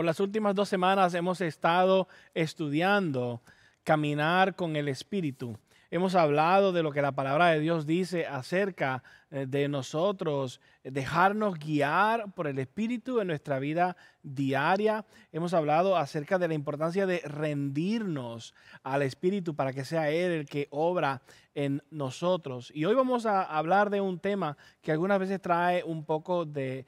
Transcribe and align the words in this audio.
Por 0.00 0.06
las 0.06 0.20
últimas 0.20 0.54
dos 0.54 0.70
semanas 0.70 1.12
hemos 1.12 1.42
estado 1.42 2.08
estudiando 2.32 3.42
caminar 3.84 4.56
con 4.56 4.74
el 4.76 4.88
Espíritu. 4.88 5.58
Hemos 5.90 6.14
hablado 6.14 6.72
de 6.72 6.82
lo 6.82 6.90
que 6.90 7.02
la 7.02 7.12
palabra 7.12 7.48
de 7.48 7.60
Dios 7.60 7.84
dice 7.84 8.26
acerca 8.26 9.02
eh, 9.30 9.44
de 9.46 9.68
nosotros, 9.68 10.62
dejarnos 10.84 11.58
guiar 11.58 12.32
por 12.32 12.46
el 12.46 12.58
Espíritu 12.58 13.20
en 13.20 13.26
nuestra 13.26 13.58
vida 13.58 13.94
diaria. 14.22 15.04
Hemos 15.32 15.52
hablado 15.52 15.98
acerca 15.98 16.38
de 16.38 16.48
la 16.48 16.54
importancia 16.54 17.04
de 17.04 17.18
rendirnos 17.18 18.54
al 18.82 19.02
Espíritu 19.02 19.54
para 19.54 19.74
que 19.74 19.84
sea 19.84 20.08
Él 20.08 20.32
el 20.32 20.46
que 20.46 20.66
obra 20.70 21.20
en 21.54 21.82
nosotros. 21.90 22.72
Y 22.74 22.86
hoy 22.86 22.94
vamos 22.94 23.26
a 23.26 23.42
hablar 23.42 23.90
de 23.90 24.00
un 24.00 24.18
tema 24.18 24.56
que 24.80 24.92
algunas 24.92 25.18
veces 25.18 25.42
trae 25.42 25.84
un 25.84 26.06
poco 26.06 26.46
de, 26.46 26.86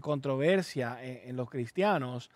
controversia 0.00 0.96
en 1.04 1.36
los 1.36 1.50
cristianos, 1.50 2.30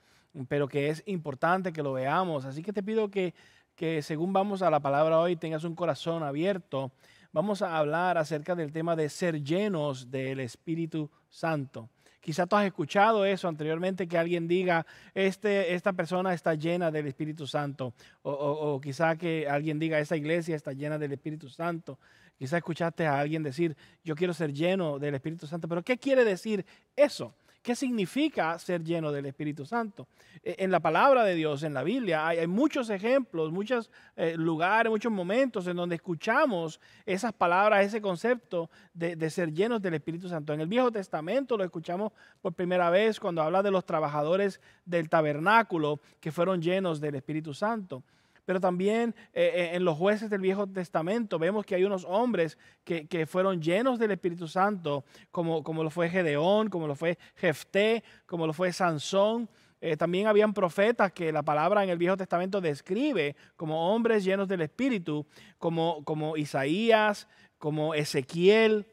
pero 0.48 0.68
que 0.68 0.88
es 0.88 1.02
importante 1.06 1.72
que 1.72 1.82
lo 1.82 1.92
veamos. 1.92 2.44
Así 2.44 2.62
que 2.62 2.72
te 2.72 2.82
pido 2.82 3.10
que 3.10 3.34
que 3.78 4.02
según 4.02 4.32
vamos 4.32 4.60
a 4.62 4.70
la 4.70 4.80
palabra 4.80 5.20
hoy 5.20 5.36
tengas 5.36 5.62
un 5.62 5.76
corazón 5.76 6.24
abierto. 6.24 6.90
Vamos 7.30 7.62
a 7.62 7.78
hablar 7.78 8.18
acerca 8.18 8.56
del 8.56 8.72
tema 8.72 8.96
de 8.96 9.08
ser 9.08 9.40
llenos 9.44 10.10
del 10.10 10.40
Espíritu 10.40 11.08
Santo. 11.28 11.88
Quizá 12.20 12.48
tú 12.48 12.56
has 12.56 12.66
escuchado 12.66 13.24
eso 13.24 13.46
anteriormente, 13.46 14.08
que 14.08 14.18
alguien 14.18 14.48
diga, 14.48 14.84
este, 15.14 15.74
esta 15.74 15.92
persona 15.92 16.34
está 16.34 16.54
llena 16.54 16.90
del 16.90 17.06
Espíritu 17.06 17.46
Santo. 17.46 17.94
O, 18.22 18.32
o, 18.32 18.80
quizá 18.80 19.14
que 19.14 19.48
alguien 19.48 19.78
diga, 19.78 20.00
esta 20.00 20.16
iglesia 20.16 20.56
está 20.56 20.72
llena 20.72 20.98
del 20.98 21.12
Espíritu 21.12 21.48
Santo. 21.48 22.00
Quizá 22.36 22.56
escuchaste 22.56 23.06
a 23.06 23.20
alguien 23.20 23.44
decir, 23.44 23.76
yo 24.02 24.16
quiero 24.16 24.34
ser 24.34 24.52
lleno 24.52 24.98
del 24.98 25.14
Espíritu 25.14 25.46
Santo. 25.46 25.68
Pero 25.68 25.84
¿qué 25.84 25.98
quiere 25.98 26.24
decir 26.24 26.66
eso? 26.96 27.32
¿Qué 27.68 27.76
significa 27.76 28.58
ser 28.58 28.82
lleno 28.82 29.12
del 29.12 29.26
Espíritu 29.26 29.66
Santo? 29.66 30.08
E, 30.42 30.56
en 30.60 30.70
la 30.70 30.80
palabra 30.80 31.22
de 31.22 31.34
Dios, 31.34 31.62
en 31.64 31.74
la 31.74 31.82
Biblia, 31.82 32.26
hay, 32.26 32.46
muchos 32.46 32.88
ejemplos, 32.88 33.52
muchos 33.52 33.90
eh, 34.16 34.38
lugares, 34.38 34.90
muchos 34.90 35.12
momentos 35.12 35.66
en 35.66 35.76
donde 35.76 35.96
escuchamos 35.96 36.80
esas 37.04 37.34
palabras, 37.34 37.84
ese 37.84 38.00
concepto 38.00 38.70
de, 38.94 39.16
de, 39.16 39.28
ser 39.28 39.52
llenos 39.52 39.82
del 39.82 39.92
Espíritu 39.92 40.30
Santo. 40.30 40.54
En 40.54 40.62
el 40.62 40.66
Viejo 40.66 40.90
Testamento 40.90 41.58
lo 41.58 41.64
escuchamos 41.64 42.12
por 42.40 42.54
primera 42.54 42.88
vez 42.88 43.20
cuando 43.20 43.42
habla 43.42 43.62
de 43.62 43.70
los 43.70 43.84
trabajadores 43.84 44.62
del 44.86 45.10
tabernáculo 45.10 46.00
que 46.20 46.32
fueron 46.32 46.62
llenos 46.62 47.02
del 47.02 47.16
Espíritu 47.16 47.52
Santo 47.52 48.02
pero 48.48 48.60
también 48.60 49.14
eh, 49.34 49.52
eh, 49.54 49.70
en 49.74 49.84
los 49.84 49.98
jueces 49.98 50.30
del 50.30 50.40
Viejo 50.40 50.66
Testamento 50.66 51.38
vemos 51.38 51.66
que 51.66 51.74
hay 51.74 51.84
unos 51.84 52.06
hombres 52.08 52.56
que, 52.82 53.26
fueron 53.26 53.60
llenos 53.60 53.98
del 53.98 54.12
Espíritu 54.12 54.48
Santo, 54.48 55.04
como, 55.30 55.62
como 55.62 55.84
lo 55.84 55.90
fue 55.90 56.08
Gedeón, 56.08 56.70
como 56.70 56.86
lo 56.86 56.94
fue 56.94 57.18
Jefté, 57.34 58.02
como 58.24 58.46
lo 58.46 58.54
fue 58.54 58.72
Sansón. 58.72 59.50
Eh, 59.82 59.98
también 59.98 60.28
habían 60.28 60.54
profetas 60.54 61.12
que 61.12 61.30
la 61.30 61.42
palabra 61.42 61.84
en 61.84 61.90
el 61.90 61.98
Viejo 61.98 62.16
Testamento 62.16 62.62
describe 62.62 63.36
como 63.54 63.94
hombres 63.94 64.24
llenos 64.24 64.48
del 64.48 64.62
Espíritu, 64.62 65.26
como, 65.58 66.02
como 66.04 66.38
Isaías, 66.38 67.28
como 67.58 67.92
Ezequiel, 67.92 68.86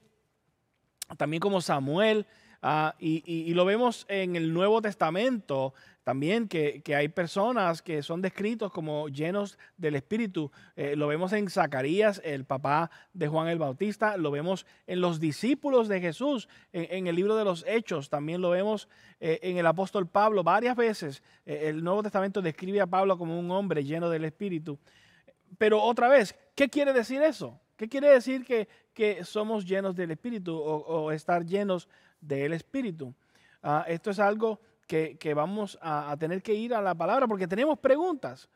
también 1.15 1.39
como 1.39 1.61
Samuel. 1.61 2.27
Ah, 2.61 2.95
y, 2.99 3.53
lo 3.53 3.63
vemos 3.63 4.05
en 4.09 4.35
el 4.35 4.51
Nuevo 4.51 4.81
Testamento 4.81 5.73
también 6.05 6.47
que, 6.47 6.83
hay 6.95 7.07
personas 7.07 7.81
que 7.81 8.03
son 8.03 8.21
descritos 8.21 8.71
como 8.71 9.09
llenos 9.09 9.57
del 9.75 9.95
Espíritu. 9.95 10.51
Eh, 10.75 10.95
lo 10.95 11.07
vemos 11.07 11.33
en 11.33 11.49
Zacarías, 11.49 12.21
el 12.23 12.45
papá 12.45 12.91
de 13.11 13.27
Juan 13.27 13.47
el 13.47 13.57
Bautista. 13.57 14.15
Lo 14.15 14.29
vemos 14.29 14.67
en 14.85 15.01
los 15.01 15.19
discípulos 15.19 15.87
de 15.87 15.99
Jesús, 15.99 16.47
en, 16.73 17.07
el 17.07 17.15
libro 17.15 17.35
de 17.35 17.43
los 17.43 17.65
Hechos. 17.67 18.11
También 18.11 18.39
lo 18.39 18.51
vemos 18.51 18.87
eh, 19.19 19.39
en 19.41 19.57
el 19.57 19.65
apóstol 19.65 20.07
Pablo. 20.07 20.43
Varias 20.43 20.75
veces 20.75 21.23
eh, 21.43 21.69
el 21.69 21.83
Nuevo 21.83 22.03
Testamento 22.03 22.39
describe 22.39 22.81
a 22.81 22.85
Pablo 22.85 23.17
como 23.17 23.39
un 23.39 23.49
hombre 23.49 23.83
lleno 23.83 24.07
del 24.07 24.25
Espíritu. 24.25 24.77
Pero 25.57 25.81
otra 25.81 26.07
vez, 26.07 26.35
¿qué 26.53 26.69
quiere 26.69 26.93
decir 26.93 27.23
eso? 27.23 27.59
¿Qué 27.77 27.89
quiere 27.89 28.09
decir 28.09 28.45
que, 28.45 28.69
que 28.93 29.23
somos 29.23 29.65
llenos 29.65 29.95
del 29.95 30.11
Espíritu 30.11 30.55
o, 30.55 31.11
estar 31.11 31.43
llenos 31.43 31.89
del 32.21 32.53
Espíritu? 32.53 33.15
Ah, 33.63 33.83
esto 33.87 34.11
es 34.11 34.19
algo 34.19 34.61
que, 34.87 35.33
vamos 35.35 35.77
a, 35.81 36.15
tener 36.19 36.41
que 36.41 36.53
ir 36.53 36.73
a 36.73 36.81
la 36.81 36.95
palabra 36.95 37.27
porque 37.27 37.47
tenemos 37.47 37.79
preguntas. 37.79 38.49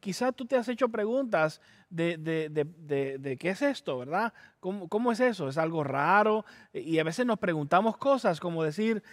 Quizás 0.00 0.34
tú 0.34 0.44
te 0.44 0.56
has 0.56 0.68
hecho 0.68 0.88
preguntas 0.88 1.60
de, 1.88 2.16
de, 2.18 3.36
qué 3.38 3.50
es 3.50 3.62
esto, 3.62 3.98
¿verdad? 3.98 4.32
¿Cómo, 4.58 5.12
es 5.12 5.20
eso? 5.20 5.48
¿Es 5.48 5.56
algo 5.56 5.84
raro? 5.84 6.44
Y 6.72 6.98
a 6.98 7.04
veces 7.04 7.24
nos 7.24 7.38
preguntamos 7.38 7.96
cosas 7.96 8.40
como 8.40 8.64
decir, 8.64 9.04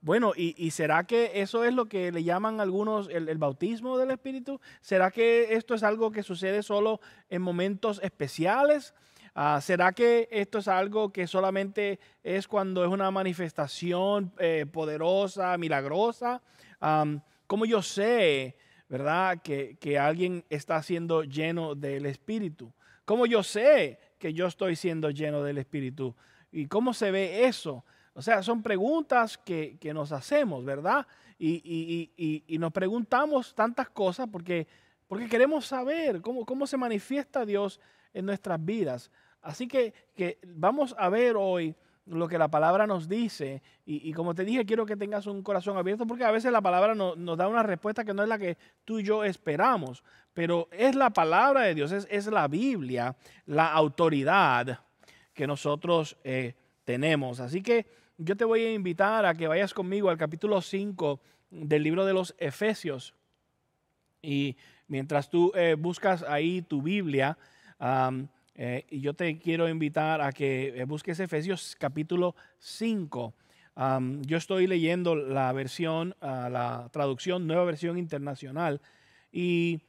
bueno, 0.00 0.32
y, 0.36 0.70
será 0.72 1.04
que 1.04 1.40
eso 1.40 1.62
es 1.62 1.72
lo 1.72 1.86
que 1.86 2.10
le 2.10 2.24
llaman 2.24 2.60
algunos 2.60 3.08
el, 3.08 3.28
el, 3.28 3.38
bautismo 3.38 3.96
del 3.96 4.10
Espíritu? 4.10 4.60
¿Será 4.80 5.12
que 5.12 5.54
esto 5.54 5.74
es 5.74 5.84
algo 5.84 6.10
que 6.10 6.24
sucede 6.24 6.64
solo 6.64 7.00
en 7.28 7.42
momentos 7.42 8.00
especiales? 8.02 8.92
Ah, 9.38 9.60
¿Será 9.60 9.92
que 9.92 10.30
esto 10.32 10.60
es 10.60 10.66
algo 10.66 11.12
que 11.12 11.26
solamente 11.26 12.00
es 12.24 12.48
cuando 12.48 12.82
es 12.82 12.90
una 12.90 13.10
manifestación 13.10 14.32
eh, 14.38 14.64
poderosa, 14.64 15.58
milagrosa? 15.58 16.40
¿Cómo 17.46 17.66
yo 17.66 17.82
sé, 17.82 18.56
verdad, 18.88 19.42
que, 19.42 19.76
que, 19.78 19.98
alguien 19.98 20.42
está 20.48 20.82
siendo 20.82 21.22
lleno 21.22 21.74
del 21.74 22.06
Espíritu? 22.06 22.72
¿Cómo 23.04 23.26
yo 23.26 23.42
sé 23.42 24.00
que 24.18 24.32
yo 24.32 24.46
estoy 24.46 24.74
siendo 24.74 25.10
lleno 25.10 25.42
del 25.42 25.58
Espíritu? 25.58 26.16
¿Y 26.50 26.64
cómo 26.64 26.94
se 26.94 27.10
ve 27.10 27.44
eso? 27.44 27.84
O 28.14 28.22
sea, 28.22 28.42
son 28.42 28.62
preguntas 28.62 29.36
que, 29.36 29.76
que 29.78 29.92
nos 29.92 30.12
hacemos, 30.12 30.64
¿verdad? 30.64 31.06
Y, 31.38 31.56
y, 31.62 32.10
y, 32.16 32.42
y, 32.46 32.56
nos 32.56 32.72
preguntamos 32.72 33.54
tantas 33.54 33.90
cosas 33.90 34.28
porque, 34.32 34.66
porque 35.06 35.28
queremos 35.28 35.66
saber 35.66 36.22
cómo, 36.22 36.46
cómo 36.46 36.66
se 36.66 36.78
manifiesta 36.78 37.44
Dios 37.44 37.78
en 38.14 38.24
nuestras 38.24 38.64
vidas. 38.64 39.10
Así 39.46 39.68
que, 39.68 39.94
vamos 40.44 40.96
a 40.98 41.08
ver 41.08 41.36
hoy 41.36 41.76
lo 42.06 42.26
que 42.26 42.36
la 42.36 42.48
palabra 42.48 42.86
nos 42.86 43.08
dice. 43.08 43.62
Y, 43.84 44.12
como 44.12 44.34
te 44.34 44.44
dije, 44.44 44.66
quiero 44.66 44.84
que 44.84 44.96
tengas 44.96 45.28
un 45.28 45.42
corazón 45.42 45.76
abierto 45.76 46.04
porque 46.04 46.24
a 46.24 46.32
veces 46.32 46.50
la 46.50 46.60
palabra 46.60 46.96
nos 46.96 47.38
da 47.38 47.46
una 47.46 47.62
respuesta 47.62 48.04
que 48.04 48.12
no 48.12 48.24
es 48.24 48.28
la 48.28 48.38
que 48.38 48.58
tú 48.84 48.98
y 48.98 49.04
yo 49.04 49.22
esperamos. 49.22 50.02
Pero 50.34 50.68
es 50.72 50.96
la 50.96 51.10
palabra 51.10 51.62
de 51.62 51.76
Dios, 51.76 51.92
es, 51.92 52.26
la 52.26 52.48
Biblia, 52.48 53.14
la 53.46 53.72
autoridad 53.72 54.80
que 55.32 55.46
nosotros 55.46 56.16
eh, 56.24 56.54
tenemos. 56.84 57.38
Así 57.38 57.62
que 57.62 57.86
yo 58.18 58.36
te 58.36 58.44
voy 58.44 58.64
a 58.64 58.72
invitar 58.72 59.24
a 59.26 59.34
que 59.34 59.46
vayas 59.46 59.72
conmigo 59.72 60.10
al 60.10 60.18
capítulo 60.18 60.60
5 60.60 61.20
del 61.50 61.84
libro 61.84 62.04
de 62.04 62.14
los 62.14 62.34
Efesios. 62.38 63.14
Y 64.22 64.56
mientras 64.88 65.30
tú 65.30 65.52
eh, 65.54 65.76
buscas 65.78 66.24
ahí 66.24 66.62
tu 66.62 66.82
Biblia, 66.82 67.38
eh, 68.58 68.86
y 68.88 69.00
yo 69.00 69.12
te 69.12 69.38
quiero 69.38 69.68
invitar 69.68 70.22
a 70.22 70.32
que 70.32 70.68
eh, 70.68 70.84
busques 70.84 71.20
Efesios 71.20 71.76
capítulo 71.78 72.34
5. 72.58 73.34
yo 74.22 74.36
estoy 74.38 74.66
leyendo 74.66 75.14
la 75.14 75.52
versión, 75.52 76.16
ah, 76.22 76.48
la 76.50 76.88
traducción, 76.90 77.46
nueva 77.46 77.64
versión 77.64 77.98
internacional. 77.98 78.80
Y 79.30 79.80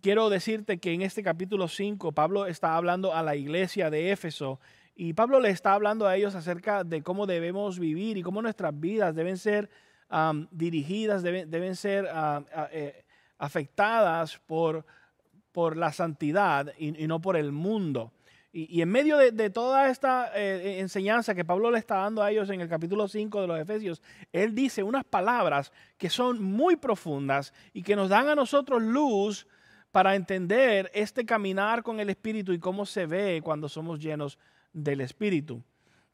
quiero 0.00 0.30
decirte 0.30 0.78
que 0.78 0.94
en 0.94 1.02
este 1.02 1.22
capítulo 1.22 1.68
5 1.68 2.12
Pablo 2.12 2.46
está 2.46 2.76
hablando 2.76 3.12
a 3.14 3.22
la 3.22 3.36
iglesia 3.36 3.90
de 3.90 4.10
Éfeso. 4.10 4.58
Y 4.96 5.12
Pablo 5.12 5.38
le 5.38 5.50
está 5.50 5.74
hablando 5.74 6.06
a 6.06 6.16
ellos 6.16 6.34
acerca 6.34 6.82
de 6.82 7.02
cómo 7.02 7.26
debemos 7.26 7.78
vivir 7.78 8.16
y 8.16 8.22
cómo 8.22 8.40
nuestras 8.40 8.78
vidas 8.78 9.14
deben 9.14 9.36
ser 9.36 9.68
dirigidas, 10.50 11.22
deben, 11.22 11.50
deben 11.50 11.76
ser 11.76 12.08
ah, 12.10 12.42
ah, 12.54 12.68
eh, 12.72 13.04
afectadas 13.36 14.38
por 14.46 14.86
por 15.54 15.76
la 15.76 15.92
santidad 15.92 16.74
y, 16.76 16.90
no 17.06 17.20
por 17.20 17.36
el 17.36 17.52
mundo. 17.52 18.12
Y, 18.52 18.82
en 18.82 18.88
medio 18.88 19.16
de, 19.16 19.50
toda 19.50 19.88
esta 19.88 20.32
eh, 20.34 20.80
enseñanza 20.80 21.34
que 21.34 21.44
Pablo 21.44 21.70
le 21.70 21.78
está 21.78 21.98
dando 21.98 22.22
a 22.22 22.30
ellos 22.32 22.50
en 22.50 22.60
el 22.60 22.68
capítulo 22.68 23.06
5 23.06 23.40
de 23.40 23.46
los 23.46 23.60
Efesios, 23.60 24.02
él 24.32 24.52
dice 24.52 24.82
unas 24.82 25.04
palabras 25.04 25.72
que 25.96 26.10
son 26.10 26.42
muy 26.42 26.74
profundas 26.74 27.54
y 27.72 27.82
que 27.84 27.94
nos 27.94 28.08
dan 28.08 28.28
a 28.28 28.34
nosotros 28.34 28.82
luz 28.82 29.46
para 29.92 30.16
entender 30.16 30.90
este 30.92 31.24
caminar 31.24 31.84
con 31.84 32.00
el 32.00 32.10
Espíritu 32.10 32.52
y 32.52 32.58
cómo 32.58 32.84
se 32.84 33.06
ve 33.06 33.40
cuando 33.44 33.68
somos 33.68 34.00
llenos 34.00 34.40
del 34.72 35.02
Espíritu. 35.02 35.62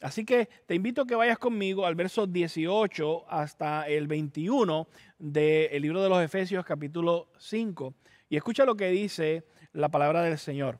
Así 0.03 0.27
que 0.27 0.51
te 0.67 0.75
invito 0.75 1.03
a 1.03 1.07
que 1.07 1.15
vayas 1.15 1.39
conmigo 1.39 1.87
al 1.87 1.95
verso 1.95 2.27
18 2.27 3.25
hasta 3.31 3.89
el 3.89 4.07
21 4.07 4.87
del 5.19 5.81
libro 5.81 6.03
de 6.03 6.11
los 6.11 6.23
Efesios 6.23 6.63
capítulo 6.63 7.29
5. 7.39 7.95
Y 8.31 8.37
escucha 8.37 8.65
lo 8.65 8.77
que 8.77 8.89
dice 8.89 9.45
la 9.73 9.91
palabra 9.91 10.23
del 10.23 10.39
Señor. 10.39 10.79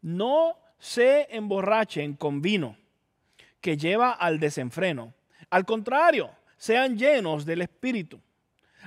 No 0.00 0.58
se 0.78 1.28
emborrachen 1.36 2.14
con 2.14 2.40
vino 2.40 2.76
que 3.60 3.76
lleva 3.76 4.10
al 4.10 4.40
desenfreno. 4.40 5.12
Al 5.50 5.66
contrario, 5.66 6.30
sean 6.56 6.98
llenos 6.98 7.44
del 7.44 7.62
Espíritu. 7.62 8.20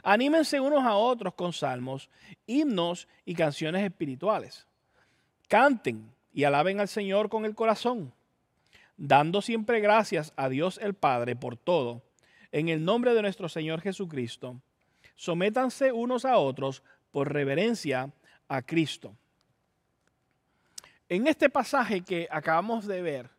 Anímense 0.03 0.59
unos 0.59 0.83
a 0.83 0.95
otros 0.95 1.35
con 1.35 1.53
salmos, 1.53 2.09
himnos 2.47 3.07
y 3.23 3.35
canciones 3.35 3.83
espirituales. 3.83 4.65
Canten 5.47 6.11
y 6.33 6.45
alaben 6.45 6.79
al 6.79 6.87
Señor 6.87 7.29
con 7.29 7.45
el 7.45 7.53
corazón, 7.53 8.13
dando 8.97 9.41
siempre 9.41 9.79
gracias 9.79 10.33
a 10.35 10.49
Dios 10.49 10.79
el 10.81 10.95
Padre 10.95 11.35
por 11.35 11.55
todo, 11.55 12.01
en 12.51 12.69
el 12.69 12.83
nombre 12.83 13.13
de 13.13 13.21
nuestro 13.21 13.47
Señor 13.47 13.81
Jesucristo 13.81 14.59
sométanse 15.19 15.91
unos 15.91 16.23
a 16.23 16.37
otros 16.37 16.81
por 17.11 17.31
reverencia 17.31 18.11
a 18.47 18.61
Cristo. 18.61 19.15
En 21.07 21.27
este 21.27 21.49
pasaje 21.49 22.01
que 22.01 22.27
acabamos 22.29 22.85
de 22.85 23.01
ver, 23.01 23.29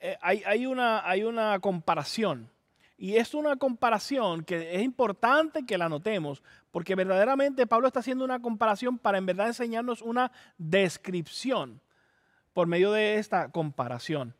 eh, 0.00 0.16
hay, 0.22 0.66
una, 0.66 1.58
comparación. 1.60 2.50
Y 2.96 3.16
es 3.16 3.34
una 3.34 3.56
comparación 3.56 4.44
que 4.44 4.74
es 4.74 4.82
importante 4.82 5.64
que 5.66 5.78
la 5.78 5.88
notemos, 5.88 6.42
porque 6.70 6.94
verdaderamente 6.94 7.66
Pablo 7.66 7.86
está 7.86 8.00
haciendo 8.00 8.24
una 8.24 8.40
comparación 8.40 8.98
para 8.98 9.18
en 9.18 9.26
verdad 9.26 9.48
enseñarnos 9.48 10.02
una 10.02 10.32
descripción 10.58 11.80
por 12.52 12.66
medio 12.66 12.92
de 12.92 13.16
esta 13.16 13.50
comparación. 13.50 14.34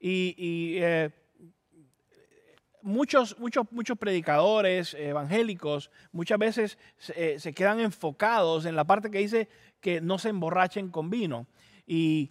Y, 0.00 0.76
eh, 0.78 1.10
muchos, 2.82 3.38
muchos, 3.38 3.66
muchos 3.70 3.98
predicadores 3.98 4.94
evangélicos 4.94 5.90
muchas 6.12 6.38
veces 6.38 6.78
se, 6.98 7.36
eh, 7.36 7.54
quedan 7.54 7.80
enfocados 7.80 8.64
en 8.64 8.76
la 8.76 8.84
parte 8.84 9.10
que 9.10 9.18
dice 9.18 9.48
que 9.80 10.00
no 10.00 10.18
se 10.18 10.28
emborrachen 10.28 10.90
con 10.90 11.10
vino. 11.10 11.46
Y 11.86 12.30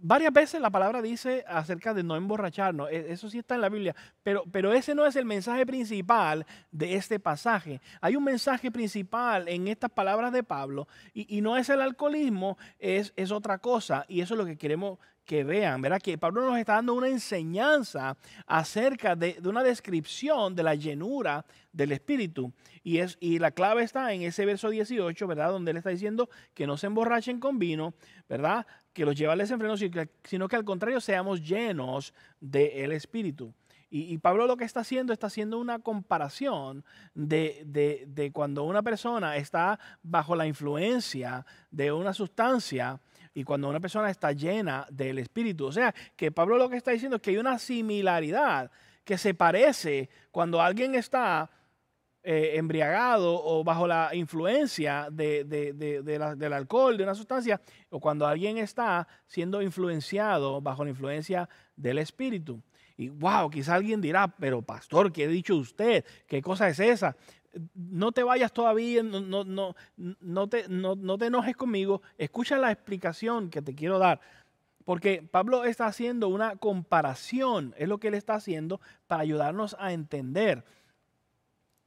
varias 0.00 0.32
veces 0.32 0.60
la 0.60 0.70
palabra 0.70 1.02
dice 1.02 1.44
acerca 1.46 1.94
de 1.94 2.02
no 2.02 2.16
emborracharnos, 2.16 2.90
e, 2.90 3.12
eso 3.12 3.30
sí 3.30 3.38
está 3.38 3.54
en 3.54 3.60
la 3.60 3.68
Biblia, 3.68 3.94
pero, 4.22 4.44
pero 4.50 4.72
ese 4.72 4.94
no 4.94 5.06
es 5.06 5.16
el 5.16 5.24
mensaje 5.24 5.64
principal 5.64 6.46
de 6.70 6.94
este 6.94 7.20
pasaje. 7.20 7.80
Hay 8.00 8.16
un 8.16 8.24
mensaje 8.24 8.70
principal 8.70 9.48
en 9.48 9.68
estas 9.68 9.90
palabras 9.90 10.32
de 10.32 10.42
Pablo 10.42 10.88
y, 11.12 11.40
no 11.40 11.56
es 11.56 11.68
el 11.68 11.80
alcoholismo, 11.80 12.58
es, 12.78 13.12
es 13.16 13.30
otra 13.30 13.58
cosa 13.58 14.04
y 14.08 14.20
eso 14.20 14.34
es 14.34 14.38
lo 14.38 14.46
que 14.46 14.58
queremos 14.58 14.98
que 15.30 15.44
vean, 15.44 15.80
¿verdad? 15.80 16.02
Que 16.02 16.18
Pablo 16.18 16.44
nos 16.44 16.58
está 16.58 16.74
dando 16.74 16.92
una 16.94 17.06
enseñanza 17.06 18.16
acerca 18.48 19.14
de, 19.14 19.40
una 19.44 19.62
descripción 19.62 20.56
de 20.56 20.64
la 20.64 20.74
llenura 20.74 21.46
del 21.72 21.92
Espíritu. 21.92 22.52
Y, 22.82 22.98
es, 22.98 23.16
y 23.20 23.38
la 23.38 23.52
clave 23.52 23.84
está 23.84 24.12
en 24.12 24.22
ese 24.22 24.44
verso 24.44 24.70
18, 24.70 25.24
¿verdad? 25.28 25.52
Donde 25.52 25.70
él 25.70 25.76
está 25.76 25.90
diciendo 25.90 26.28
que 26.52 26.66
no 26.66 26.76
se 26.76 26.88
emborrachen 26.88 27.38
con 27.38 27.60
vino, 27.60 27.94
¿verdad? 28.28 28.66
Que 28.92 29.04
los 29.04 29.14
lleva 29.14 29.34
al 29.34 29.38
desenfreno, 29.38 29.76
sino 30.24 30.48
que 30.48 30.56
al 30.56 30.64
contrario 30.64 31.00
seamos 31.00 31.40
llenos 31.48 32.12
del 32.40 32.90
Espíritu. 32.90 33.54
Y, 33.92 34.18
Pablo 34.18 34.46
lo 34.46 34.56
que 34.56 34.64
está 34.64 34.80
haciendo, 34.80 35.12
está 35.12 35.26
haciendo 35.26 35.58
una 35.58 35.80
comparación 35.80 36.84
de, 37.14 37.64
de, 37.66 38.30
cuando 38.32 38.62
una 38.62 38.82
persona 38.82 39.36
está 39.36 39.80
bajo 40.02 40.36
la 40.36 40.46
influencia 40.46 41.44
de 41.72 41.90
una 41.90 42.14
sustancia 42.14 43.00
y 43.34 43.44
cuando 43.44 43.68
una 43.68 43.80
persona 43.80 44.10
está 44.10 44.32
llena 44.32 44.86
del 44.90 45.18
Espíritu. 45.18 45.66
O 45.66 45.72
sea, 45.72 45.94
que 46.16 46.32
Pablo 46.32 46.58
lo 46.58 46.68
que 46.68 46.76
está 46.76 46.90
diciendo 46.90 47.16
es 47.16 47.22
que 47.22 47.30
hay 47.30 47.38
una 47.38 47.58
similaridad 47.58 48.70
que 49.04 49.18
se 49.18 49.34
parece 49.34 50.08
cuando 50.30 50.60
alguien 50.60 50.94
está 50.94 51.50
eh, 52.22 52.52
embriagado 52.56 53.42
o 53.42 53.64
bajo 53.64 53.86
la 53.86 54.14
influencia 54.14 55.08
de, 55.10 55.44
del 55.44 56.52
alcohol, 56.52 56.96
de 56.96 57.04
una 57.04 57.14
sustancia, 57.14 57.60
o 57.88 57.98
cuando 57.98 58.26
alguien 58.26 58.58
está 58.58 59.08
siendo 59.26 59.62
influenciado 59.62 60.60
bajo 60.60 60.84
la 60.84 60.90
influencia 60.90 61.48
del 61.76 61.98
Espíritu. 61.98 62.62
Y 62.98 63.08
wow, 63.08 63.48
quizá 63.48 63.76
alguien 63.76 64.02
dirá, 64.02 64.28
pero 64.28 64.60
pastor, 64.60 65.10
¿qué 65.10 65.24
ha 65.24 65.28
dicho 65.28 65.56
usted? 65.56 66.04
¿Qué 66.26 66.42
cosa 66.42 66.68
es 66.68 66.78
esa? 66.80 67.16
No 67.74 68.12
te 68.12 68.22
vayas 68.22 68.52
todavía, 68.52 69.02
no, 69.02 69.20
no, 69.20 69.74
no, 69.96 70.48
te, 70.48 70.68
no, 70.68 71.18
te 71.18 71.26
enojes 71.26 71.56
conmigo, 71.56 72.02
escucha 72.18 72.56
la 72.56 72.70
explicación 72.70 73.50
que 73.50 73.62
te 73.62 73.74
quiero 73.74 73.98
dar. 73.98 74.20
Porque 74.84 75.22
Pablo 75.22 75.64
está 75.64 75.86
haciendo 75.86 76.28
una 76.28 76.56
comparación, 76.56 77.74
es 77.76 77.88
lo 77.88 77.98
que 77.98 78.08
él 78.08 78.14
está 78.14 78.34
haciendo 78.34 78.80
para 79.06 79.22
ayudarnos 79.22 79.76
a 79.78 79.92
entender. 79.92 80.64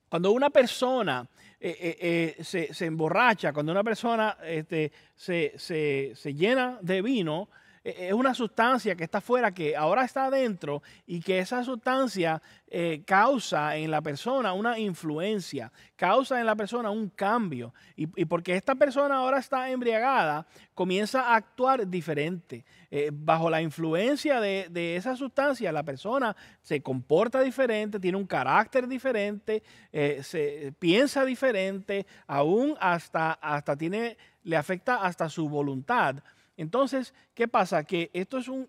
Cuando 0.10 0.32
una 0.32 0.52
persona 0.52 1.28
eh, 1.60 1.76
eh, 1.80 2.36
eh, 2.40 2.44
se, 2.44 2.86
emborracha, 2.86 3.52
cuando 3.52 3.72
una 3.72 3.84
persona 3.84 4.38
este, 4.44 4.92
se, 5.16 5.54
se 5.58 6.34
llena 6.34 6.78
de 6.82 7.02
vino, 7.02 7.50
es 7.84 8.14
una 8.14 8.34
sustancia 8.34 8.96
que 8.96 9.04
está 9.04 9.20
fuera, 9.20 9.54
que 9.54 9.76
ahora 9.76 10.06
está 10.06 10.26
adentro 10.26 10.82
y 11.06 11.20
que 11.20 11.40
esa 11.40 11.64
sustancia 11.66 12.42
eh, 12.68 13.04
causa 13.06 13.76
en 13.76 13.92
la 13.92 14.02
persona 14.02 14.54
una 14.54 14.80
influencia, 14.80 15.72
causa 15.98 16.40
en 16.40 16.46
la 16.46 16.56
persona 16.56 16.90
un 16.90 17.10
cambio. 17.10 17.74
Y, 17.96 18.08
porque 18.26 18.56
esta 18.56 18.74
persona 18.74 19.18
ahora 19.18 19.40
está 19.40 19.70
embriagada, 19.70 20.48
comienza 20.74 21.22
a 21.22 21.36
actuar 21.36 21.86
diferente. 21.88 22.64
Eh, 22.90 23.12
bajo 23.14 23.50
la 23.50 23.62
influencia 23.62 24.40
de, 24.40 24.96
esa 24.96 25.18
sustancia, 25.18 25.72
la 25.72 25.84
persona 25.84 26.36
se 26.62 26.82
comporta 26.82 27.42
diferente, 27.42 28.00
tiene 28.00 28.18
un 28.18 28.28
carácter 28.28 28.88
diferente, 28.88 29.62
eh, 29.92 30.22
se 30.24 30.74
piensa 30.80 31.26
diferente, 31.26 32.08
aún 32.28 32.78
hasta, 32.80 33.34
hasta 33.34 33.76
tiene, 33.76 34.18
le 34.44 34.56
afecta 34.56 35.04
hasta 35.04 35.28
su 35.28 35.50
voluntad. 35.50 36.24
Entonces, 36.58 37.14
¿qué 37.34 37.48
pasa? 37.48 37.84
Que 37.84 38.12
esto 38.14 38.38
es 38.38 38.48
un, 38.48 38.68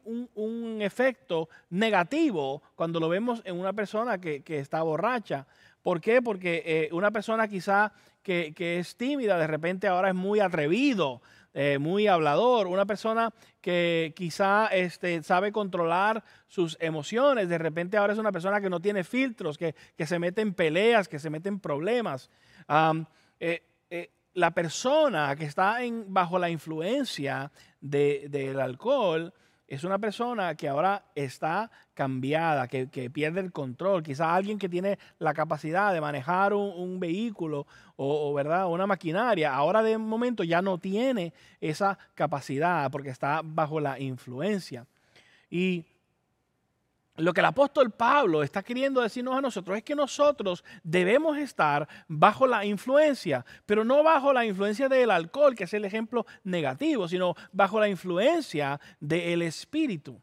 efecto 0.81 1.48
negativo 1.70 2.62
cuando 2.75 3.00
lo 3.00 3.08
vemos 3.08 3.42
en 3.44 3.58
una 3.58 3.72
persona 3.72 4.19
que, 4.19 4.42
está 4.46 4.82
borracha. 4.82 5.46
¿Por 5.82 6.00
qué? 6.00 6.22
Porque 6.22 6.62
eh, 6.64 6.88
una 6.92 7.10
persona 7.10 7.46
quizá 7.46 7.92
que, 8.22 8.54
es 8.78 8.96
tímida, 8.96 9.38
de 9.38 9.46
repente 9.46 9.86
ahora 9.86 10.08
es 10.08 10.14
muy 10.14 10.40
atrevido, 10.40 11.20
eh, 11.52 11.78
muy 11.78 12.06
hablador. 12.06 12.66
Una 12.66 12.86
persona 12.86 13.32
que 13.60 14.12
quizá 14.16 14.66
este, 14.69 15.22
sabe 15.22 15.52
controlar 15.52 16.25
sus 16.48 16.76
emociones, 16.81 17.48
de 17.48 17.58
repente 17.58 17.96
ahora 17.96 18.14
es 18.14 18.19
una 18.19 18.32
persona 18.32 18.60
que 18.60 18.70
no 18.70 18.81
tiene 18.81 19.04
filtros, 19.04 19.58
que, 19.58 19.75
se 20.06 20.19
mete 20.19 20.40
en 20.40 20.54
peleas, 20.54 21.06
que 21.06 21.19
se 21.19 21.31
mete 21.31 21.50
en 21.50 21.60
problemas. 21.60 22.31
Eh, 23.40 23.62
la 24.34 24.50
persona 24.50 25.34
que 25.36 25.44
está 25.44 25.82
en, 25.82 26.12
bajo 26.12 26.38
la 26.38 26.50
influencia 26.50 27.50
del 27.84 28.60
alcohol 28.60 29.32
es 29.66 29.84
una 29.84 29.98
persona 29.98 30.54
que 30.54 30.69
ahora 30.69 31.04
está 31.14 31.70
cambiada, 31.94 32.69
que, 32.69 33.10
pierde 33.10 33.40
el 33.40 33.52
control. 33.52 34.02
Quizás 34.02 34.28
alguien 34.28 34.58
que 34.58 34.69
tiene 34.69 34.98
la 35.19 35.34
capacidad 35.34 35.92
de 35.92 36.00
manejar 36.00 36.52
un, 36.52 37.00
vehículo 37.00 37.66
o, 37.96 38.31
o, 38.31 38.34
¿verdad? 38.34 38.69
una 38.69 38.86
maquinaria, 38.86 39.54
ahora 39.54 39.82
de 39.82 39.96
momento 39.98 40.44
ya 40.44 40.62
no 40.62 40.78
tiene 40.78 41.32
esa 41.60 41.98
capacidad 42.14 42.90
porque 42.90 43.10
está 43.10 43.40
bajo 43.42 43.81
la 43.81 43.98
influencia. 43.98 44.86
Y 45.50 45.84
lo 47.16 47.32
que 47.32 47.40
el 47.40 47.46
apóstol 47.46 47.93
Pablo 47.93 48.43
está 48.43 48.62
queriendo 48.62 49.00
decirnos 49.00 49.37
a 49.37 49.40
nosotros 49.40 49.76
es 49.76 49.84
que 49.84 49.94
nosotros 49.94 50.64
debemos 50.82 51.38
estar 51.38 51.88
bajo 52.08 52.46
la 52.46 52.64
influencia, 52.64 53.44
pero 53.67 53.84
no 53.84 54.03
bajo 54.03 54.32
la 54.32 54.44
influencia 54.44 54.88
del 54.88 55.10
alcohol, 55.10 55.55
que 55.55 55.65
es 55.65 55.74
el 55.74 55.84
ejemplo 55.84 56.27
negativo, 56.43 57.06
sino 57.06 57.34
bajo 57.53 57.79
la 57.79 57.88
influencia 57.88 58.81
del 58.98 59.43
Espíritu. 59.43 60.20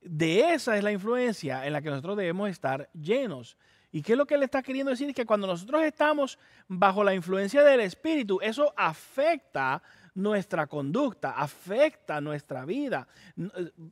De 0.00 0.52
esa 0.52 0.76
es 0.76 0.82
la 0.82 0.92
influencia 0.92 1.66
en 1.66 1.72
la 1.72 1.80
que 1.80 1.90
nosotros 1.90 2.16
debemos 2.16 2.50
estar 2.50 2.88
llenos. 2.92 3.56
¿Y 3.92 4.02
qué 4.02 4.12
es 4.12 4.18
lo 4.18 4.26
que 4.26 4.34
él 4.34 4.42
está 4.42 4.62
queriendo 4.62 4.90
decir? 4.90 5.08
Es 5.08 5.14
que 5.14 5.26
cuando 5.26 5.46
nosotros 5.46 5.82
estamos 5.82 6.38
bajo 6.66 7.04
la 7.04 7.14
influencia 7.14 7.62
del 7.62 7.80
Espíritu, 7.80 8.38
eso 8.42 8.74
afecta 8.76 9.82
nuestra 10.16 10.66
conducta, 10.66 11.30
afecta 11.30 12.20
nuestra 12.20 12.64
vida. 12.64 13.06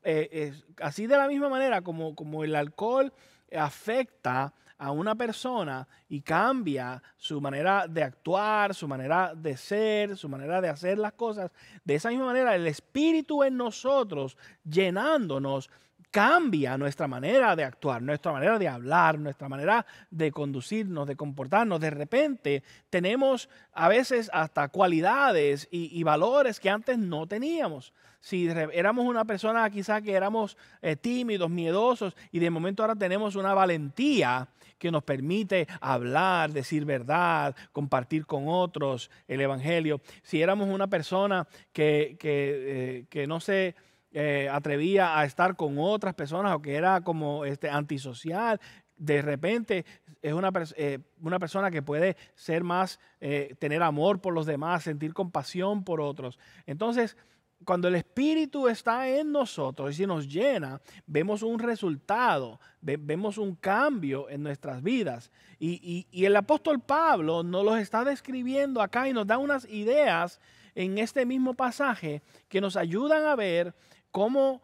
Eh, 0.03 0.53
así 0.81 1.07
de 1.07 1.17
la 1.17 1.29
misma 1.29 1.49
manera 1.49 1.83
como, 1.83 2.17
como 2.17 2.43
el 2.43 2.57
alcohol 2.57 3.13
afecta 3.57 4.53
a 4.77 4.91
una 4.91 5.15
persona 5.15 5.87
y 6.09 6.21
cambia 6.21 7.03
su 7.17 7.41
manera 7.41 7.87
de 7.87 8.03
actuar, 8.03 8.75
su 8.75 8.89
manera 8.89 9.33
de 9.35 9.57
ser, 9.57 10.17
su 10.17 10.29
manera 10.29 10.61
de 10.61 10.69
hacer 10.69 10.99
las 10.99 11.13
cosas. 11.13 11.51
De 11.85 11.95
esa 11.95 12.11
misma 12.11 12.27
manera, 12.27 12.55
el 12.55 12.67
Espíritu 12.67 13.45
en 13.45 13.57
nosotros, 13.57 14.37
llenándonos, 14.65 15.71
cambia 16.15 16.79
nuestra 16.79 17.09
manera 17.09 17.57
de 17.57 17.65
actuar, 17.65 18.01
nuestra 18.01 18.31
manera 18.31 18.57
de 18.57 18.69
hablar, 18.69 19.19
nuestra 19.19 19.49
manera 19.49 19.85
de 20.13 20.31
conducirnos, 20.31 21.09
de 21.09 21.17
comportarnos. 21.17 21.81
De 21.81 21.91
repente 21.91 22.63
tenemos 22.89 23.49
a 23.73 23.89
veces 23.89 24.31
hasta 24.33 24.69
cualidades 24.69 25.67
y, 25.73 26.01
valores 26.05 26.61
que 26.61 26.71
antes 26.71 26.99
no 26.99 27.27
teníamos. 27.27 27.93
Si 28.21 28.47
éramos 28.47 29.07
una 29.07 29.25
persona 29.25 29.69
quizá 29.71 30.03
que 30.03 30.13
éramos 30.13 30.57
eh, 30.83 30.95
tímidos, 30.95 31.51
miedosos 31.51 32.15
y 32.31 32.39
de 32.39 32.49
momento 32.49 32.85
ahora 32.85 32.95
tenemos 32.95 33.35
una 33.35 33.53
valentía 33.53 34.47
que 34.79 34.93
nos 34.93 35.03
permite 35.03 35.67
hablar, 35.81 36.53
decir 36.53 36.85
verdad, 36.85 37.57
compartir 37.73 38.25
con 38.25 38.45
otros 38.47 39.11
el 39.27 39.41
Evangelio. 39.41 40.01
Si 40.23 40.41
éramos 40.41 40.69
una 40.69 40.87
persona 40.87 41.49
que, 41.73 42.15
que, 42.21 42.99
eh, 43.01 43.05
que 43.11 43.27
no 43.27 43.41
se 43.41 43.75
eh, 44.15 44.49
atrevía 44.51 45.19
a 45.19 45.25
estar 45.25 45.57
con 45.57 45.77
otras 45.77 46.15
personas 46.15 46.55
o 46.55 46.63
que 46.63 46.77
era 46.77 47.01
como 47.03 47.45
este, 47.45 47.69
antisocial, 47.69 48.61
de 48.97 49.23
repente 49.23 49.85
es 50.23 50.33
una, 50.33 50.53
eh, 50.77 51.01
una 51.21 51.39
persona 51.39 51.71
que 51.71 51.83
puede 51.83 52.17
ser 52.37 52.63
más, 52.63 53.01
eh, 53.21 53.57
tener 53.59 53.83
amor 53.83 54.21
por 54.21 54.33
los 54.33 54.47
demás, 54.47 54.85
sentir 54.85 55.13
compasión 55.13 55.83
por 55.83 56.01
otros. 56.01 56.39
Entonces, 56.65 57.17
cuando 57.65 57.89
el 57.89 57.97
Espíritu 57.97 58.69
está 58.69 59.09
en 59.09 59.33
nosotros 59.33 59.99
y 59.99 60.07
nos 60.07 60.29
llena, 60.29 60.81
vemos 61.07 61.43
un 61.43 61.59
resultado, 61.59 62.61
vemos 62.81 63.39
un 63.39 63.57
cambio 63.57 64.29
en 64.29 64.43
nuestras 64.43 64.83
vidas. 64.83 65.33
Y, 65.59 66.07
el 66.13 66.37
apóstol 66.37 66.81
Pablo 66.81 67.43
nos 67.43 67.65
los 67.65 67.79
está 67.79 68.05
describiendo 68.05 68.81
acá 68.81 69.09
y 69.09 69.13
nos 69.13 69.27
da 69.27 69.39
unas 69.39 69.65
ideas 69.67 70.41
en 70.75 70.99
este 70.99 71.25
mismo 71.25 71.55
pasaje 71.55 72.23
que 72.49 72.61
nos 72.61 72.77
ayudan 72.77 73.25
a 73.25 73.37
ver 73.37 73.75
cómo, 74.15 74.63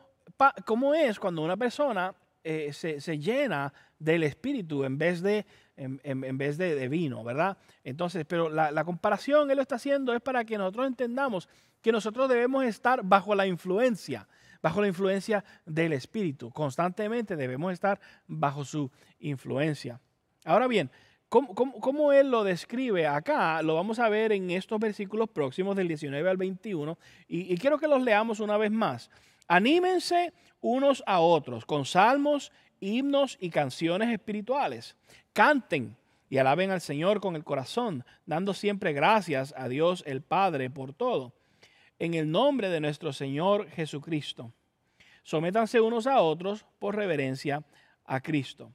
cómo 0.64 0.94
es 0.94 1.18
cuando 1.18 1.42
una 1.42 1.56
persona 1.56 2.14
eh, 2.44 2.72
se, 2.72 3.18
llena 3.18 3.72
del 3.98 4.22
Espíritu 4.22 4.84
en 4.84 4.96
vez 4.96 5.22
de, 5.22 5.44
en, 5.76 6.38
vez 6.38 6.56
de, 6.56 6.86
vino, 6.86 7.24
¿verdad? 7.24 7.58
Entonces, 7.82 8.24
pero 8.26 8.48
la, 8.48 8.70
la 8.70 8.84
comparación 8.84 9.50
él 9.50 9.56
lo 9.56 9.62
está 9.62 9.74
haciendo 9.74 10.14
es 10.14 10.20
para 10.20 10.44
que 10.44 10.56
nosotros 10.56 10.86
entendamos 10.86 11.48
que 11.82 11.90
nosotros 11.90 12.28
debemos 12.28 12.64
estar 12.64 13.02
bajo 13.02 13.34
la 13.34 13.44
influencia, 13.44 14.28
bajo 14.62 14.80
la 14.80 14.86
influencia 14.86 15.44
del 15.66 15.94
Espíritu. 15.94 16.52
Constantemente 16.52 17.34
debemos 17.34 17.72
estar 17.72 17.98
bajo 18.28 18.64
su 18.64 18.88
influencia. 19.18 20.00
Ahora 20.44 20.68
bien, 20.68 20.92
¿cómo, 21.28 22.12
Él 22.12 22.30
lo 22.30 22.44
describe 22.44 23.08
acá? 23.08 23.60
Lo 23.62 23.74
vamos 23.74 23.98
a 23.98 24.08
ver 24.08 24.30
en 24.30 24.52
estos 24.52 24.78
versículos 24.78 25.28
próximos 25.28 25.74
del 25.74 25.88
19 25.88 26.30
al 26.30 26.36
21 26.36 26.96
y, 27.26 27.52
y 27.52 27.58
quiero 27.58 27.78
que 27.78 27.88
los 27.88 28.00
leamos 28.00 28.38
una 28.38 28.56
vez 28.56 28.70
más. 28.70 29.10
Anímense 29.50 30.32
unos 30.60 31.02
a 31.08 31.18
otros 31.18 31.66
con 31.66 31.84
salmos, 31.84 32.52
himnos 32.78 33.36
y 33.40 33.50
canciones 33.50 34.08
espirituales. 34.10 34.94
Canten 35.32 35.96
y 36.28 36.38
alaben 36.38 36.70
al 36.70 36.80
Señor 36.80 37.20
con 37.20 37.34
el 37.34 37.42
corazón, 37.42 38.04
dando 38.26 38.54
siempre 38.54 38.92
gracias 38.92 39.52
a 39.56 39.68
Dios 39.68 40.04
el 40.06 40.22
Padre 40.22 40.70
por 40.70 40.92
todo 40.92 41.32
en 41.98 42.14
el 42.14 42.30
nombre 42.30 42.68
de 42.68 42.78
nuestro 42.78 43.12
Señor 43.12 43.68
Jesucristo. 43.70 44.52
Sométanse 45.24 45.80
unos 45.80 46.06
a 46.06 46.20
otros 46.20 46.64
por 46.78 46.94
reverencia 46.94 47.64
a 48.04 48.20
Cristo. 48.20 48.72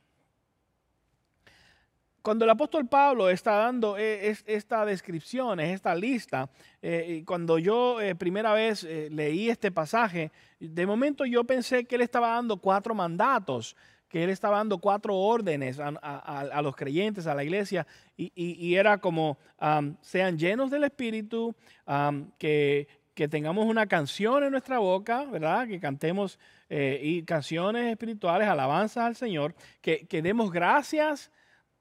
Cuando 2.26 2.44
el 2.44 2.50
apóstol 2.50 2.88
Pablo 2.88 3.30
está 3.30 3.52
dando 3.52 4.00
eh, 4.00 4.36
esta 4.48 4.84
descripción, 4.84 5.60
esta 5.60 5.94
lista, 5.94 6.50
eh, 6.82 7.22
cuando 7.24 7.60
yo 7.60 8.02
eh, 8.02 8.16
primera 8.16 8.52
vez 8.52 8.82
leí 8.82 9.48
este 9.48 9.72
pasaje, 9.72 10.32
de 10.60 10.88
momento 10.88 11.24
yo 11.26 11.44
pensé 11.44 11.86
que 11.86 11.94
él 11.94 12.02
estaba 12.02 12.30
dando 12.30 12.58
cuatro 12.58 12.96
mandatos, 12.96 13.76
que 14.10 14.24
él 14.24 14.32
estaba 14.32 14.58
dando 14.58 14.80
cuatro 14.80 15.16
órdenes 15.16 15.80
a, 15.80 16.62
los 16.64 16.76
creyentes, 16.76 17.28
a 17.28 17.36
la 17.36 17.44
iglesia, 17.44 17.86
y, 18.18 18.74
era 18.74 18.98
como, 18.98 19.38
sean 20.02 20.40
llenos 20.40 20.72
del 20.72 20.86
Espíritu, 20.86 21.56
que, 22.40 22.88
que 23.14 23.28
tengamos 23.28 23.68
una 23.68 23.86
canción 23.86 24.44
en 24.44 24.50
nuestra 24.50 24.80
boca, 24.80 25.26
¿verdad? 25.26 25.68
Que 25.68 25.80
cantemos 25.80 26.40
eh, 26.70 27.00
y 27.02 27.24
canciones 27.24 27.92
espirituales, 27.92 28.48
alabanzas 28.48 29.06
al 29.06 29.16
Señor, 29.16 29.54
que, 29.82 30.08
demos 30.24 30.52
gracias 30.52 31.32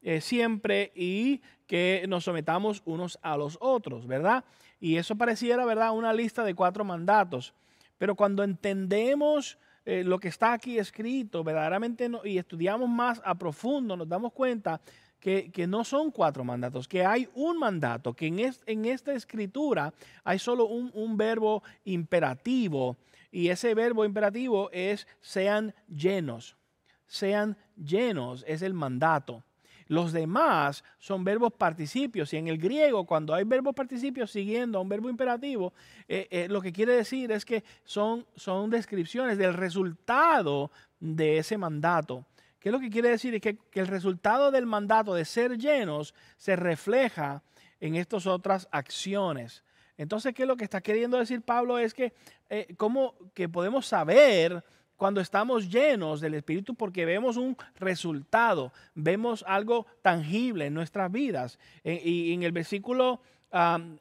eh, 0.04 0.20
siempre 0.20 0.92
y 0.94 1.40
que 1.66 2.04
nos 2.08 2.24
sometamos 2.24 2.82
unos 2.84 3.18
a 3.22 3.36
los 3.36 3.58
otros, 3.60 4.06
¿verdad? 4.06 4.44
Y 4.78 4.96
eso 4.96 5.16
pareciera, 5.16 5.64
¿verdad? 5.64 5.92
Una 5.92 6.12
lista 6.12 6.44
de 6.44 6.54
cuatro 6.54 6.84
mandatos. 6.84 7.54
Pero 7.98 8.14
cuando 8.14 8.44
entendemos 8.44 9.58
eh, 9.86 10.04
lo 10.04 10.20
que 10.20 10.28
está 10.28 10.52
aquí 10.52 10.78
escrito 10.78 11.42
verdaderamente 11.42 12.10
y 12.24 12.38
estudiamos 12.38 12.88
más 12.88 13.20
a 13.24 13.34
profundo, 13.34 13.96
nos 13.96 14.08
damos 14.08 14.32
cuenta 14.32 14.80
que, 15.20 15.66
no 15.66 15.84
son 15.84 16.10
cuatro 16.10 16.44
mandatos, 16.44 16.86
que 16.86 17.04
hay 17.04 17.28
un 17.34 17.58
mandato, 17.58 18.12
que 18.12 18.26
en 18.26 18.84
esta 18.84 19.14
escritura 19.14 19.94
hay 20.22 20.38
solo 20.38 20.66
un, 20.66 21.16
verbo 21.16 21.62
imperativo 21.84 22.98
y 23.32 23.48
ese 23.48 23.74
verbo 23.74 24.04
imperativo 24.04 24.70
es 24.70 25.06
sean 25.22 25.74
llenos, 25.88 26.58
sean 27.06 27.56
llenos, 27.74 28.44
es 28.46 28.60
el 28.60 28.74
mandato. 28.74 29.42
Los 29.88 30.12
demás 30.12 30.84
son 30.98 31.24
verbos 31.24 31.52
participios 31.52 32.32
y 32.32 32.36
en 32.36 32.48
el 32.48 32.58
griego 32.58 33.04
cuando 33.04 33.34
hay 33.34 33.44
verbos 33.44 33.74
participios 33.74 34.30
siguiendo 34.30 34.78
a 34.78 34.80
un 34.80 34.88
verbo 34.88 35.10
imperativo, 35.10 35.72
eh, 36.08 36.26
eh, 36.30 36.48
lo 36.48 36.60
que 36.60 36.72
quiere 36.72 36.94
decir 36.94 37.30
es 37.32 37.44
que 37.44 37.64
son, 37.84 38.26
son 38.34 38.70
descripciones 38.70 39.38
del 39.38 39.54
resultado 39.54 40.70
de 41.00 41.38
ese 41.38 41.58
mandato. 41.58 42.24
¿Qué 42.64 42.70
es 42.70 42.72
lo 42.72 42.80
que 42.80 42.88
quiere 42.88 43.10
decir? 43.10 43.34
Es 43.34 43.42
que, 43.42 43.58
el 43.74 43.86
resultado 43.86 44.50
del 44.50 44.64
mandato 44.64 45.14
de 45.14 45.26
ser 45.26 45.58
llenos 45.58 46.14
se 46.38 46.56
refleja 46.56 47.42
en 47.78 47.96
estas 47.96 48.26
otras 48.26 48.66
acciones. 48.70 49.62
Entonces, 49.98 50.32
¿qué 50.32 50.44
es 50.44 50.48
lo 50.48 50.56
que 50.56 50.64
está 50.64 50.80
queriendo 50.80 51.18
decir 51.18 51.42
Pablo? 51.42 51.78
Es 51.78 51.92
que, 51.92 52.14
eh, 52.48 52.74
¿cómo 52.78 53.16
que 53.34 53.50
podemos 53.50 53.86
saber 53.86 54.64
cuando 54.96 55.20
estamos 55.20 55.68
llenos 55.68 56.20
del 56.20 56.34
Espíritu? 56.34 56.74
Porque 56.74 57.04
vemos 57.04 57.36
un 57.36 57.56
resultado, 57.76 58.72
vemos 58.94 59.44
algo 59.46 59.86
tangible 60.02 60.66
en 60.66 60.74
nuestras 60.74 61.10
vidas. 61.10 61.58
Eh, 61.82 62.00
y 62.04 62.32
en 62.32 62.42
el 62.42 62.52
versículo 62.52 63.20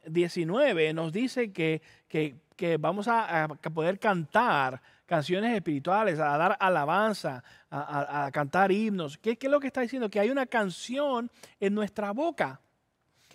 19 0.06 0.94
nos 0.94 1.14
dice 1.14 1.52
que, 1.52 1.82
que, 2.08 2.78
vamos 2.80 3.08
a, 3.08 3.48
poder 3.74 4.00
cantar 4.00 4.82
canciones 5.06 5.54
espirituales, 5.56 6.20
a 6.20 6.38
dar 6.38 6.58
alabanza, 6.60 7.44
a, 7.70 8.30
cantar 8.34 8.72
himnos. 8.72 9.18
¿Qué, 9.18 9.38
es 9.40 9.52
lo 9.52 9.60
que 9.60 9.68
está 9.68 9.82
diciendo? 9.82 10.10
Que 10.10 10.20
hay 10.20 10.32
una 10.32 10.46
canción 10.46 11.30
en 11.60 11.76
nuestra 11.76 12.12
boca. 12.12 12.60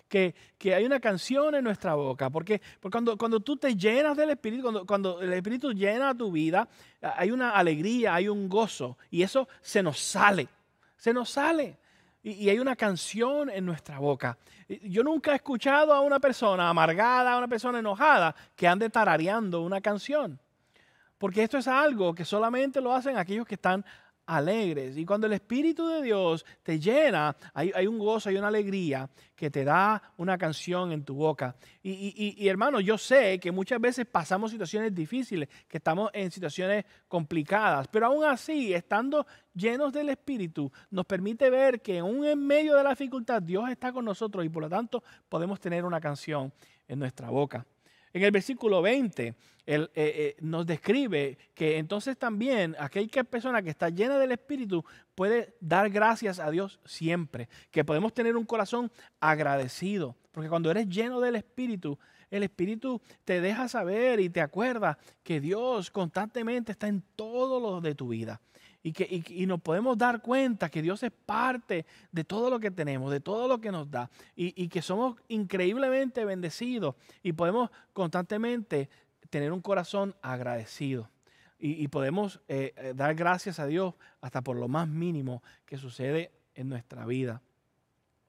Que, 0.09 0.33
hay 0.75 0.85
una 0.85 0.99
canción 0.99 1.55
en 1.55 1.63
nuestra 1.63 1.93
boca. 1.93 2.29
Porque, 2.29 2.61
porque 2.79 2.95
cuando, 2.95 3.17
cuando, 3.17 3.39
tú 3.39 3.55
te 3.55 3.75
llenas 3.75 4.17
del 4.17 4.31
Espíritu, 4.31 4.63
cuando, 4.63 4.85
cuando 4.85 5.21
el 5.21 5.31
Espíritu 5.31 5.71
llena 5.71 6.17
tu 6.17 6.31
vida, 6.31 6.67
hay 7.01 7.31
una 7.31 7.51
alegría, 7.51 8.15
hay 8.15 8.27
un 8.27 8.49
gozo. 8.49 8.97
Y 9.11 9.21
eso 9.21 9.47
se 9.61 9.81
nos 9.81 9.99
sale. 9.99 10.49
Se 10.97 11.13
nos 11.13 11.29
sale. 11.29 11.77
Y, 12.23 12.31
y, 12.31 12.49
hay 12.49 12.59
una 12.59 12.75
canción 12.75 13.49
en 13.49 13.65
nuestra 13.65 13.99
boca. 13.99 14.37
Yo 14.83 15.03
nunca 15.03 15.31
he 15.31 15.35
escuchado 15.35 15.93
a 15.93 16.01
una 16.01 16.19
persona 16.19 16.69
amargada, 16.69 17.33
a 17.33 17.37
una 17.37 17.47
persona 17.47 17.79
enojada, 17.79 18.35
que 18.55 18.67
ande 18.67 18.89
tarareando 18.89 19.61
una 19.61 19.79
canción. 19.79 20.39
Porque 21.19 21.43
esto 21.43 21.57
es 21.57 21.67
algo 21.67 22.15
que 22.15 22.25
solamente 22.25 22.81
lo 22.81 22.93
hacen 22.93 23.17
aquellos 23.17 23.45
que 23.45 23.55
están 23.55 23.85
alegres. 24.29 24.95
Y 24.95 25.05
cuando 25.05 25.25
el 25.27 25.33
Espíritu 25.33 25.87
de 25.87 26.03
Dios 26.03 26.45
te 26.61 26.79
llena, 26.79 27.35
hay, 27.53 27.87
un 27.87 27.97
gozo, 27.97 28.29
hay 28.29 28.37
una 28.37 28.47
alegría 28.47 29.09
que 29.35 29.49
te 29.49 29.63
da 29.63 30.01
una 30.17 30.37
canción 30.37 30.91
en 30.91 31.03
tu 31.03 31.15
boca. 31.15 31.55
Y, 31.81 32.47
hermano, 32.47 32.79
yo 32.79 32.97
sé 32.97 33.39
que 33.39 33.51
muchas 33.51 33.81
veces 33.81 34.05
pasamos 34.05 34.51
situaciones 34.51 34.93
difíciles, 34.93 35.49
que 35.67 35.77
estamos 35.77 36.11
en 36.13 36.29
situaciones 36.29 36.85
complicadas, 37.07 37.87
pero 37.87 38.05
aún 38.05 38.23
así, 38.23 38.73
estando 38.73 39.25
llenos 39.53 39.91
del 39.91 40.09
Espíritu, 40.09 40.71
nos 40.91 41.05
permite 41.05 41.49
ver 41.49 41.81
que 41.81 41.99
aún 41.99 42.23
en 42.25 42.45
medio 42.45 42.75
de 42.75 42.83
la 42.83 42.91
dificultad 42.91 43.41
Dios 43.41 43.67
está 43.69 43.91
con 43.91 44.05
nosotros 44.05 44.45
y 44.45 44.49
por 44.49 44.61
lo 44.61 44.69
tanto 44.69 45.03
podemos 45.27 45.59
tener 45.59 45.85
una 45.85 45.99
canción 45.99 46.53
en 46.87 46.99
nuestra 46.99 47.29
boca. 47.29 47.65
En 48.13 48.23
el 48.23 48.31
versículo 48.31 48.81
20, 48.81 49.35
él, 49.65 49.91
eh, 49.93 50.13
eh, 50.15 50.35
nos 50.41 50.65
describe 50.65 51.37
que 51.53 51.77
entonces 51.77 52.17
también 52.17 52.75
aquella 52.79 53.23
persona 53.23 53.61
que 53.61 53.69
está 53.69 53.89
llena 53.89 54.17
del 54.17 54.31
Espíritu 54.31 54.83
puede 55.13 55.55
dar 55.59 55.89
gracias 55.89 56.39
a 56.39 56.49
Dios 56.49 56.79
siempre, 56.85 57.49
que 57.71 57.85
podemos 57.85 58.13
tener 58.13 58.35
un 58.35 58.45
corazón 58.45 58.91
agradecido, 59.19 60.15
porque 60.31 60.49
cuando 60.49 60.71
eres 60.71 60.87
lleno 60.87 61.19
del 61.19 61.35
Espíritu, 61.35 61.99
el 62.31 62.43
Espíritu 62.43 63.01
te 63.25 63.41
deja 63.41 63.67
saber 63.67 64.19
y 64.19 64.29
te 64.29 64.41
acuerda 64.41 64.97
que 65.23 65.39
Dios 65.39 65.91
constantemente 65.91 66.71
está 66.71 66.87
en 66.87 67.03
todo 67.15 67.59
lo 67.59 67.81
de 67.81 67.95
tu 67.95 68.09
vida 68.09 68.41
y 68.81 68.93
que 68.93 69.23
y, 69.27 69.45
nos 69.45 69.61
podemos 69.61 69.97
dar 69.97 70.21
cuenta 70.21 70.69
que 70.69 70.81
Dios 70.81 71.03
es 71.03 71.11
parte 71.11 71.85
de 72.11 72.23
todo 72.23 72.49
lo 72.49 72.59
que 72.59 72.71
tenemos, 72.71 73.11
de 73.11 73.19
todo 73.19 73.47
lo 73.47 73.59
que 73.59 73.71
nos 73.71 73.89
da 73.89 74.09
y, 74.35 74.67
que 74.69 74.81
somos 74.81 75.17
increíblemente 75.27 76.23
bendecidos 76.25 76.95
y 77.21 77.33
podemos 77.33 77.69
constantemente 77.93 78.89
tener 79.29 79.51
un 79.51 79.61
corazón 79.61 80.15
agradecido 80.21 81.09
y, 81.61 81.87
podemos 81.89 82.39
eh, 82.47 82.73
eh, 82.77 82.93
dar 82.95 83.15
gracias 83.15 83.59
a 83.59 83.65
Dios 83.65 83.93
hasta 84.21 84.41
por 84.41 84.55
lo 84.55 84.69
más 84.69 84.87
mínimo 84.87 85.43
que 85.65 85.77
sucede 85.77 86.31
en 86.55 86.69
nuestra 86.69 87.05
vida. 87.05 87.41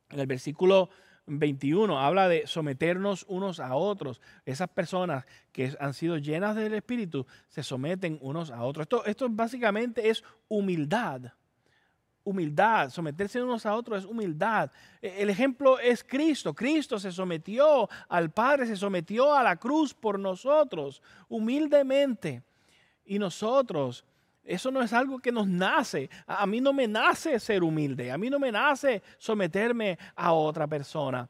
En 0.09 0.19
el 0.19 0.27
versículo 0.27 0.91
21 1.39 1.99
habla 1.99 2.29
de 2.29 2.47
someternos 2.47 3.25
unos 3.29 3.61
a 3.61 3.75
otros. 3.75 4.21
Esas 4.45 4.69
personas 4.69 5.25
que 5.53 5.75
han 5.79 5.95
sido 5.95 6.19
llenas 6.19 6.57
del 6.57 6.75
Espíritu 6.75 7.27
se 7.49 7.63
someten 7.63 8.19
unos 8.21 8.51
a 8.51 8.63
otros. 8.63 8.85
Esto, 8.85 9.05
esto 9.05 9.29
básicamente 9.31 10.09
es 10.09 10.25
humildad. 10.49 11.33
Humildad, 12.23 12.91
someterse 12.91 13.43
unos 13.43 13.65
a 13.65 13.75
otros 13.75 14.01
es 14.01 14.05
humildad. 14.05 14.71
E, 15.01 15.23
el 15.23 15.31
ejemplo 15.31 15.79
es 15.79 16.05
Cristo. 16.05 16.55
Cristo 16.55 16.99
se 16.99 17.13
sometió 17.13 17.89
al 18.09 18.31
Padre, 18.31 18.67
se 18.67 18.77
sometió 18.77 19.35
a 19.35 19.43
la 19.43 19.57
cruz 19.57 19.95
por 19.95 20.19
nosotros, 20.19 21.01
humildemente. 21.29 22.43
Y 23.05 23.19
nosotros 23.19 24.05
eso 24.45 24.71
no 24.71 24.83
es 24.83 24.93
algo 24.93 25.19
que 25.19 25.33
nos 25.33 25.47
nace. 25.47 26.09
A, 26.27 26.47
mí 26.47 26.61
no 26.61 26.73
me 26.73 26.89
nace 26.89 27.39
ser 27.39 27.63
humilde. 27.63 28.11
A 28.11 28.19
mí 28.19 28.31
no 28.31 28.39
me 28.39 28.51
nace 28.51 29.03
someterme 29.19 29.99
a 30.17 30.33
otra 30.33 30.67
persona. 30.67 31.29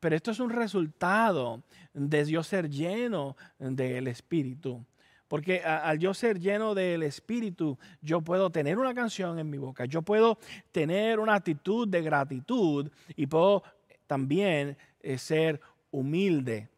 Pero 0.00 0.16
esto 0.16 0.30
es 0.30 0.40
un 0.40 0.50
resultado 0.50 1.62
de 1.92 2.24
Dios 2.24 2.46
ser 2.46 2.68
lleno 2.68 3.36
del 3.58 4.08
Espíritu. 4.08 4.84
porque 5.28 5.62
al 5.62 5.98
yo 5.98 6.12
ser 6.12 6.38
lleno 6.38 6.74
del 6.74 7.02
Espíritu, 7.02 7.78
yo 8.00 8.20
puedo 8.20 8.50
tener 8.50 8.78
una 8.78 8.94
canción 8.94 9.38
en 9.38 9.48
mi 9.48 9.56
boca, 9.56 9.86
yo 9.86 10.02
puedo 10.02 10.38
tener 10.70 11.18
una 11.18 11.34
actitud 11.34 11.88
de 11.88 12.02
gratitud 12.02 12.90
y 13.16 13.26
puedo 13.26 13.62
también 14.06 14.76
eh, 15.00 15.16
ser 15.16 15.58
humilde. 15.90 16.68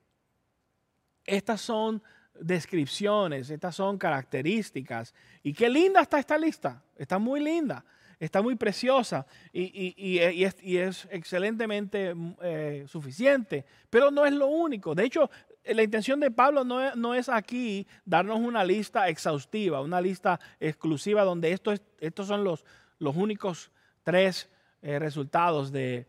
Estas 1.25 1.61
son 1.61 2.01
descripciones, 2.41 3.51
estas 3.51 3.77
son 3.77 3.99
características. 3.99 5.15
Y 5.43 5.53
qué 5.53 5.69
linda 5.69 6.01
está 6.01 6.19
esta 6.19 6.39
lista, 6.39 6.83
está 6.97 7.19
muy 7.19 7.41
linda 7.41 7.85
está 8.21 8.41
muy 8.41 8.55
preciosa 8.55 9.27
y, 9.53 10.19
es, 10.19 11.09
excelentemente 11.11 12.15
mm, 12.15 12.37
eh, 12.43 12.85
suficiente, 12.87 13.67
pero 13.91 14.11
no 14.11 14.25
es 14.25 14.33
lo 14.33 14.47
único. 14.47 14.95
De 14.95 15.05
hecho, 15.05 15.31
la 15.65 15.83
intención 15.83 16.21
de 16.21 16.31
Pablo 16.31 16.65
no 16.65 17.15
es, 17.15 17.29
aquí 17.29 17.87
darnos 18.05 18.39
una 18.39 18.65
lista 18.65 19.09
exhaustiva, 19.09 19.81
una 19.81 20.01
lista 20.01 20.39
exclusiva 20.61 21.25
donde 21.25 21.53
esto 21.53 21.73
estos 22.01 22.27
son 22.27 22.45
los, 22.45 22.65
los 22.99 23.17
únicos 23.17 23.71
tres 24.03 24.51
eh, 24.83 24.99
resultados 24.99 25.73
de, 25.73 26.07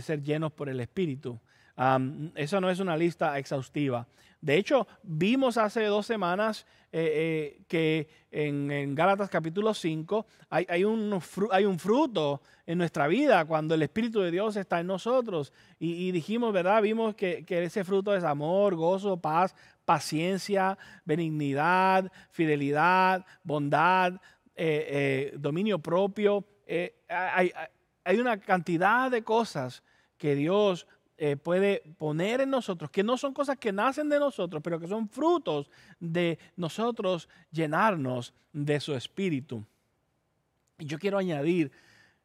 ser 0.00 0.22
llenos 0.22 0.52
por 0.52 0.68
el 0.68 0.80
Espíritu. 0.80 1.40
Eso 2.34 2.60
no 2.60 2.70
es 2.70 2.80
una 2.80 2.96
lista 2.96 3.38
exhaustiva. 3.38 4.06
De 4.40 4.56
hecho, 4.56 4.86
vimos 5.02 5.58
hace 5.58 5.84
dos 5.84 6.06
semanas 6.06 6.66
eh, 6.90 7.58
eh, 7.60 7.62
que 7.68 8.08
en, 8.30 8.94
Gálatas 8.94 9.28
capítulo 9.28 9.74
5 9.74 10.26
hay, 10.48 10.84
un, 10.84 11.20
hay, 11.50 11.64
un, 11.64 11.78
fruto 11.78 12.40
en 12.64 12.78
nuestra 12.78 13.08
vida 13.08 13.44
cuando 13.44 13.74
el 13.74 13.82
Espíritu 13.82 14.20
de 14.20 14.30
Dios 14.30 14.56
está 14.56 14.80
en 14.80 14.86
nosotros. 14.86 15.52
Y, 15.78 16.12
dijimos, 16.12 16.52
¿verdad? 16.52 16.80
Vimos 16.82 17.14
que, 17.14 17.44
ese 17.48 17.84
fruto 17.84 18.14
es 18.14 18.24
amor, 18.24 18.74
gozo, 18.74 19.16
paz, 19.16 19.54
paciencia, 19.84 20.78
benignidad, 21.04 22.10
fidelidad, 22.30 23.26
bondad, 23.42 24.14
eh, 24.54 25.32
dominio 25.36 25.80
propio. 25.80 26.44
hay, 27.08 27.52
hay 28.04 28.18
una 28.18 28.38
cantidad 28.38 29.10
de 29.10 29.22
cosas 29.22 29.82
que 30.16 30.34
Dios 30.34 30.86
eh, 31.20 31.36
puede 31.36 31.82
poner 31.98 32.40
en 32.40 32.50
nosotros, 32.50 32.90
que 32.90 33.02
no 33.02 33.16
son 33.16 33.34
cosas 33.34 33.58
que 33.58 33.72
nacen 33.72 34.08
de 34.08 34.20
nosotros, 34.20 34.62
pero 34.62 34.78
que 34.78 34.86
son 34.86 35.08
frutos 35.08 35.68
de 35.98 36.38
nosotros 36.54 37.28
llenarnos 37.50 38.32
de 38.52 38.78
su 38.78 38.94
espíritu. 38.94 39.64
Y 40.78 40.86
yo 40.86 40.96
quiero 40.96 41.18
añadir 41.18 41.72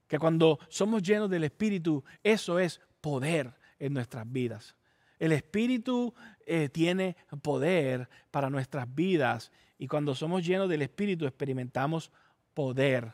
que 0.08 0.20
cuando 0.20 0.60
somos 0.70 1.02
llenos 1.02 1.28
del 1.28 1.44
espíritu, 1.44 2.04
eso 2.22 2.60
es 2.60 2.80
poder 3.02 3.56
en 3.80 3.94
nuestras 3.94 4.32
vidas. 4.32 4.76
El 5.18 5.32
espíritu 5.32 6.14
eh, 6.46 6.70
tiene 6.70 7.16
poder 7.42 8.08
para 8.30 8.52
nuestras 8.52 8.94
vidas 8.94 9.52
y 9.80 9.88
cuando 9.88 10.14
somos 10.14 10.46
llenos 10.46 10.70
del 10.70 10.84
espíritu 10.84 11.26
experimentamos 11.26 12.12
poder 12.54 13.14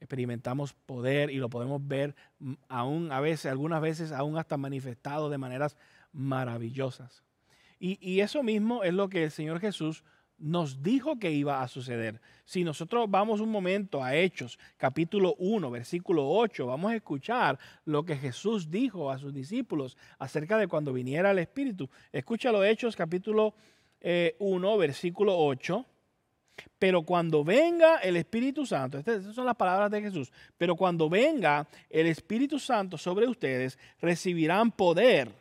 experimentamos 0.00 0.72
poder 0.72 1.30
y 1.30 1.36
lo 1.36 1.48
podemos 1.48 1.86
ver 1.86 2.14
mm, 2.38 2.54
aún 2.68 3.12
a 3.12 3.20
veces, 3.20 3.46
algunas 3.46 3.80
veces 3.80 4.12
aún 4.12 4.38
hasta 4.38 4.56
manifestado 4.56 5.30
de 5.30 5.38
maneras 5.38 5.76
maravillosas. 6.12 7.24
Y, 7.80 8.20
eso 8.20 8.42
mismo 8.42 8.82
es 8.82 8.92
lo 8.92 9.08
que 9.08 9.22
el 9.22 9.30
Señor 9.30 9.60
Jesús 9.60 10.02
nos 10.36 10.82
dijo 10.82 11.20
que 11.20 11.30
iba 11.30 11.62
a 11.62 11.68
suceder. 11.68 12.20
Si 12.44 12.64
nosotros 12.64 13.08
vamos 13.08 13.40
un 13.40 13.50
momento 13.50 14.02
a 14.02 14.16
Hechos, 14.16 14.58
capítulo 14.76 15.36
1, 15.38 15.70
versículo 15.70 16.28
8, 16.28 16.66
vamos 16.66 16.90
a 16.90 16.96
escuchar 16.96 17.56
lo 17.84 18.04
que 18.04 18.16
Jesús 18.16 18.68
dijo 18.68 19.12
a 19.12 19.18
sus 19.18 19.32
discípulos 19.32 19.96
acerca 20.18 20.58
de 20.58 20.66
cuando 20.66 20.92
viniera 20.92 21.30
el 21.30 21.38
Espíritu. 21.38 21.88
Escúchalo, 22.10 22.64
Hechos, 22.64 22.96
capítulo 22.96 23.54
1, 24.00 24.74
eh, 24.74 24.78
versículo 24.78 25.38
8. 25.38 25.86
Pero 26.78 27.02
cuando 27.02 27.44
venga 27.44 27.98
el 27.98 28.16
Espíritu 28.16 28.66
Santo, 28.66 28.98
estas 28.98 29.34
son 29.34 29.46
las 29.46 29.56
palabras 29.56 29.90
de 29.90 30.02
Jesús, 30.02 30.32
pero 30.56 30.76
cuando 30.76 31.08
venga 31.08 31.66
el 31.90 32.06
Espíritu 32.06 32.58
Santo 32.58 32.96
sobre 32.96 33.26
ustedes, 33.26 33.78
recibirán 34.00 34.70
poder 34.70 35.32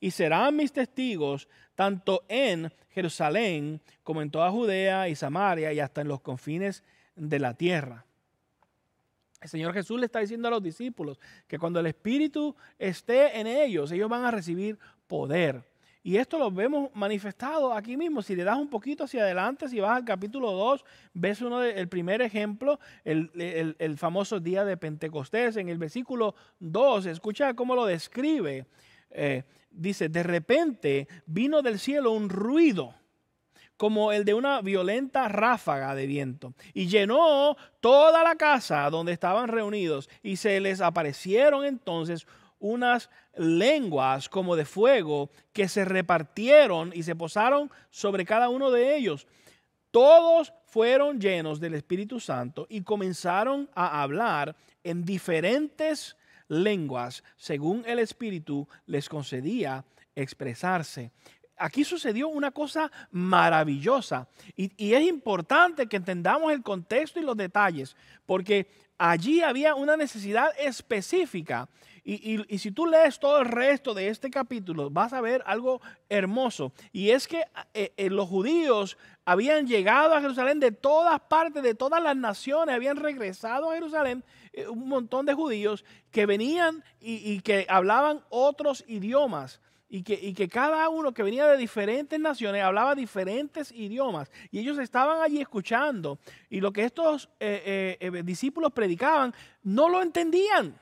y 0.00 0.10
serán 0.10 0.56
mis 0.56 0.72
testigos 0.72 1.48
tanto 1.74 2.24
en 2.28 2.72
Jerusalén 2.90 3.80
como 4.02 4.22
en 4.22 4.30
toda 4.30 4.50
Judea 4.50 5.08
y 5.08 5.14
Samaria 5.14 5.72
y 5.72 5.80
hasta 5.80 6.00
en 6.00 6.08
los 6.08 6.20
confines 6.20 6.84
de 7.16 7.38
la 7.38 7.54
tierra. 7.54 8.04
El 9.40 9.48
Señor 9.50 9.74
Jesús 9.74 10.00
le 10.00 10.06
está 10.06 10.20
diciendo 10.20 10.48
a 10.48 10.52
los 10.52 10.62
discípulos 10.62 11.18
que 11.46 11.58
cuando 11.58 11.80
el 11.80 11.86
Espíritu 11.86 12.56
esté 12.78 13.38
en 13.38 13.46
ellos, 13.46 13.92
ellos 13.92 14.08
van 14.08 14.24
a 14.24 14.30
recibir 14.30 14.78
poder. 15.06 15.62
Y 16.06 16.18
esto 16.18 16.38
lo 16.38 16.50
vemos 16.50 16.90
manifestado 16.92 17.72
aquí 17.72 17.96
mismo. 17.96 18.20
Si 18.20 18.36
le 18.36 18.44
das 18.44 18.58
un 18.58 18.68
poquito 18.68 19.04
hacia 19.04 19.22
adelante, 19.22 19.70
si 19.70 19.80
vas 19.80 19.96
al 19.96 20.04
capítulo 20.04 20.52
2, 20.52 20.84
ves 21.14 21.40
uno 21.40 21.62
el 21.62 21.88
primer 21.88 22.20
ejemplo, 22.20 22.78
el, 23.04 23.96
famoso 23.96 24.38
día 24.38 24.66
de 24.66 24.76
Pentecostés. 24.76 25.56
En 25.56 25.70
el 25.70 25.78
versículo 25.78 26.34
2, 26.60 27.06
escucha 27.06 27.54
cómo 27.54 27.74
lo 27.74 27.86
describe. 27.86 28.66
Eh, 29.12 29.44
dice, 29.70 30.10
de 30.10 30.22
repente 30.22 31.08
vino 31.24 31.62
del 31.62 31.78
cielo 31.78 32.12
un 32.12 32.28
ruido 32.28 32.94
como 33.78 34.12
el 34.12 34.26
de 34.26 34.34
una 34.34 34.60
violenta 34.60 35.26
ráfaga 35.28 35.94
de 35.94 36.06
viento, 36.06 36.54
y 36.74 36.86
llenó 36.86 37.56
toda 37.80 38.22
la 38.22 38.36
casa 38.36 38.88
donde 38.88 39.12
estaban 39.12 39.48
reunidos, 39.48 40.08
y 40.22 40.36
se 40.36 40.60
les 40.60 40.80
aparecieron 40.80 41.64
entonces 41.64 42.26
unas 42.64 43.10
lenguas 43.36 44.30
como 44.30 44.56
de 44.56 44.64
fuego 44.64 45.28
que 45.52 45.68
se 45.68 45.84
repartieron 45.84 46.92
y 46.94 47.02
se 47.02 47.14
posaron 47.14 47.70
sobre 47.90 48.24
cada 48.24 48.48
uno 48.48 48.70
de 48.70 48.96
ellos. 48.96 49.26
Todos 49.90 50.54
fueron 50.64 51.20
llenos 51.20 51.60
del 51.60 51.74
Espíritu 51.74 52.20
Santo 52.20 52.66
y 52.70 52.80
comenzaron 52.80 53.68
a 53.74 54.02
hablar 54.02 54.56
en 54.82 55.04
diferentes 55.04 56.16
lenguas 56.48 57.22
según 57.36 57.84
el 57.86 57.98
Espíritu 57.98 58.66
les 58.86 59.10
concedía 59.10 59.84
expresarse. 60.14 61.10
Aquí 61.58 61.84
sucedió 61.84 62.28
una 62.28 62.50
cosa 62.50 62.90
maravillosa 63.10 64.26
y, 64.56 64.94
es 64.94 65.02
importante 65.02 65.86
que 65.86 65.98
entendamos 65.98 66.50
el 66.50 66.62
contexto 66.62 67.20
y 67.20 67.24
los 67.24 67.36
detalles, 67.36 67.94
porque 68.26 68.68
allí 68.98 69.42
había 69.42 69.74
una 69.74 69.96
necesidad 69.96 70.50
específica 70.58 71.68
y, 72.06 72.58
si 72.58 72.70
tú 72.70 72.84
lees 72.84 73.18
todo 73.18 73.40
el 73.40 73.46
resto 73.46 73.94
de 73.94 74.08
este 74.08 74.28
capítulo, 74.30 74.90
vas 74.90 75.14
a 75.14 75.22
ver 75.22 75.42
algo 75.46 75.80
hermoso. 76.10 76.70
Y 76.92 77.10
es 77.10 77.26
que 77.26 77.46
eh, 77.72 77.94
eh, 77.96 78.10
los 78.10 78.28
judíos 78.28 78.98
habían 79.24 79.66
llegado 79.66 80.12
a 80.12 80.20
Jerusalén 80.20 80.60
de 80.60 80.70
todas 80.70 81.18
partes, 81.20 81.62
de 81.62 81.74
todas 81.74 82.02
las 82.02 82.14
naciones, 82.14 82.74
habían 82.74 82.98
regresado 82.98 83.70
a 83.70 83.74
Jerusalén 83.74 84.22
eh, 84.52 84.68
un 84.68 84.86
montón 84.86 85.24
de 85.24 85.32
judíos 85.32 85.82
que 86.10 86.26
venían 86.26 86.84
y, 87.00 87.40
que 87.40 87.66
hablaban 87.70 88.20
otros 88.28 88.84
idiomas. 88.86 89.62
Y 89.96 90.02
que, 90.02 90.48
cada 90.48 90.88
uno 90.88 91.14
que 91.14 91.22
venía 91.22 91.46
de 91.46 91.56
diferentes 91.56 92.18
naciones 92.18 92.64
hablaba 92.64 92.96
diferentes 92.96 93.70
idiomas. 93.70 94.28
Y 94.50 94.58
ellos 94.58 94.76
estaban 94.78 95.22
allí 95.22 95.40
escuchando. 95.40 96.18
Y 96.50 96.60
lo 96.60 96.72
que 96.72 96.82
estos 96.82 97.28
discípulos 98.24 98.72
predicaban, 98.72 99.32
no 99.62 99.88
lo 99.88 100.02
entendían. 100.02 100.80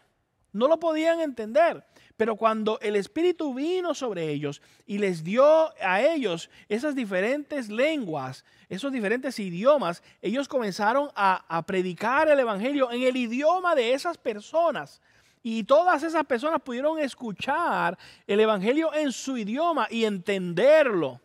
No 0.53 0.66
lo 0.66 0.81
podían 0.81 1.20
entender. 1.20 1.85
Pero 2.16 2.37
cuando 2.37 2.79
el 2.81 2.96
Espíritu 2.96 3.53
vino 3.53 3.92
sobre 3.92 4.31
ellos 4.31 4.62
y 4.87 4.96
les 4.96 5.22
dio 5.22 5.75
a 5.83 6.01
ellos 6.01 6.48
esas 6.70 6.94
diferentes 6.94 7.68
lenguas, 7.68 8.46
esos 8.70 8.92
diferentes 8.92 9.38
idiomas, 9.38 10.03
ellos 10.22 10.48
comenzaron 10.48 11.11
a, 11.14 11.62
predicar 11.66 12.31
el 12.31 12.40
Evangelio 12.40 12.90
en 12.90 13.03
el 13.03 13.16
idioma 13.18 13.75
de 13.75 13.92
esas 13.92 14.16
personas. 14.16 15.03
Y 15.42 15.64
todas 15.64 16.02
esas 16.02 16.24
personas 16.24 16.61
pudieron 16.61 16.98
escuchar 16.98 17.98
el 18.26 18.40
Evangelio 18.40 18.94
en 18.94 19.12
su 19.12 19.37
idioma 19.37 19.88
y 19.90 20.05
entenderlo. 20.05 21.20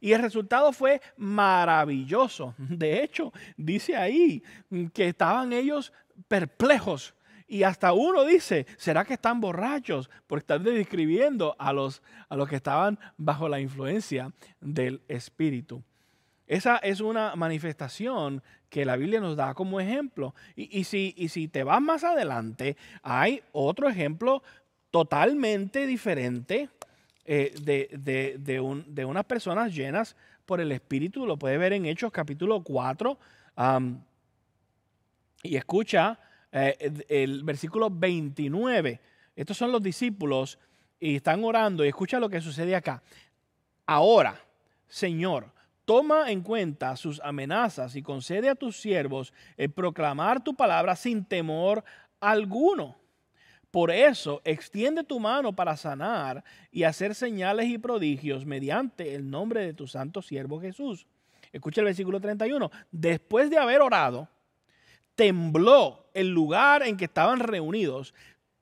Y 0.00 0.12
el 0.12 0.22
resultado 0.22 0.72
fue 0.72 1.00
maravilloso. 1.16 2.54
De 2.58 3.02
hecho, 3.02 3.32
dice 3.56 3.96
ahí 3.96 4.42
que 4.92 5.08
estaban 5.08 5.52
ellos 5.52 5.92
perplejos 6.28 7.14
y 7.46 7.62
hasta 7.62 7.92
uno 7.92 8.24
dice, 8.24 8.66
¿será 8.76 9.04
que 9.04 9.14
están 9.14 9.40
borrachos? 9.40 10.10
Por 10.26 10.38
estar 10.38 10.60
describiendo 10.60 11.54
a 11.58 11.72
los, 11.72 12.02
a 12.28 12.36
los 12.36 12.48
que 12.48 12.56
estaban 12.56 12.98
bajo 13.16 13.48
la 13.48 13.60
influencia 13.60 14.32
del 14.60 15.02
Espíritu. 15.08 15.82
Esa 16.46 16.76
es 16.76 17.00
una 17.00 17.34
manifestación 17.36 18.42
que 18.68 18.84
la 18.84 18.96
Biblia 18.96 19.20
nos 19.20 19.36
da 19.36 19.54
como 19.54 19.80
ejemplo. 19.80 20.34
Y, 20.56 20.84
si, 20.84 21.14
y 21.16 21.28
si 21.28 21.48
te 21.48 21.64
vas 21.64 21.80
más 21.80 22.04
adelante, 22.04 22.76
hay 23.02 23.42
otro 23.52 23.88
ejemplo 23.88 24.42
totalmente 24.90 25.86
diferente 25.86 26.68
eh, 27.24 27.54
de, 27.62 28.36
de, 28.38 29.04
unas 29.04 29.24
personas 29.24 29.74
llenas 29.74 30.16
por 30.44 30.60
el 30.60 30.72
Espíritu. 30.72 31.26
Lo 31.26 31.38
puedes 31.38 31.58
ver 31.58 31.72
en 31.72 31.86
Hechos 31.86 32.12
capítulo 32.12 32.62
4. 32.62 33.18
y 35.42 35.56
escucha 35.56 36.18
eh, 36.52 37.04
el 37.08 37.42
versículo 37.42 37.88
29. 37.90 39.00
Estos 39.34 39.56
son 39.56 39.72
los 39.72 39.82
discípulos 39.82 40.58
y 41.00 41.16
están 41.16 41.42
orando 41.44 41.84
y 41.84 41.88
escucha 41.88 42.20
lo 42.20 42.28
que 42.28 42.40
sucede 42.40 42.76
acá. 42.76 43.02
Ahora, 43.86 44.40
Señor, 44.88 45.52
toma 45.84 46.30
en 46.30 46.42
cuenta 46.42 46.96
sus 46.96 47.20
amenazas 47.22 47.96
y 47.96 48.02
concede 48.02 48.48
a 48.48 48.54
tus 48.54 48.76
siervos 48.76 49.32
el 49.56 49.70
proclamar 49.70 50.42
tu 50.42 50.54
palabra 50.54 50.96
sin 50.96 51.24
temor 51.24 51.84
alguno. 52.20 52.96
Por 53.70 53.90
eso, 53.90 54.40
extiende 54.44 55.02
tu 55.02 55.18
mano 55.18 55.52
para 55.52 55.76
sanar 55.76 56.44
y 56.70 56.84
hacer 56.84 57.14
señales 57.14 57.66
y 57.66 57.78
prodigios 57.78 58.46
mediante 58.46 59.14
el 59.14 59.28
nombre 59.28 59.62
de 59.62 59.74
tu 59.74 59.88
santo 59.88 60.22
siervo 60.22 60.60
Jesús. 60.60 61.08
Escucha 61.52 61.80
el 61.80 61.86
versículo 61.86 62.20
31. 62.20 62.70
Después 62.92 63.50
de 63.50 63.58
haber 63.58 63.80
orado, 63.80 64.28
tembló 65.14 66.08
el 66.14 66.30
lugar 66.30 66.82
en 66.82 66.96
que 66.96 67.06
estaban 67.06 67.40
reunidos. 67.40 68.14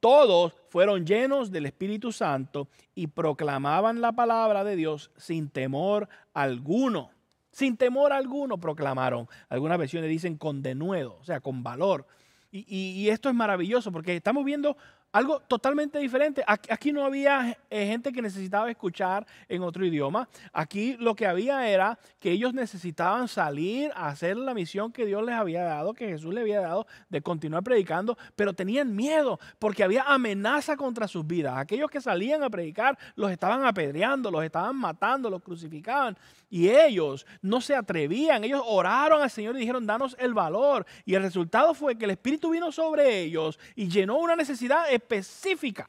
Todos 0.03 0.53
fueron 0.69 1.07
llenos 1.07 1.53
del 1.53 1.65
Espíritu 1.65 2.11
Santo 2.11 2.67
y 2.93 3.07
proclamaban 3.07 4.01
la 4.01 4.11
palabra 4.11 4.65
de 4.65 4.75
Dios 4.75 5.13
sin 5.17 5.49
temor 5.49 6.09
alguno. 6.35 7.13
Sin 7.53 7.77
temor 7.77 8.13
alguno 8.13 8.59
proclamaron. 8.59 9.29
Algunas 9.49 9.79
versiones 9.79 10.11
dicen 10.11 10.37
con 10.37 10.61
denuedo, 10.61 11.19
o 11.21 11.25
sea, 11.25 11.39
con 11.39 11.63
valor. 11.63 12.09
Y, 12.51 13.09
esto 13.11 13.29
es 13.29 13.35
maravilloso 13.37 13.93
porque 13.93 14.17
estamos 14.17 14.45
viendo 14.45 14.77
algo 15.13 15.41
totalmente 15.41 15.99
diferente. 15.99 16.43
Aquí, 16.47 16.93
no 16.93 17.05
había 17.05 17.57
eh, 17.71 17.87
gente 17.87 18.13
que 18.13 18.23
necesitaba 18.23 18.71
escuchar 18.71 19.27
en 19.49 19.63
otro 19.63 19.85
idioma. 19.85 20.29
Aquí 20.53 20.97
lo 20.99 21.15
que 21.15 21.27
había 21.27 21.69
era 21.69 21.99
que 22.19 22.31
ellos 22.33 22.55
necesitaban 22.55 23.29
salir 23.29 23.93
a 23.95 24.09
hacer 24.09 24.37
la 24.37 24.55
misión 24.55 24.91
que 24.91 25.07
Dios 25.07 25.25
les 25.25 25.35
había 25.35 25.65
dado, 25.65 25.93
que 25.93 26.09
Jesús 26.09 26.33
les 26.33 26.43
había 26.43 26.61
dado, 26.61 26.87
de 27.11 27.21
continuar 27.21 27.63
predicando, 27.63 28.17
pero 28.35 28.55
tenían 28.55 28.97
miedo 28.97 29.39
porque 29.59 29.85
había 29.85 30.03
amenaza 30.05 30.77
contra 30.77 31.07
sus 31.07 31.27
vidas. 31.27 31.57
Aquellos 31.59 31.91
que 31.91 32.01
salían 32.01 32.43
a 32.43 32.51
predicar 32.51 32.99
los 33.15 33.31
estaban 33.31 33.65
apedreando, 33.65 34.31
los 34.31 34.45
estaban 34.45 34.77
matando, 34.77 35.29
los 35.29 35.43
crucificaban. 35.43 36.17
Y 36.53 36.69
ellos 36.69 37.25
no 37.41 37.63
se 37.63 37.75
atrevían, 37.75 38.45
ellos 38.45 38.63
oraron 38.67 39.23
al 39.23 39.31
Señor 39.31 39.57
y 39.57 39.61
dijeron, 39.61 39.87
danos 39.87 40.15
el 40.19 40.35
valor. 40.35 40.85
Y 41.07 41.15
el 41.15 41.23
resultado 41.23 41.73
fue 41.73 41.97
que 41.97 42.05
el 42.05 42.11
Espíritu 42.11 42.51
vino 42.51 42.71
sobre 42.71 43.21
ellos 43.21 43.59
y 43.75 43.89
llenó 43.89 44.19
una 44.19 44.37
necesidad 44.37 44.93
específica. 44.93 45.89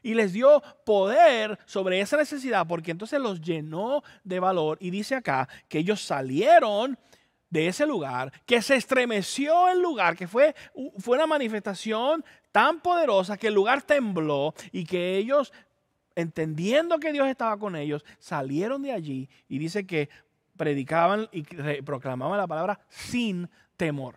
Y 0.00 0.14
les 0.14 0.32
dio 0.32 0.62
poder 0.86 1.58
sobre 1.66 2.00
esa 2.00 2.16
necesidad 2.16 2.64
porque 2.68 2.92
entonces 2.92 3.18
los 3.18 3.40
llenó 3.40 4.04
de 4.22 4.38
valor. 4.38 4.78
Y 4.80 4.90
dice 4.90 5.16
acá 5.16 5.48
que 5.66 5.80
ellos 5.80 6.00
salieron 6.00 6.96
de 7.50 7.66
ese 7.66 7.84
lugar, 7.84 8.32
que 8.46 8.62
se 8.62 8.76
estremeció 8.76 9.68
el 9.68 9.82
lugar, 9.82 10.16
que 10.16 10.28
fue, 10.28 10.54
fue 10.98 11.16
una 11.16 11.26
manifestación 11.26 12.24
tan 12.52 12.80
poderosa 12.80 13.36
que 13.36 13.48
el 13.48 13.54
lugar 13.54 13.82
tembló 13.82 14.54
y 14.70 14.84
que 14.84 15.16
ellos, 15.16 15.52
entendiendo 16.18 16.98
que 16.98 17.12
Dios 17.12 17.28
estaba 17.28 17.56
con 17.56 17.76
ellos, 17.76 18.04
salieron 18.18 18.82
de 18.82 18.90
allí 18.90 19.28
y 19.48 19.58
dice 19.58 19.86
que 19.86 20.08
predicaban 20.56 21.28
y 21.30 21.42
proclamaban 21.82 22.36
la 22.36 22.48
palabra 22.48 22.80
sin 22.88 23.48
temor. 23.76 24.16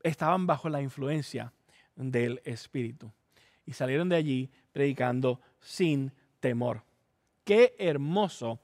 Estaban 0.00 0.46
bajo 0.46 0.68
la 0.68 0.80
influencia 0.80 1.52
del 1.96 2.40
Espíritu. 2.44 3.10
Y 3.66 3.72
salieron 3.72 4.08
de 4.08 4.14
allí 4.14 4.50
predicando 4.72 5.40
sin 5.60 6.12
temor. 6.38 6.84
Qué 7.42 7.74
hermoso 7.76 8.60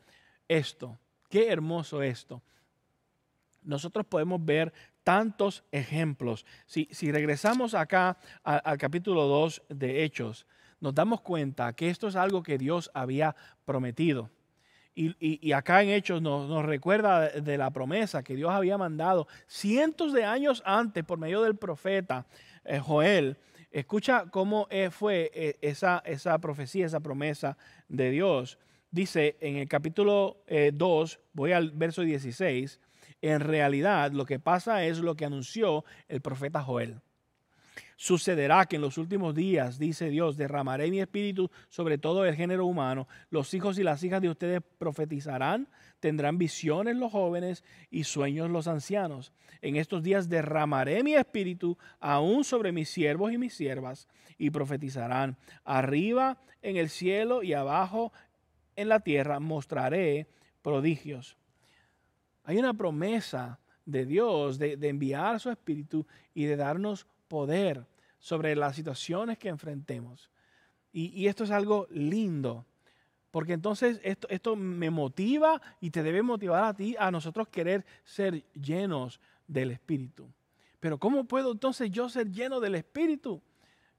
esto, 0.47 0.97
qué 1.29 1.51
hermoso 1.51 2.03
esto. 2.03 2.41
Nosotros 3.65 4.07
podemos 4.07 4.45
ver 4.45 4.73
tantos 5.03 5.65
ejemplos. 5.73 6.47
Si, 6.67 6.87
regresamos 7.11 7.75
acá 7.75 8.17
al 8.45 8.79
capítulo 8.79 9.25
2 9.25 9.63
de 9.71 10.05
Hechos, 10.05 10.47
nos 10.85 10.95
damos 10.95 11.23
cuenta 11.23 11.73
que 11.73 11.89
esto 11.89 12.09
es 12.09 12.15
algo 12.15 12.43
que 12.43 12.59
Dios 12.59 12.91
había 12.93 13.35
prometido. 13.65 14.31
Y, 14.97 15.51
acá 15.51 15.83
en 15.83 15.89
Hechos 15.89 16.23
nos, 16.23 16.65
recuerda 16.65 17.29
de 17.29 17.59
la 17.59 17.73
promesa 17.73 18.23
que 18.23 18.37
Dios 18.37 18.53
había 18.53 18.79
mandado 18.79 19.27
cientos 19.49 20.13
de 20.13 20.25
años 20.25 20.63
antes 20.65 21.03
por 21.03 21.19
medio 21.19 21.43
del 21.43 21.57
profeta 21.57 22.27
eh, 22.65 22.79
Joel. 22.79 23.37
Escucha 23.73 24.27
cómo 24.31 24.69
eh, 24.71 24.91
fue 24.91 25.33
eh, 25.35 25.59
esa, 25.63 26.03
profecía, 26.41 26.87
esa 26.87 27.01
promesa 27.01 27.57
de 27.89 28.11
Dios. 28.11 28.59
Dice 28.93 29.37
en 29.41 29.57
el 29.57 29.67
capítulo 29.67 30.45
2, 30.73 31.21
voy 31.33 31.51
al 31.51 31.73
verso 31.73 32.03
16, 32.03 32.79
en 33.21 33.41
realidad 33.41 34.13
lo 34.13 34.27
que 34.27 34.39
pasa 34.39 34.85
es 34.85 34.99
lo 34.99 35.17
que 35.17 35.25
anunció 35.25 35.85
el 36.07 36.21
profeta 36.21 36.63
Joel. 36.63 37.01
Sucederá 37.97 38.67
que 38.67 38.77
en 38.77 38.83
los 38.83 38.99
últimos 38.99 39.35
días, 39.35 39.79
dice 39.79 40.09
Dios, 40.09 40.37
derramaré 40.37 40.91
mi 40.91 41.01
espíritu 41.01 41.51
sobre 41.69 41.99
todo 41.99 42.25
el 42.25 42.35
género 42.35 42.67
humano. 42.67 43.07
Los 43.31 43.55
hijos 43.55 43.79
y 43.79 43.85
las 43.85 44.03
hijas 44.03 44.21
de 44.21 44.31
ustedes 44.31 44.63
profetizarán, 44.79 45.69
tendrán 46.01 46.39
visiones 46.39 46.97
los 46.97 47.13
jóvenes 47.13 47.63
y 47.91 48.05
sueños 48.05 48.51
los 48.51 48.67
ancianos. 48.67 49.33
En 49.63 49.77
estos 49.77 50.03
días 50.03 50.29
derramaré 50.29 51.03
mi 51.03 51.15
espíritu 51.15 51.79
aún 52.01 52.45
sobre 52.45 52.73
mis 52.73 52.89
siervos 52.89 53.33
y 53.33 53.39
mis 53.39 53.55
siervas 53.55 54.09
y 54.39 54.51
profetizarán. 54.51 55.37
Arriba 55.65 56.39
en 56.63 56.77
el 56.77 56.89
cielo 56.89 57.43
y 57.43 57.53
abajo 57.53 58.13
en 58.77 58.89
la 58.89 59.01
tierra 59.01 59.39
mostraré 59.39 60.27
prodigios. 60.63 61.37
Hay 62.43 62.59
una 62.59 62.75
promesa 62.75 63.61
de 63.87 64.05
Dios 64.05 64.59
de, 64.59 64.77
de 64.77 64.89
enviar 64.89 65.39
su 65.39 65.51
espíritu 65.51 66.07
y 66.35 66.45
de 66.45 66.57
darnos 66.57 67.07
poder 67.29 67.87
sobre 68.19 68.57
las 68.57 68.77
situaciones 68.77 69.39
que 69.39 69.49
enfrentemos. 69.49 70.31
Y, 70.93 71.27
esto 71.27 71.43
es 71.43 71.51
algo 71.51 71.89
lindo, 71.91 72.65
porque 73.33 73.53
entonces 73.53 74.01
esto, 74.05 74.29
esto 74.31 74.55
me 74.55 74.91
motiva 74.91 75.61
y 75.81 75.91
te 75.91 76.05
debe 76.05 76.23
motivar 76.23 76.65
a 76.65 76.75
ti, 76.75 76.95
a 76.99 77.11
nosotros 77.11 77.49
querer 77.49 77.85
ser 78.05 78.45
llenos 78.53 79.21
del 79.49 79.73
Espíritu. 79.73 80.31
Pero 80.79 80.99
¿cómo 80.99 81.25
puedo 81.25 81.51
entonces 81.51 81.91
yo 81.91 82.09
ser 82.09 82.31
lleno 82.31 82.61
del 82.61 82.77
Espíritu? 82.77 83.43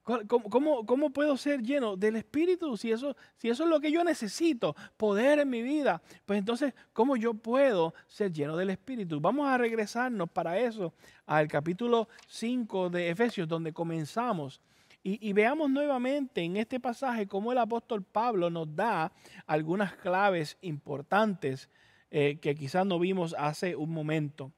¿Cómo, 0.05 1.09
puedo 1.09 1.35
ser 1.35 1.63
lleno 1.63 1.97
del 1.97 2.17
Espíritu? 2.17 2.77
Si 2.77 2.91
eso, 2.91 3.17
si 3.37 3.49
eso 3.49 3.63
es 3.63 3.69
lo 3.69 3.79
que 3.79 3.91
yo 3.91 4.03
necesito, 4.03 4.75
poder 4.97 5.39
en 5.39 5.49
mi 5.49 5.63
vida, 5.63 5.99
pues 6.25 6.37
entonces, 6.37 6.75
¿cómo 6.93 7.17
yo 7.17 7.33
puedo 7.33 7.95
ser 8.07 8.31
lleno 8.31 8.55
del 8.55 8.69
Espíritu? 8.69 9.19
Vamos 9.19 9.47
a 9.47 9.57
regresarnos 9.57 10.29
para 10.29 10.59
eso 10.59 10.93
al 11.25 11.47
capítulo 11.47 12.07
5 12.27 12.91
de 12.91 13.09
Efesios, 13.09 13.47
donde 13.47 13.73
comenzamos. 13.73 14.61
Y, 15.01 15.33
veamos 15.33 15.69
nuevamente 15.69 16.41
en 16.41 16.57
este 16.57 16.79
pasaje 16.79 17.27
cómo 17.27 17.51
el 17.51 17.59
apóstol 17.59 18.01
Pablo 18.03 18.49
nos 18.49 18.75
da 18.75 19.11
algunas 19.45 19.93
claves 19.95 20.57
importantes 20.61 21.69
eh, 22.09 22.39
que 22.41 22.55
quizás 22.55 22.87
no 22.87 22.97
vimos 22.97 23.35
hace 23.37 23.75
un 23.75 23.91
momento. 23.91 24.51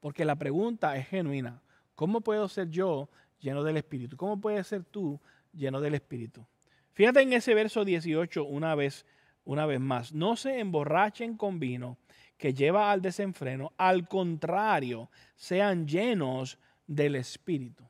Porque 0.00 0.26
la 0.26 0.36
pregunta 0.36 0.96
es 0.96 1.08
genuina. 1.08 1.62
¿Cómo 1.94 2.20
puedo 2.20 2.46
ser 2.48 2.68
yo 2.68 3.08
lleno 3.40 3.62
del 3.62 3.76
Espíritu. 3.76 4.16
¿Cómo 4.16 4.40
puedes 4.40 4.66
ser 4.66 4.84
tú 4.84 5.20
lleno 5.52 5.80
del 5.80 5.94
Espíritu? 5.94 6.46
Fíjate 6.92 7.22
en 7.22 7.32
ese 7.32 7.54
verso 7.54 7.84
18 7.84 8.44
una 8.44 8.74
vez, 8.74 9.06
una 9.44 9.66
vez 9.66 9.80
más. 9.80 10.12
No 10.12 10.36
se 10.36 10.60
emborrachen 10.60 11.36
con 11.36 11.58
vino 11.58 11.98
que 12.36 12.54
lleva 12.54 12.90
al 12.90 13.02
desenfreno. 13.02 13.72
Al 13.76 14.08
contrario, 14.08 15.10
sean 15.36 15.86
llenos 15.86 16.58
del 16.86 17.16
Espíritu. 17.16 17.88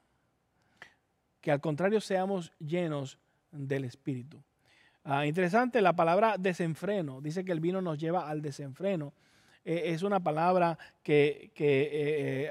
Que 1.41 1.51
al 1.51 1.61
contrario 1.61 2.01
seamos 2.01 2.53
llenos 2.59 3.19
del 3.51 3.85
Espíritu. 3.85 4.43
Ah, 5.05 5.25
interesante, 5.25 5.81
la 5.81 5.97
palabra 5.97 6.37
desenfreno. 6.39 7.21
Dice 7.21 7.45
que 7.45 7.53
el 7.53 7.61
vino 7.61 7.81
nos 7.81 7.99
lleva 7.99 8.29
al 8.29 8.43
desenfreno. 8.43 9.15
Eh, 9.65 9.93
es 9.93 10.03
una 10.03 10.21
palabra 10.21 10.79
que, 11.03 11.53
eh, 11.57 12.51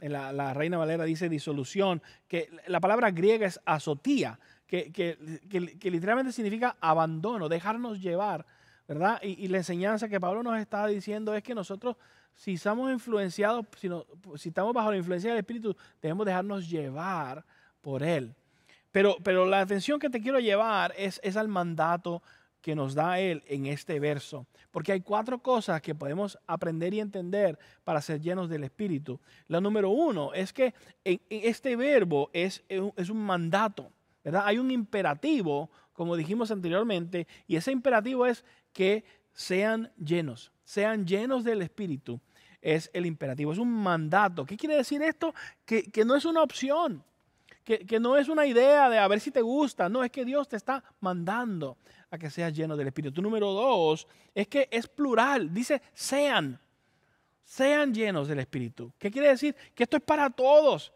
en 0.00 0.12
la, 0.12 0.54
Reina 0.54 0.76
Valera 0.76 1.04
dice 1.04 1.28
disolución, 1.28 2.02
que 2.26 2.50
la 2.66 2.80
palabra 2.80 3.10
griega 3.10 3.46
es 3.46 3.60
azotía, 3.64 4.38
que, 4.66 4.90
literalmente 5.82 6.32
significa 6.32 6.76
abandono, 6.80 7.48
dejarnos 7.48 8.00
llevar, 8.00 8.44
¿verdad? 8.88 9.20
Y, 9.22 9.46
la 9.48 9.58
enseñanza 9.58 10.08
que 10.08 10.20
Pablo 10.20 10.42
nos 10.42 10.58
está 10.58 10.86
diciendo 10.86 11.34
es 11.34 11.42
que 11.42 11.54
nosotros, 11.54 11.96
si 12.34 12.54
estamos 12.54 12.90
influenciados, 12.92 13.64
si, 13.76 13.88
si 14.36 14.48
estamos 14.48 14.74
bajo 14.74 14.90
la 14.90 14.96
influencia 14.96 15.30
del 15.30 15.38
Espíritu, 15.38 15.76
debemos 16.02 16.26
dejarnos 16.26 16.68
llevar 16.68 17.44
por 17.80 18.02
Él. 18.02 18.34
Pero, 18.90 19.16
pero 19.22 19.46
la 19.46 19.60
atención 19.60 20.00
que 20.00 20.10
te 20.10 20.20
quiero 20.20 20.40
llevar 20.40 20.92
es, 20.96 21.20
es 21.22 21.36
al 21.36 21.46
mandato 21.46 22.22
que 22.60 22.74
nos 22.74 22.94
da 22.94 23.18
Él 23.20 23.42
en 23.46 23.66
este 23.66 24.00
verso. 24.00 24.46
Porque 24.70 24.92
hay 24.92 25.00
cuatro 25.00 25.40
cosas 25.42 25.80
que 25.80 25.94
podemos 25.94 26.38
aprender 26.46 26.92
y 26.94 27.00
entender 27.00 27.58
para 27.84 28.00
ser 28.00 28.20
llenos 28.20 28.48
del 28.48 28.64
Espíritu. 28.64 29.20
La 29.46 29.60
número 29.60 29.90
uno 29.90 30.32
es 30.34 30.52
que 30.52 30.74
en, 31.04 31.20
este 31.30 31.76
verbo 31.76 32.30
es, 32.32 32.64
es 32.68 33.10
un 33.10 33.24
mandato, 33.24 33.92
¿verdad? 34.24 34.42
Hay 34.44 34.58
un 34.58 34.70
imperativo, 34.70 35.70
como 35.92 36.16
dijimos 36.16 36.50
anteriormente, 36.50 37.26
y 37.46 37.56
ese 37.56 37.72
imperativo 37.72 38.26
es 38.26 38.44
que 38.72 39.04
sean 39.32 39.92
llenos, 39.96 40.52
sean 40.64 41.06
llenos 41.06 41.44
del 41.44 41.62
Espíritu. 41.62 42.20
Es 42.60 42.90
el 42.92 43.06
imperativo, 43.06 43.52
es 43.52 43.58
un 43.58 43.72
mandato. 43.72 44.44
¿Qué 44.44 44.56
quiere 44.56 44.74
decir 44.74 45.00
esto? 45.00 45.32
Que, 45.64 45.84
que 45.84 46.04
no 46.04 46.16
es 46.16 46.24
una 46.24 46.42
opción 46.42 47.04
que, 47.76 48.00
no 48.00 48.16
es 48.16 48.28
una 48.28 48.46
idea 48.46 48.88
de 48.88 48.98
a 48.98 49.06
ver 49.08 49.20
si 49.20 49.30
te 49.30 49.42
gusta, 49.42 49.90
no, 49.90 50.02
es 50.02 50.10
que 50.10 50.24
Dios 50.24 50.48
te 50.48 50.56
está 50.56 50.82
mandando 51.00 51.76
a 52.10 52.16
que 52.16 52.30
seas 52.30 52.54
lleno 52.54 52.76
del 52.78 52.86
Espíritu. 52.86 53.20
Número 53.20 53.52
dos, 53.52 54.06
es 54.34 54.48
que 54.48 54.68
es 54.70 54.88
plural, 54.88 55.52
dice 55.52 55.82
sean, 55.92 56.58
sean 57.44 57.92
llenos 57.92 58.26
del 58.26 58.38
Espíritu. 58.38 58.90
¿Qué 58.96 59.10
quiere 59.10 59.28
decir? 59.28 59.54
Que 59.74 59.82
esto 59.82 59.98
es 59.98 60.02
para 60.02 60.30
todos, 60.30 60.92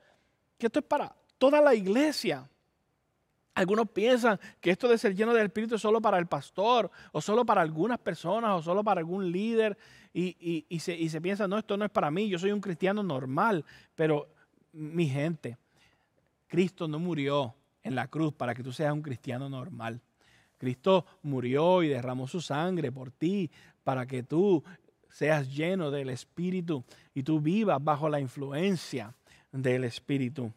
que 0.56 0.66
esto 0.66 0.78
es 0.78 0.84
para 0.86 1.14
toda 1.36 1.60
la 1.60 1.74
iglesia. 1.74 2.48
Algunos 3.54 3.90
piensan 3.90 4.40
que 4.58 4.70
esto 4.70 4.88
de 4.88 4.96
ser 4.96 5.14
lleno 5.14 5.34
del 5.34 5.48
Espíritu 5.48 5.74
es 5.74 5.82
solo 5.82 6.00
para 6.00 6.16
el 6.16 6.26
pastor, 6.26 6.90
o 7.12 7.20
solo 7.20 7.44
para 7.44 7.60
algunas 7.60 7.98
personas, 7.98 8.58
o 8.58 8.62
solo 8.62 8.82
para 8.82 9.00
algún 9.00 9.30
líder, 9.30 9.76
y, 10.14 10.64
y, 10.70 10.80
se, 10.80 10.94
y 10.94 11.10
se 11.10 11.20
piensa, 11.20 11.46
no, 11.46 11.58
esto 11.58 11.76
no 11.76 11.84
es 11.84 11.90
para 11.90 12.10
mí, 12.10 12.30
yo 12.30 12.38
soy 12.38 12.50
un 12.50 12.62
cristiano 12.62 13.02
normal, 13.02 13.62
pero 13.94 14.28
mi 14.72 15.06
gente, 15.06 15.58
Cristo 16.52 16.86
no 16.86 16.98
murió 16.98 17.54
en 17.82 17.94
la 17.94 18.08
cruz 18.08 18.34
para 18.34 18.54
que 18.54 18.62
tú 18.62 18.72
seas 18.72 18.92
un 18.92 19.00
cristiano 19.00 19.48
normal. 19.48 20.02
Cristo 20.58 21.06
murió 21.22 21.82
y 21.82 21.88
derramó 21.88 22.28
su 22.28 22.42
sangre 22.42 22.92
por 22.92 23.10
ti 23.10 23.50
para 23.82 24.04
que 24.04 24.22
tú 24.22 24.62
seas 25.08 25.48
lleno 25.48 25.90
del 25.90 26.10
Espíritu 26.10 26.84
y 27.14 27.22
tú 27.22 27.40
vivas 27.40 27.82
bajo 27.82 28.06
la 28.06 28.20
influencia 28.20 29.14
del 29.50 29.84
Espíritu. 29.84 30.52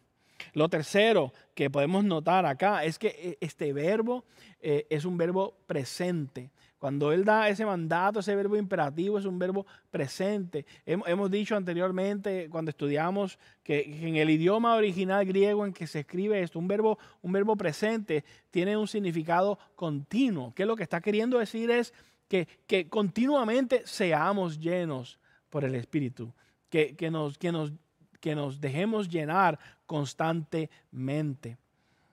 Lo 0.52 0.68
tercero 0.68 1.32
que 1.54 1.70
podemos 1.70 2.04
notar 2.04 2.44
acá 2.44 2.84
es 2.84 2.98
que 2.98 3.16
eh, 3.18 3.38
este 3.40 3.72
verbo 3.72 4.26
eh, 4.60 4.86
es 4.90 5.06
un 5.06 5.16
verbo 5.16 5.56
presente. 5.66 6.50
Cuando 6.78 7.10
Él 7.10 7.24
da 7.24 7.48
ese 7.48 7.64
mandato, 7.64 8.20
ese 8.20 8.36
verbo 8.36 8.56
imperativo 8.56 9.18
es 9.18 9.24
un 9.24 9.38
verbo 9.38 9.66
presente. 9.90 10.66
Hemos, 10.84 11.30
dicho 11.30 11.56
anteriormente, 11.56 12.48
cuando 12.50 12.70
estudiamos, 12.70 13.38
que, 13.62 13.80
en 14.06 14.16
el 14.16 14.28
idioma 14.28 14.74
original 14.74 15.24
griego 15.24 15.64
en 15.64 15.72
que 15.72 15.86
se 15.86 16.00
escribe 16.00 16.42
esto, 16.42 16.58
un 16.58 16.68
verbo, 16.68 16.98
un 17.22 17.32
verbo 17.32 17.56
presente 17.56 18.24
tiene 18.50 18.76
un 18.76 18.88
significado 18.88 19.58
continuo. 19.74 20.52
Que 20.54 20.66
lo 20.66 20.76
que 20.76 20.82
está 20.82 21.00
queriendo 21.00 21.38
decir 21.38 21.70
es 21.70 21.94
que, 22.28 22.88
continuamente 22.90 23.82
seamos 23.86 24.60
llenos 24.60 25.18
por 25.48 25.64
el 25.64 25.74
Espíritu. 25.74 26.34
Que 26.68 27.10
nos 27.10 28.60
dejemos 28.60 29.08
llenar 29.08 29.58
constantemente. 29.86 31.56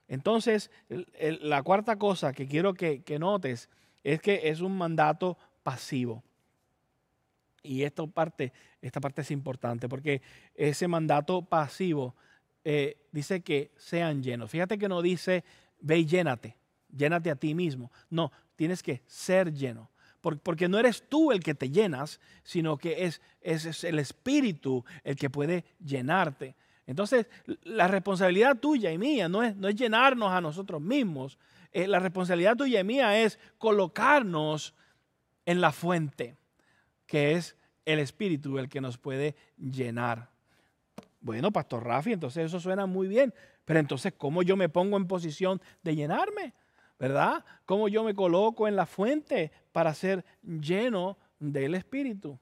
Entonces, 0.08 0.72
la 1.42 1.64
cuarta 1.64 1.98
cosa 1.98 2.34
que 2.34 2.48
quiero 2.48 2.74
que, 2.74 3.04
notes 3.20 3.70
es 4.04 4.22
que 4.22 4.42
es 4.50 4.62
un 4.62 4.78
mandato 4.78 5.38
pasivo. 5.64 6.24
Y 7.64 7.84
esta 7.84 8.06
parte, 8.06 8.52
esta 8.82 9.00
parte 9.00 9.22
es 9.22 9.32
importante 9.32 9.88
porque 9.88 10.22
ese 10.54 10.88
mandato 10.88 11.42
pasivo 11.42 12.14
eh, 12.66 12.98
dice 13.12 13.42
que 13.42 13.72
sean 13.78 14.22
llenos. 14.22 14.52
Fíjate 14.52 14.78
que 14.78 14.90
no 14.90 15.02
dice 15.02 15.44
ve 15.80 16.00
y 16.00 16.06
llénate, 16.06 16.58
llénate 16.96 17.32
a 17.32 17.36
ti 17.36 17.56
mismo. 17.56 17.92
No, 18.10 18.32
tienes 18.56 18.84
que 18.84 19.02
ser 19.06 19.54
lleno. 19.54 19.90
Porque 20.22 20.70
no 20.70 20.80
eres 20.80 21.04
tú 21.10 21.34
el 21.34 21.42
que 21.42 21.54
te 21.54 21.70
llenas, 21.70 22.22
sino 22.44 22.78
que 22.78 23.04
es, 23.04 23.22
es 23.42 23.84
el 23.84 24.00
Espíritu 24.00 24.86
el 25.04 25.18
que 25.18 25.30
puede 25.30 25.66
llenarte. 25.84 26.56
Entonces, 26.88 27.28
la 27.64 27.90
responsabilidad 27.90 28.58
tuya 28.58 28.92
y 28.92 28.98
mía 28.98 29.28
no 29.28 29.44
es, 29.44 29.54
no 29.58 29.68
es 29.68 29.76
llenarnos 29.76 30.32
a 30.32 30.40
nosotros 30.40 30.82
mismos. 30.82 31.38
Eh, 31.74 31.88
la 31.88 32.00
responsabilidad 32.00 32.56
tuya 32.56 32.80
y 32.80 32.84
mía 32.84 33.20
es 33.22 33.40
colocarnos 33.58 34.76
en 35.46 35.60
la 35.60 35.72
fuente, 35.72 36.38
que 37.08 37.34
es 37.34 37.58
el 37.86 38.00
Espíritu 38.00 38.60
el 38.60 38.70
que 38.70 38.80
nos 38.80 38.98
puede 38.98 39.36
llenar. 39.58 40.30
Bueno, 41.20 41.52
Pastor 41.52 41.84
Rafi, 41.84 42.14
entonces 42.14 42.46
eso 42.46 42.60
suena 42.60 42.86
muy 42.86 43.08
bien, 43.08 43.34
pero 43.66 43.80
entonces, 43.80 44.14
¿cómo 44.16 44.44
yo 44.44 44.56
me 44.56 44.70
pongo 44.70 44.98
en 44.98 45.08
posición 45.08 45.62
de 45.82 45.96
llenarme? 45.96 46.54
¿Verdad? 47.00 47.44
¿Cómo 47.66 47.88
yo 47.88 48.04
me 48.04 48.14
coloco 48.14 48.68
en 48.68 48.76
la 48.76 48.86
fuente 48.86 49.52
para 49.72 49.94
ser 49.94 50.24
lleno 50.44 51.18
del 51.40 51.76
Espíritu? 51.76 52.40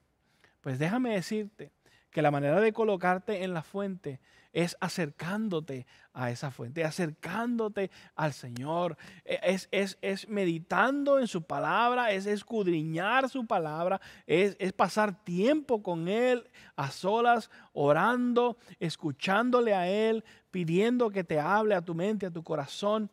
Pues 0.60 0.78
déjame 0.78 1.14
decirte 1.14 1.72
que 2.12 2.22
la 2.22 2.30
manera 2.30 2.60
de 2.60 2.72
colocarte 2.72 3.42
en 3.42 3.54
la 3.54 3.62
fuente 3.62 4.20
es 4.52 4.76
acercándote 4.80 5.86
a 6.12 6.30
esa 6.30 6.50
fuente, 6.50 6.84
acercándote 6.84 7.90
al 8.14 8.34
Señor, 8.34 8.98
e, 9.24 9.40
es, 9.42 9.66
es, 9.72 9.98
es 10.02 10.28
meditando 10.28 11.18
en 11.18 11.26
su 11.26 11.42
palabra, 11.42 12.12
es 12.12 12.26
escudriñar 12.26 13.30
su 13.30 13.46
palabra, 13.46 13.98
es, 14.26 14.56
es 14.58 14.74
pasar 14.74 15.24
tiempo 15.24 15.82
con 15.82 16.06
Él 16.06 16.46
a 16.76 16.90
solas, 16.90 17.50
orando, 17.72 18.58
escuchándole 18.78 19.72
a 19.72 19.88
Él, 19.88 20.22
pidiendo 20.50 21.10
que 21.10 21.24
te 21.24 21.40
hable 21.40 21.74
a 21.74 21.82
tu 21.82 21.94
mente, 21.94 22.26
a 22.26 22.30
tu 22.30 22.44
corazón. 22.44 23.10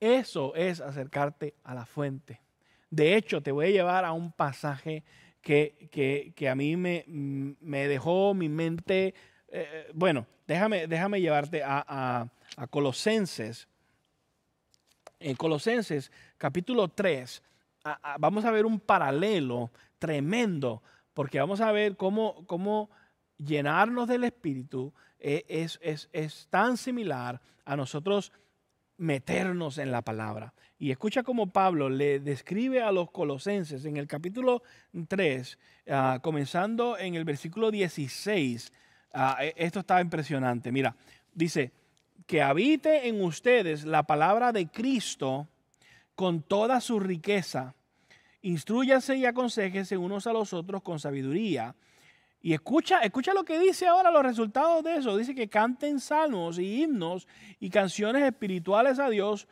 Eso 0.00 0.56
es 0.56 0.80
acercarte 0.80 1.54
a 1.62 1.72
la 1.72 1.86
fuente. 1.86 2.40
De 2.90 3.14
hecho, 3.14 3.40
te 3.40 3.52
voy 3.52 3.66
a 3.66 3.70
llevar 3.70 4.04
a 4.04 4.10
un 4.10 4.32
pasaje 4.32 5.04
que, 5.40 6.48
a 6.50 6.54
mí 6.54 6.76
me, 6.76 7.04
me, 7.06 7.88
dejó 7.88 8.34
mi 8.34 8.48
mente, 8.48 9.14
eh, 9.48 9.90
bueno, 9.94 10.26
déjame, 10.46 10.86
déjame 10.86 11.20
llevarte 11.20 11.62
a, 11.64 12.28
Colosenses. 12.70 13.68
En 15.18 15.36
Colosenses 15.36 16.10
capítulo 16.38 16.88
3, 16.88 17.42
vamos 18.18 18.44
a 18.44 18.50
ver 18.50 18.66
un 18.66 18.80
paralelo 18.80 19.70
tremendo, 19.98 20.82
porque 21.14 21.38
vamos 21.38 21.60
a 21.60 21.72
ver 21.72 21.96
cómo, 21.96 22.44
cómo 22.46 22.90
llenarnos 23.36 24.08
del 24.08 24.24
Espíritu 24.24 24.92
eh, 25.18 25.44
es, 25.48 25.78
es, 25.82 26.08
es 26.12 26.48
tan 26.50 26.76
similar 26.76 27.40
a 27.64 27.76
nosotros 27.76 28.32
meternos 29.00 29.78
en 29.78 29.90
la 29.90 30.02
palabra. 30.02 30.52
Y 30.78 30.90
escucha 30.90 31.22
cómo 31.22 31.48
Pablo 31.48 31.88
le 31.88 32.20
describe 32.20 32.82
a 32.82 32.92
los 32.92 33.10
colosenses 33.10 33.86
en 33.86 33.96
el 33.96 34.06
capítulo 34.06 34.62
3, 35.08 35.58
ah, 35.88 36.18
comenzando 36.22 36.98
en 36.98 37.14
el 37.14 37.24
versículo 37.24 37.70
16. 37.70 38.72
Ah, 39.14 39.38
e, 39.40 39.54
esto 39.56 39.80
está 39.80 40.02
impresionante. 40.02 40.70
Mira, 40.70 40.94
dice, 41.32 41.72
que 42.26 42.42
habite 42.42 43.08
en 43.08 43.24
ustedes 43.24 43.84
la 43.84 44.02
palabra 44.02 44.52
de 44.52 44.68
Cristo 44.68 45.48
con 46.14 46.42
toda 46.42 46.80
su 46.82 47.00
riqueza. 47.00 47.74
Instrúyase 48.42 49.16
y 49.16 49.24
aconsejese 49.24 49.96
unos 49.96 50.26
a 50.26 50.34
los 50.34 50.52
otros 50.52 50.82
con 50.82 51.00
sabiduría 51.00 51.74
y 52.42 52.54
escucha, 52.54 53.00
escucha 53.00 53.34
lo 53.34 53.44
que 53.44 53.58
dice 53.58 53.86
ahora 53.86 54.10
los 54.10 54.22
resultados 54.22 54.82
de 54.82 54.96
eso. 54.96 55.16
Dice 55.16 55.34
que 55.34 55.48
canten 55.48 56.00
salmos 56.00 56.58
y 56.58 56.82
himnos 56.82 57.28
y 57.58 57.68
canciones 57.68 58.22
espirituales 58.22 58.98
a 58.98 59.10
Dios 59.10 59.46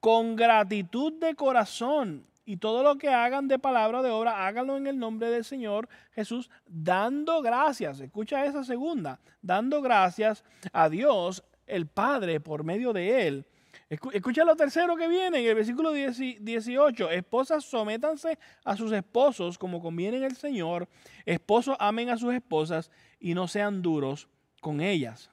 con 0.00 0.36
gratitud 0.36 1.14
de 1.14 1.34
corazón. 1.34 2.26
Y 2.44 2.58
todo 2.58 2.82
lo 2.82 2.98
que 2.98 3.08
hagan 3.08 3.48
de 3.48 3.58
palabra 3.58 4.02
de 4.02 4.10
obra, 4.10 4.46
háganlo 4.46 4.76
en 4.76 4.86
el 4.86 4.98
nombre 4.98 5.30
del 5.30 5.44
Señor 5.44 5.88
Jesús, 6.12 6.50
dando 6.66 7.40
gracias. 7.42 8.00
Escucha 8.00 8.44
esa 8.44 8.64
segunda, 8.64 9.20
dando 9.40 9.80
gracias 9.80 10.44
a 10.72 10.88
Dios 10.88 11.44
el 11.66 11.86
Padre 11.86 12.40
por 12.40 12.64
medio 12.64 12.92
de 12.92 13.28
Él 13.28 13.46
Escucha 13.90 14.44
lo 14.44 14.54
tercero 14.54 14.94
que 14.94 15.08
viene 15.08 15.40
en 15.40 15.46
el 15.48 15.54
versículo 15.56 15.90
18. 15.90 17.10
Esposas, 17.10 17.64
sométanse 17.64 18.38
a 18.64 18.76
sus 18.76 18.92
esposos 18.92 19.58
como 19.58 19.82
conviene 19.82 20.18
en 20.18 20.22
el 20.22 20.36
Señor. 20.36 20.88
Esposos, 21.26 21.76
amen 21.80 22.08
a 22.08 22.16
sus 22.16 22.32
esposas 22.32 22.88
y 23.18 23.34
no 23.34 23.48
sean 23.48 23.82
duros 23.82 24.28
con 24.60 24.80
ellas. 24.80 25.28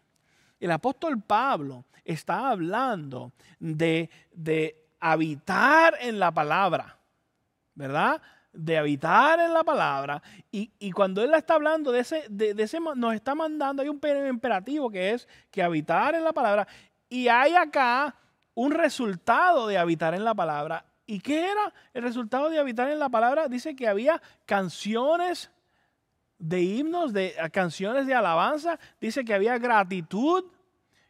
El 0.59 0.71
apóstol 0.71 1.21
Pablo 1.21 1.85
está 2.03 2.49
hablando 2.49 3.31
de, 3.59 4.09
habitar 4.99 5.93
en 6.01 6.17
la 6.17 6.31
palabra, 6.31 6.97
¿verdad? 7.75 8.19
De 8.51 8.75
habitar 8.75 9.39
en 9.39 9.53
la 9.53 9.63
palabra. 9.63 10.23
Y, 10.49 10.91
cuando 10.93 11.23
él 11.23 11.31
está 11.35 11.53
hablando 11.53 11.91
de 11.91 11.99
ese, 11.99 12.25
de, 12.27 12.55
de 12.55 12.63
ese, 12.63 12.79
nos 12.79 13.13
está 13.13 13.35
mandando, 13.35 13.83
hay 13.83 13.89
un 13.89 14.01
imperativo 14.27 14.89
que 14.89 15.11
es 15.11 15.27
que 15.51 15.61
habitar 15.61 16.15
en 16.15 16.23
la 16.23 16.33
palabra. 16.33 16.67
Y 17.07 17.27
hay 17.27 17.53
acá 17.53 18.15
un 18.57 18.71
resultado 18.71 19.67
de 19.67 19.77
habitar 19.77 20.15
en 20.15 20.23
la 20.23 20.33
palabra. 20.33 20.83
¿Y 21.05 21.19
qué 21.19 21.51
era 21.51 21.71
el 21.93 22.01
resultado 22.01 22.49
de 22.49 22.57
habitar 22.57 22.89
en 22.89 22.97
la 22.97 23.07
palabra? 23.07 23.47
Dice 23.47 23.75
que 23.75 23.87
había 23.87 24.19
canciones 24.47 25.51
de 26.39 26.63
himnos, 26.63 27.13
de 27.13 27.35
canciones 27.53 28.07
de 28.07 28.15
alabanza, 28.15 28.79
dice 28.99 29.23
que 29.23 29.35
había 29.35 29.59
gratitud. 29.59 30.45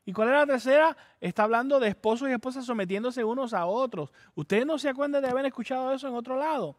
¿Y 0.03 0.12
cuál 0.12 0.27
era 0.27 0.39
la 0.39 0.45
tercera? 0.47 0.97
Está 1.21 1.43
hablando 1.43 1.79
de 1.79 1.88
esposos 1.88 2.27
y 2.27 2.33
esposas 2.33 2.65
sometiéndose 2.65 3.23
unos 3.23 3.53
a 3.53 3.65
otros. 3.65 4.12
Ustedes 4.36 4.65
no 4.65 4.77
se 4.77 4.89
acuerdan 4.89 5.21
de 5.21 5.29
haber 5.29 5.45
escuchado 5.45 5.93
eso 5.93 6.10
en 6.10 6.15
otro 6.15 6.36
lado. 6.36 6.75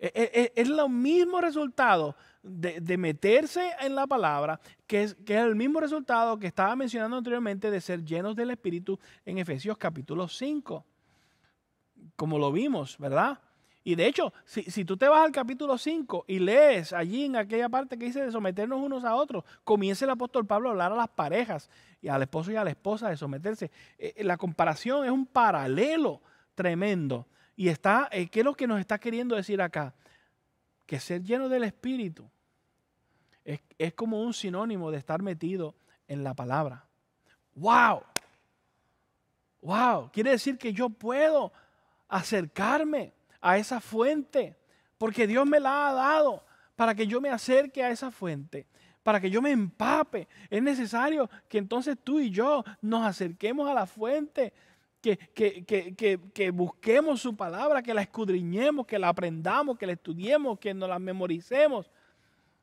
E, 0.00 0.10
e, 0.12 0.42
e, 0.42 0.52
es, 0.56 0.68
lo 0.68 0.88
mismo 0.88 1.40
resultado 1.40 2.16
de, 2.42 2.96
meterse 2.96 3.72
en 3.80 3.94
la 3.94 4.06
palabra, 4.06 4.60
que 4.86 5.02
es, 5.02 5.14
que 5.14 5.34
es 5.34 5.42
el 5.42 5.56
mismo 5.56 5.80
resultado 5.80 6.38
que 6.38 6.46
estaba 6.46 6.74
mencionando 6.76 7.16
anteriormente 7.16 7.70
de 7.70 7.80
ser 7.80 8.04
llenos 8.04 8.34
del 8.34 8.50
Espíritu 8.50 8.98
en 9.24 9.38
Efesios 9.38 9.76
capítulo 9.76 10.28
5. 10.28 10.84
Como 12.16 12.38
lo 12.38 12.50
vimos, 12.50 12.96
¿verdad? 12.98 13.40
Y 13.82 13.94
de 13.94 14.06
hecho, 14.06 14.32
si, 14.44 14.84
tú 14.84 14.96
te 14.96 15.08
vas 15.08 15.24
al 15.24 15.32
capítulo 15.32 15.78
5 15.78 16.26
y 16.28 16.38
lees 16.38 16.92
allí 16.92 17.24
en 17.24 17.36
aquella 17.36 17.68
parte 17.68 17.98
que 17.98 18.06
dice 18.06 18.22
de 18.22 18.30
someternos 18.30 18.78
unos 18.78 19.04
a 19.04 19.14
otros, 19.14 19.44
comienza 19.64 20.04
el 20.04 20.10
apóstol 20.10 20.46
Pablo 20.46 20.68
a 20.68 20.72
hablar 20.72 20.92
a 20.92 20.96
las 20.96 21.08
parejas 21.08 21.70
y 22.02 22.08
al 22.08 22.20
esposo 22.20 22.52
y 22.52 22.56
a 22.56 22.64
la 22.64 22.70
esposa 22.70 23.08
de 23.08 23.16
someterse. 23.16 23.70
Eh, 23.98 24.12
eh, 24.16 24.24
la 24.24 24.36
comparación 24.36 25.06
es 25.06 25.10
un 25.10 25.26
paralelo 25.26 26.20
tremendo. 26.54 27.26
Y 27.56 27.68
está, 27.68 28.08
eh, 28.12 28.28
¿qué 28.28 28.40
es 28.40 28.44
lo 28.44 28.54
que 28.54 28.66
nos 28.66 28.80
está 28.80 28.98
queriendo 28.98 29.34
decir 29.34 29.62
acá? 29.62 29.94
Que 30.90 30.98
ser 30.98 31.22
lleno 31.22 31.48
del 31.48 31.62
Espíritu 31.62 32.28
es, 33.44 33.60
es 33.78 33.94
como 33.94 34.20
un 34.24 34.34
sinónimo 34.34 34.90
de 34.90 34.98
estar 34.98 35.22
metido 35.22 35.76
en 36.08 36.24
la 36.24 36.34
palabra. 36.34 36.84
¡Wow! 37.54 38.02
¡Wow! 39.62 40.10
Quiere 40.10 40.32
decir 40.32 40.58
que 40.58 40.72
yo 40.72 40.90
puedo 40.90 41.52
acercarme 42.08 43.12
a 43.40 43.56
esa 43.56 43.80
fuente, 43.80 44.58
porque 44.98 45.28
Dios 45.28 45.46
me 45.46 45.60
la 45.60 45.90
ha 45.90 45.92
dado 45.92 46.44
para 46.74 46.92
que 46.96 47.06
yo 47.06 47.20
me 47.20 47.30
acerque 47.30 47.84
a 47.84 47.90
esa 47.90 48.10
fuente, 48.10 48.66
para 49.04 49.20
que 49.20 49.30
yo 49.30 49.40
me 49.40 49.52
empape. 49.52 50.26
Es 50.50 50.60
necesario 50.60 51.30
que 51.48 51.58
entonces 51.58 51.98
tú 52.02 52.18
y 52.18 52.30
yo 52.30 52.64
nos 52.82 53.06
acerquemos 53.06 53.70
a 53.70 53.74
la 53.74 53.86
fuente, 53.86 54.52
que, 55.00 56.18
que, 56.34 56.50
busquemos 56.50 57.20
su 57.20 57.34
palabra, 57.34 57.82
que 57.82 57.94
la 57.94 58.02
escudriñemos, 58.02 58.86
que 58.86 58.98
la 58.98 59.08
aprendamos, 59.08 59.78
que 59.78 59.86
la 59.86 59.92
estudiemos, 59.92 60.58
que 60.58 60.74
nos 60.74 60.88
la 60.88 60.98
memoricemos, 60.98 61.90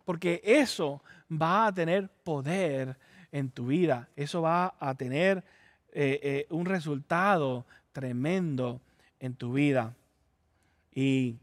porque 0.06 0.42
eso 0.44 1.02
va 1.32 1.68
a 1.68 1.74
tener 1.74 2.10
poder 2.24 2.98
en 3.32 3.50
tu 3.50 3.68
vida, 3.68 4.10
eso 4.16 4.42
va 4.42 4.76
a 4.80 4.96
tener 4.96 5.44
eh, 5.92 6.20
eh, 6.22 6.48
un 6.50 6.66
resultado 6.66 7.66
tremendo 7.92 8.82
en 9.20 9.34
tu 9.34 9.54
vida. 9.54 9.96
Y 10.94 11.38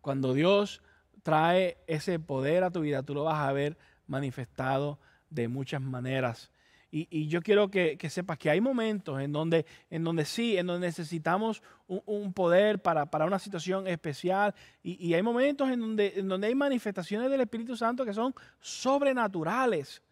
cuando 0.00 0.32
Dios 0.32 0.82
trae 1.22 1.76
ese 1.86 2.18
poder 2.18 2.64
a 2.64 2.70
tu 2.70 2.80
vida, 2.80 3.02
tú 3.02 3.14
lo 3.14 3.24
vas 3.24 3.40
a 3.40 3.52
ver 3.52 3.76
manifestado 4.06 4.98
de 5.30 5.48
muchas 5.48 5.80
maneras. 5.80 6.50
Y, 6.96 7.26
yo 7.26 7.42
quiero 7.42 7.72
que, 7.72 7.98
sepas 8.08 8.38
que 8.38 8.48
hay 8.48 8.60
momentos 8.60 9.20
en 9.20 9.32
donde, 9.32 9.66
en 9.90 10.04
donde 10.04 10.24
sí, 10.24 10.56
en 10.56 10.68
donde 10.68 10.86
necesitamos 10.86 11.60
un, 11.88 12.32
poder 12.32 12.80
para, 12.80 13.08
una 13.26 13.40
situación 13.40 13.88
especial. 13.88 14.54
Y, 14.80 15.12
hay 15.12 15.20
momentos 15.20 15.68
en 15.70 15.80
donde, 15.80 16.12
en 16.14 16.28
donde 16.28 16.46
hay 16.46 16.54
manifestaciones 16.54 17.32
del 17.32 17.40
Espíritu 17.40 17.76
Santo 17.76 18.04
que 18.04 18.14
son 18.14 18.32
sobrenaturales, 18.60 20.04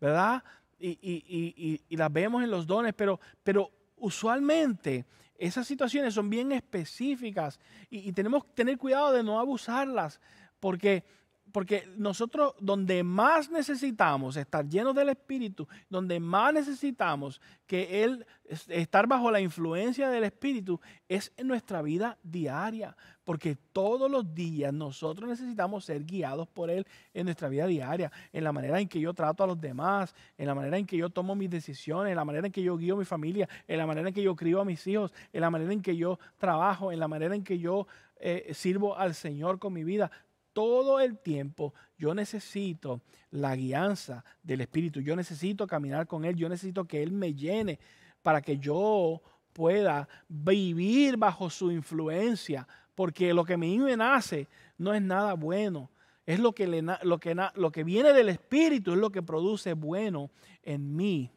¿verdad? 0.00 0.42
Y, 0.78 1.78
las 1.90 2.10
vemos 2.10 2.42
en 2.42 2.50
los 2.50 2.66
dones, 2.66 2.94
pero, 2.96 3.20
pero 3.42 3.70
usualmente 3.96 5.04
esas 5.36 5.66
situaciones 5.66 6.14
son 6.14 6.30
bien 6.30 6.52
específicas 6.52 7.60
y, 7.90 8.12
tenemos 8.12 8.46
que 8.46 8.52
tener 8.54 8.78
cuidado 8.78 9.12
de 9.12 9.22
no 9.22 9.38
abusarlas, 9.38 10.22
porque, 10.58 11.04
porque 11.52 11.88
nosotros 11.96 12.54
donde 12.60 13.02
más 13.02 13.50
necesitamos 13.50 14.36
estar 14.36 14.68
llenos 14.68 14.94
del 14.94 15.10
Espíritu, 15.10 15.66
donde 15.88 16.20
más 16.20 16.52
necesitamos 16.54 17.40
que 17.66 18.04
Él 18.04 18.26
estar 18.68 19.06
bajo 19.06 19.30
la 19.30 19.40
influencia 19.40 20.08
del 20.08 20.24
Espíritu, 20.24 20.80
es 21.08 21.32
en 21.36 21.46
nuestra 21.46 21.82
vida 21.82 22.18
diaria, 22.22 22.96
porque 23.24 23.56
todos 23.72 24.10
los 24.10 24.34
días 24.34 24.72
nosotros 24.72 25.28
necesitamos 25.28 25.84
ser 25.84 26.04
guiados 26.04 26.48
por 26.48 26.70
Él 26.70 26.86
en 27.14 27.26
nuestra 27.26 27.48
vida 27.48 27.66
diaria, 27.66 28.10
en 28.32 28.44
la 28.44 28.52
manera 28.52 28.80
en 28.80 28.88
que 28.88 29.00
yo 29.00 29.14
trato 29.14 29.44
a 29.44 29.46
los 29.46 29.60
demás, 29.60 30.14
en 30.36 30.46
la 30.46 30.54
manera 30.54 30.78
en 30.78 30.86
que 30.86 30.96
yo 30.96 31.10
tomo 31.10 31.34
mis 31.34 31.50
decisiones, 31.50 32.10
en 32.10 32.16
la 32.16 32.24
manera 32.24 32.46
en 32.46 32.52
que 32.52 32.62
yo 32.62 32.76
guío 32.76 32.94
a 32.94 32.98
mi 32.98 33.04
familia, 33.04 33.48
en 33.68 33.78
la 33.78 33.86
manera 33.86 34.08
en 34.08 34.14
que 34.14 34.22
yo 34.22 34.34
crío 34.34 34.60
a 34.60 34.64
mis 34.64 34.84
hijos, 34.86 35.12
en 35.32 35.40
la 35.40 35.50
manera 35.50 35.72
en 35.72 35.82
que 35.82 35.96
yo 35.96 36.18
trabajo, 36.38 36.92
en 36.92 36.98
la 36.98 37.08
manera 37.08 37.34
en 37.34 37.44
que 37.44 37.58
yo 37.58 37.86
eh, 38.22 38.50
sirvo 38.52 38.98
al 38.98 39.14
Señor 39.14 39.58
con 39.58 39.72
mi 39.72 39.84
vida. 39.84 40.10
Todo 40.52 41.00
el 41.00 41.18
tiempo 41.18 41.74
yo 41.96 42.14
necesito 42.14 43.02
la 43.30 43.54
guianza 43.54 44.24
del 44.42 44.62
Espíritu, 44.62 45.00
yo 45.00 45.14
necesito 45.14 45.66
caminar 45.66 46.06
con 46.06 46.24
Él, 46.24 46.34
yo 46.36 46.48
necesito 46.48 46.84
que 46.84 47.02
Él 47.02 47.12
me 47.12 47.34
llene 47.34 47.78
para 48.22 48.42
que 48.42 48.58
yo 48.58 49.22
pueda 49.52 50.08
vivir 50.28 51.16
bajo 51.16 51.50
su 51.50 51.70
influencia, 51.70 52.66
porque 52.94 53.32
lo 53.32 53.44
que 53.44 53.56
me 53.56 53.96
nace 53.96 54.48
no 54.78 54.94
es 54.94 55.02
nada 55.02 55.34
bueno. 55.34 55.90
Es 56.26 56.38
lo 56.38 56.52
que, 56.52 56.66
lo, 56.66 57.18
que, 57.18 57.36
lo 57.54 57.72
que 57.72 57.84
viene 57.84 58.12
del 58.12 58.28
Espíritu, 58.28 58.92
es 58.92 58.98
lo 58.98 59.10
que 59.10 59.22
produce 59.22 59.72
bueno 59.72 60.30
en 60.62 60.94
mí. 60.94 61.32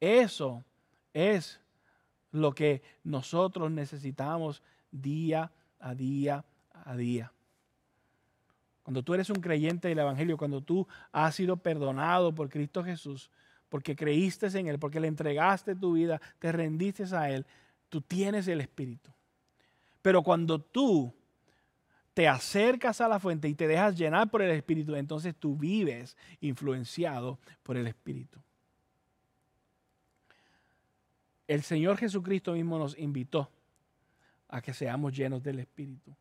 Eso 0.00 0.64
es 1.12 1.60
lo 2.32 2.52
que 2.52 2.82
nosotros 3.04 3.70
necesitamos 3.70 4.62
día 4.90 5.52
a 5.78 5.94
día 5.94 6.44
a 6.84 6.96
día. 6.96 7.32
Cuando 8.86 9.02
tú 9.02 9.14
eres 9.14 9.30
un 9.30 9.40
creyente 9.40 9.88
del 9.88 9.98
Evangelio, 9.98 10.36
cuando 10.36 10.60
tú 10.60 10.86
has 11.10 11.34
sido 11.34 11.56
perdonado 11.56 12.32
por 12.32 12.48
Cristo 12.48 12.84
Jesús, 12.84 13.32
porque 13.68 13.96
creíste 13.96 14.46
en 14.56 14.68
Él, 14.68 14.78
porque 14.78 15.00
le 15.00 15.08
entregaste 15.08 15.74
tu 15.74 15.94
vida, 15.94 16.20
te 16.38 16.52
rendiste 16.52 17.02
a 17.16 17.28
Él, 17.28 17.44
tú 17.88 18.00
tienes 18.00 18.46
el 18.46 18.60
Espíritu. 18.60 19.10
Pero 20.02 20.22
cuando 20.22 20.60
tú 20.60 21.12
te 22.14 22.28
acercas 22.28 23.00
a 23.00 23.08
la 23.08 23.18
fuente 23.18 23.48
y 23.48 23.56
te 23.56 23.66
dejas 23.66 23.98
llenar 23.98 24.30
por 24.30 24.40
el 24.40 24.52
Espíritu, 24.52 24.94
entonces 24.94 25.34
tú 25.34 25.56
vives 25.56 26.16
influenciado 26.40 27.40
por 27.64 27.76
el 27.76 27.88
Espíritu. 27.88 28.38
El 31.48 31.64
Señor 31.64 31.96
Jesucristo 31.96 32.52
mismo 32.52 32.78
nos 32.78 32.96
invitó 32.96 33.50
a 34.46 34.62
que 34.62 34.72
seamos 34.72 35.12
llenos 35.12 35.42
del 35.42 35.58
Espíritu. 35.58 36.14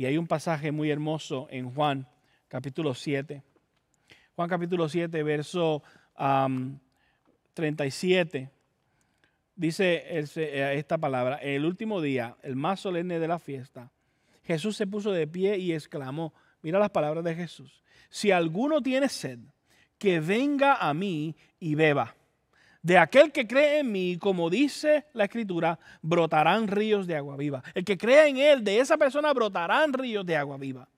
Y 0.00 0.06
hay 0.06 0.16
un 0.16 0.26
pasaje 0.26 0.72
muy 0.72 0.90
hermoso 0.90 1.46
en 1.50 1.74
Juan 1.74 2.08
capítulo 2.48 2.94
7. 2.94 3.42
Juan 4.34 4.48
capítulo 4.48 4.88
7, 4.88 5.22
verso 5.22 5.82
37 7.52 8.50
dice 9.54 10.02
eh, 10.06 10.74
esta 10.78 10.96
palabra, 10.96 11.36
el 11.36 11.66
último 11.66 12.00
día, 12.00 12.34
el 12.42 12.56
más 12.56 12.80
solemne 12.80 13.18
de 13.18 13.28
la 13.28 13.38
fiesta, 13.38 13.92
Jesús 14.42 14.74
se 14.74 14.86
puso 14.86 15.12
de 15.12 15.26
pie 15.26 15.58
y 15.58 15.74
exclamó, 15.74 16.32
mira 16.62 16.78
las 16.78 16.88
palabras 16.88 17.22
de 17.22 17.34
Jesús, 17.34 17.84
si 18.08 18.30
alguno 18.30 18.80
tiene 18.80 19.10
sed, 19.10 19.38
que 19.98 20.18
venga 20.18 20.76
a 20.76 20.94
mí 20.94 21.36
y 21.58 21.74
beba. 21.74 22.16
De 22.82 22.96
aquel 22.96 23.30
que 23.30 23.46
cree 23.46 23.80
en 23.80 23.92
mí, 23.92 24.16
como 24.18 24.48
dice 24.48 25.06
la 25.12 25.24
escritura, 25.24 25.78
brotarán 26.00 26.66
ríos 26.66 27.06
de 27.06 27.16
agua 27.16 27.36
viva. 27.36 27.62
El 27.74 27.84
que 27.84 27.98
cree 27.98 28.28
en 28.28 28.38
él, 28.38 28.64
de 28.64 28.80
esa 28.80 28.96
persona 28.96 29.32
brotarán 29.32 29.92
ríos 29.92 30.24
de 30.24 30.36
agua 30.36 30.56
viva. 30.56 30.88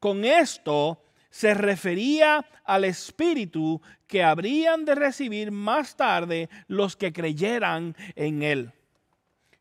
Con 0.00 0.24
esto 0.24 1.02
se 1.30 1.52
refería 1.52 2.46
al 2.64 2.84
Espíritu 2.84 3.82
que 4.06 4.22
habrían 4.22 4.84
de 4.84 4.94
recibir 4.94 5.50
más 5.50 5.96
tarde 5.96 6.48
los 6.68 6.94
que 6.94 7.12
creyeran 7.12 7.96
en 8.14 8.44
Él. 8.44 8.70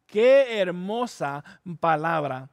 Qué 0.06 0.60
hermosa 0.60 1.44
palabra. 1.80 2.52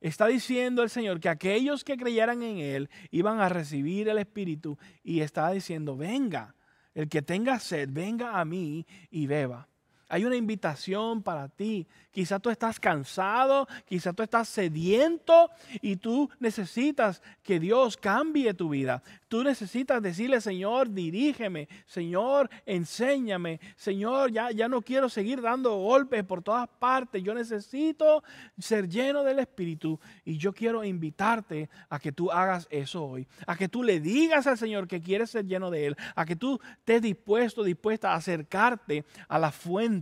Está 0.00 0.28
diciendo 0.28 0.84
el 0.84 0.88
Señor 0.90 1.18
que 1.18 1.28
aquellos 1.28 1.82
que 1.82 1.96
creyeran 1.96 2.44
en 2.44 2.58
Él 2.58 2.90
iban 3.10 3.40
a 3.40 3.48
recibir 3.48 4.08
el 4.08 4.18
Espíritu 4.18 4.78
y 5.02 5.20
está 5.20 5.50
diciendo, 5.50 5.96
venga, 5.96 6.54
el 6.94 7.08
que 7.08 7.22
tenga 7.22 7.58
sed, 7.58 7.88
venga 7.90 8.40
a 8.40 8.44
mí 8.44 8.86
y 9.10 9.26
beba. 9.26 9.69
Hay 10.10 10.24
una 10.24 10.34
invitación 10.34 11.22
para 11.22 11.48
ti. 11.48 11.86
Quizá 12.10 12.40
tú 12.40 12.50
estás 12.50 12.80
cansado, 12.80 13.68
quizá 13.86 14.12
tú 14.12 14.24
estás 14.24 14.48
sediento 14.48 15.48
y 15.80 15.94
tú 15.94 16.28
necesitas 16.40 17.22
que 17.44 17.60
Dios 17.60 17.96
cambie 17.96 18.52
tu 18.52 18.70
vida. 18.70 19.04
Tú 19.28 19.44
necesitas 19.44 20.02
decirle, 20.02 20.40
Señor, 20.40 20.90
dirígeme, 20.90 21.68
Señor, 21.86 22.50
enséñame, 22.66 23.60
Señor, 23.76 24.32
ya, 24.32 24.50
ya 24.50 24.66
no 24.66 24.82
quiero 24.82 25.08
seguir 25.08 25.40
dando 25.40 25.76
golpes 25.76 26.24
por 26.24 26.42
todas 26.42 26.68
partes. 26.68 27.22
Yo 27.22 27.32
necesito 27.32 28.24
ser 28.58 28.88
lleno 28.88 29.22
del 29.22 29.38
Espíritu 29.38 30.00
y 30.24 30.36
yo 30.36 30.52
quiero 30.52 30.82
invitarte 30.82 31.70
a 31.88 32.00
que 32.00 32.10
tú 32.10 32.32
hagas 32.32 32.66
eso 32.70 33.04
hoy, 33.04 33.28
a 33.46 33.54
que 33.54 33.68
tú 33.68 33.84
le 33.84 34.00
digas 34.00 34.48
al 34.48 34.58
Señor 34.58 34.88
que 34.88 35.00
quieres 35.00 35.30
ser 35.30 35.46
lleno 35.46 35.70
de 35.70 35.86
Él, 35.86 35.96
a 36.16 36.26
que 36.26 36.34
tú 36.34 36.58
estés 36.78 37.00
dispuesto, 37.00 37.62
dispuesta 37.62 38.10
a 38.10 38.16
acercarte 38.16 39.04
a 39.28 39.38
la 39.38 39.52
fuente 39.52 39.99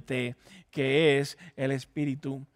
que 0.70 1.18
es 1.18 1.38
el 1.56 1.70
Espíritu. 1.70 2.46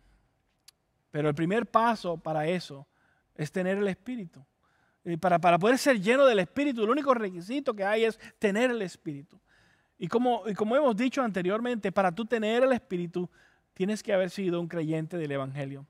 Pero 1.10 1.28
el 1.28 1.34
primer 1.34 1.66
paso 1.66 2.16
para 2.16 2.46
eso 2.46 2.86
es 3.34 3.52
tener 3.52 3.78
el 3.78 3.88
Espíritu. 3.88 4.44
Y 5.04 5.16
para, 5.16 5.38
para 5.38 5.58
poder 5.58 5.78
ser 5.78 6.00
lleno 6.00 6.24
del 6.26 6.38
Espíritu, 6.38 6.84
el 6.84 6.90
único 6.90 7.12
requisito 7.12 7.74
que 7.74 7.84
hay 7.84 8.04
es 8.04 8.18
tener 8.38 8.70
el 8.70 8.82
Espíritu. 8.82 9.40
Y 9.98 10.08
como, 10.08 10.42
y 10.48 10.54
como 10.54 10.76
hemos 10.76 10.96
dicho 10.96 11.22
anteriormente, 11.22 11.92
para 11.92 12.12
tú 12.12 12.24
tener 12.24 12.62
el 12.62 12.72
Espíritu, 12.72 13.28
tienes 13.74 14.02
que 14.02 14.12
haber 14.12 14.30
sido 14.30 14.60
un 14.60 14.68
creyente 14.68 15.16
del 15.16 15.32
Evangelio. 15.32 15.86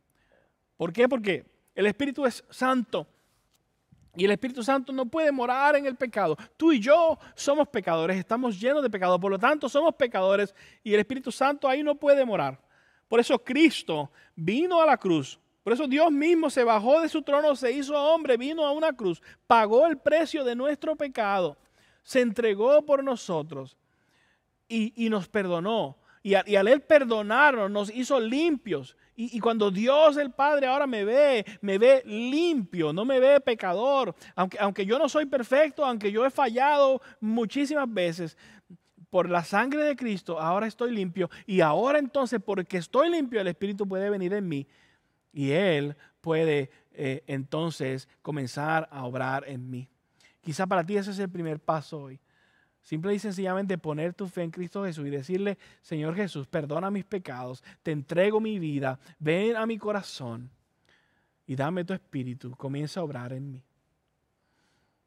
¿Por 0.76 0.92
qué? 0.92 1.08
Porque 1.08 1.46
el 1.74 1.86
Espíritu 1.86 2.26
es 2.26 2.44
santo. 2.50 3.06
Y 4.14 4.24
el 4.26 4.30
Espíritu 4.30 4.62
Santo 4.62 4.92
no 4.92 5.06
puede 5.06 5.32
morar 5.32 5.76
en 5.76 5.86
el 5.86 5.96
pecado. 5.96 6.36
Tú 6.56 6.72
y 6.72 6.80
yo 6.80 7.18
somos 7.34 7.68
pecadores, 7.68 8.18
estamos 8.18 8.60
llenos 8.60 8.82
de 8.82 8.90
pecado, 8.90 9.18
por 9.18 9.30
lo 9.30 9.38
tanto 9.38 9.68
somos 9.68 9.94
pecadores 9.94 10.54
y 10.82 10.92
el 10.92 11.00
Espíritu 11.00 11.32
Santo 11.32 11.66
ahí 11.66 11.82
no 11.82 11.94
puede 11.94 12.24
morar. 12.24 12.60
Por 13.08 13.20
eso 13.20 13.38
Cristo 13.38 14.10
vino 14.34 14.80
a 14.80 14.86
la 14.86 14.96
cruz. 14.96 15.38
Por 15.62 15.72
eso 15.72 15.86
Dios 15.86 16.10
mismo 16.10 16.50
se 16.50 16.64
bajó 16.64 17.00
de 17.00 17.08
su 17.08 17.22
trono, 17.22 17.54
se 17.54 17.70
hizo 17.70 17.94
hombre, 17.94 18.36
vino 18.36 18.66
a 18.66 18.72
una 18.72 18.92
cruz, 18.92 19.22
pagó 19.46 19.86
el 19.86 19.96
precio 19.96 20.44
de 20.44 20.56
nuestro 20.56 20.96
pecado, 20.96 21.56
se 22.02 22.20
entregó 22.20 22.84
por 22.84 23.04
nosotros 23.04 23.76
y, 24.68 25.08
nos 25.08 25.28
perdonó. 25.28 25.98
Y, 26.22 26.34
al 26.34 26.68
Él 26.68 26.80
perdonarnos, 26.80 27.70
nos 27.70 27.90
hizo 27.94 28.18
limpios. 28.18 28.96
Y, 29.14 29.40
cuando 29.40 29.70
Dios 29.70 30.16
el 30.16 30.30
Padre 30.30 30.66
ahora 30.66 30.86
me 30.86 31.04
ve, 31.04 31.44
me 31.60 31.76
ve 31.76 32.02
limpio, 32.06 32.94
no 32.94 33.04
me 33.04 33.20
ve 33.20 33.40
pecador. 33.40 34.14
Aunque, 34.34 34.58
aunque 34.58 34.86
yo 34.86 34.98
no 34.98 35.08
soy 35.08 35.26
perfecto, 35.26 35.84
aunque 35.84 36.10
yo 36.10 36.24
he 36.24 36.30
fallado 36.30 37.02
muchísimas 37.20 37.92
veces, 37.92 38.38
por 39.10 39.28
la 39.28 39.44
sangre 39.44 39.84
de 39.84 39.94
Cristo, 39.94 40.40
ahora 40.40 40.66
estoy 40.66 40.90
limpio. 40.90 41.28
Y 41.46 41.60
ahora 41.60 41.98
entonces, 41.98 42.40
porque 42.42 42.78
estoy 42.78 43.10
limpio, 43.10 43.42
el 43.42 43.48
Espíritu 43.48 43.86
puede 43.86 44.08
venir 44.08 44.32
en 44.32 44.48
mí. 44.48 44.66
Y 45.34 45.50
Él 45.50 45.94
puede 46.22 46.70
eh, 46.92 47.22
entonces 47.26 48.08
comenzar 48.22 48.88
a 48.90 49.04
obrar 49.04 49.44
en 49.46 49.68
mí. 49.68 49.86
Quizá 50.40 50.66
para 50.66 50.84
ti 50.84 50.96
ese 50.96 51.10
es 51.10 51.18
el 51.18 51.28
primer 51.28 51.60
paso 51.60 52.04
hoy. 52.04 52.20
Simple 52.82 53.14
y 53.14 53.18
sencillamente 53.18 53.78
poner 53.78 54.12
tu 54.12 54.26
fe 54.26 54.42
en 54.42 54.50
Cristo 54.50 54.84
Jesús 54.84 55.06
y 55.06 55.10
decirle, 55.10 55.56
Señor 55.80 56.16
Jesús, 56.16 56.48
perdona 56.48 56.90
mis 56.90 57.04
pecados, 57.04 57.62
te 57.82 57.92
entrego 57.92 58.40
mi 58.40 58.58
vida, 58.58 58.98
ven 59.20 59.56
a 59.56 59.66
mi 59.66 59.78
corazón 59.78 60.50
y 61.46 61.54
dame 61.54 61.84
tu 61.84 61.94
espíritu, 61.94 62.50
comienza 62.56 63.00
a 63.00 63.04
obrar 63.04 63.32
en 63.32 63.52
mí. 63.52 63.62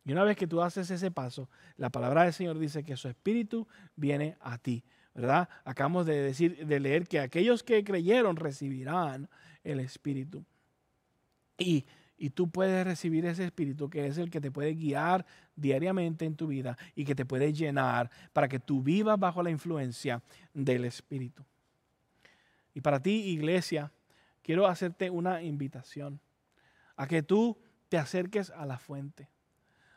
Y 0.05 0.11
una 0.13 0.23
vez 0.23 0.38
que 0.38 0.47
tú 0.47 0.61
haces 0.61 0.89
ese 0.89 1.11
paso, 1.11 1.49
la 1.78 1.89
palabra 1.89 2.23
del 2.23 2.34
Señor 2.34 2.59
dice 2.59 2.84
que 2.84 2.95
su 2.95 3.09
espíritu 3.09 3.67
viene 3.95 4.38
a 4.39 4.57
ti, 4.57 4.84
¿verdad? 5.13 5.49
Acabamos 5.65 6.05
de 6.05 6.21
decir, 6.21 6.65
de 6.65 6.80
leer 6.80 7.07
que 7.07 7.19
aquellos 7.19 7.63
que 7.63 7.84
creyeron 7.84 8.36
recibirán 8.36 9.28
el 9.63 9.80
espíritu. 9.80 10.45
Y, 11.57 11.86
y 12.18 12.30
tú 12.30 12.49
puedes 12.49 12.86
recibir 12.86 13.26
ese 13.26 13.45
espíritu 13.45 13.89
que 13.89 14.07
es 14.07 14.18
el 14.18 14.30
que 14.30 14.41
te 14.41 14.51
puede 14.51 14.74
guiar 14.74 15.26
diariamente 15.55 16.26
en 16.26 16.36
tu 16.36 16.47
vida 16.47 16.78
y 16.95 17.05
que 17.05 17.16
te 17.16 17.26
puede 17.26 17.51
llenar 17.53 18.09
para 18.34 18.47
que 18.47 18.59
tú 18.59 18.82
vivas 18.82 19.20
bajo 19.20 19.43
la 19.43 19.49
influencia 19.49 20.22
del 20.53 20.86
espíritu. 20.86 21.43
Y 22.74 22.82
para 22.82 23.01
ti, 23.01 23.11
iglesia, 23.11 23.91
quiero 24.41 24.68
hacerte 24.68 25.09
una 25.09 25.41
invitación 25.41 26.20
a 26.95 27.07
que 27.07 27.24
tú 27.24 27.57
te 27.89 27.97
acerques 27.97 28.49
a 28.49 28.66
la 28.66 28.78
fuente 28.78 29.30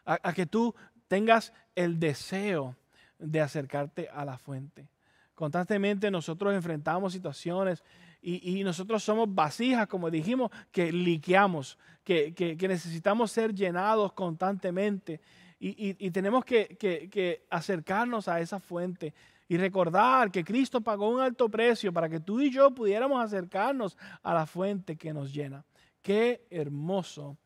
a, 0.08 0.32
que 0.32 0.46
tú 0.46 0.74
tengas 1.06 1.52
el 1.74 2.00
deseo 2.00 2.76
de 3.18 3.40
acercarte 3.40 4.08
a 4.08 4.24
la 4.24 4.38
fuente. 4.38 4.88
Constantemente 5.34 6.10
nosotros 6.10 6.54
enfrentamos 6.54 7.12
situaciones 7.12 7.84
y, 8.20 8.62
nosotros 8.64 9.02
somos 9.04 9.32
vasijas, 9.32 9.86
como 9.86 10.10
dijimos, 10.10 10.50
que 10.72 10.92
liqueamos, 10.92 11.78
que, 12.04 12.56
necesitamos 12.60 13.30
ser 13.30 13.54
llenados 13.54 14.12
constantemente 14.12 15.20
y, 15.60 16.10
tenemos 16.10 16.44
que, 16.44 17.46
acercarnos 17.50 18.28
a 18.28 18.40
esa 18.40 18.60
fuente 18.60 19.14
y 19.48 19.56
recordar 19.56 20.30
que 20.30 20.44
Cristo 20.44 20.80
pagó 20.80 21.08
un 21.08 21.20
alto 21.20 21.48
precio 21.48 21.92
para 21.92 22.08
que 22.08 22.20
tú 22.20 22.40
y 22.40 22.50
yo 22.50 22.70
pudiéramos 22.74 23.22
acercarnos 23.24 23.96
a 24.22 24.34
la 24.34 24.46
fuente 24.46 24.96
que 24.96 25.12
nos 25.12 25.32
llena. 25.32 25.64
Qué 26.02 26.46
hermoso 26.50 27.38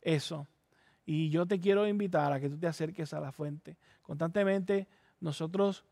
eso. 0.00 0.46
Y 1.06 1.28
yo 1.30 1.46
te 1.46 1.60
quiero 1.60 1.86
invitar 1.86 2.32
a 2.32 2.40
que 2.40 2.48
tú 2.48 2.58
te 2.58 2.66
acerques 2.66 3.12
a 3.12 3.20
la 3.20 3.30
fuente. 3.30 3.76
Constantemente 4.02 4.88
nosotros 5.20 5.84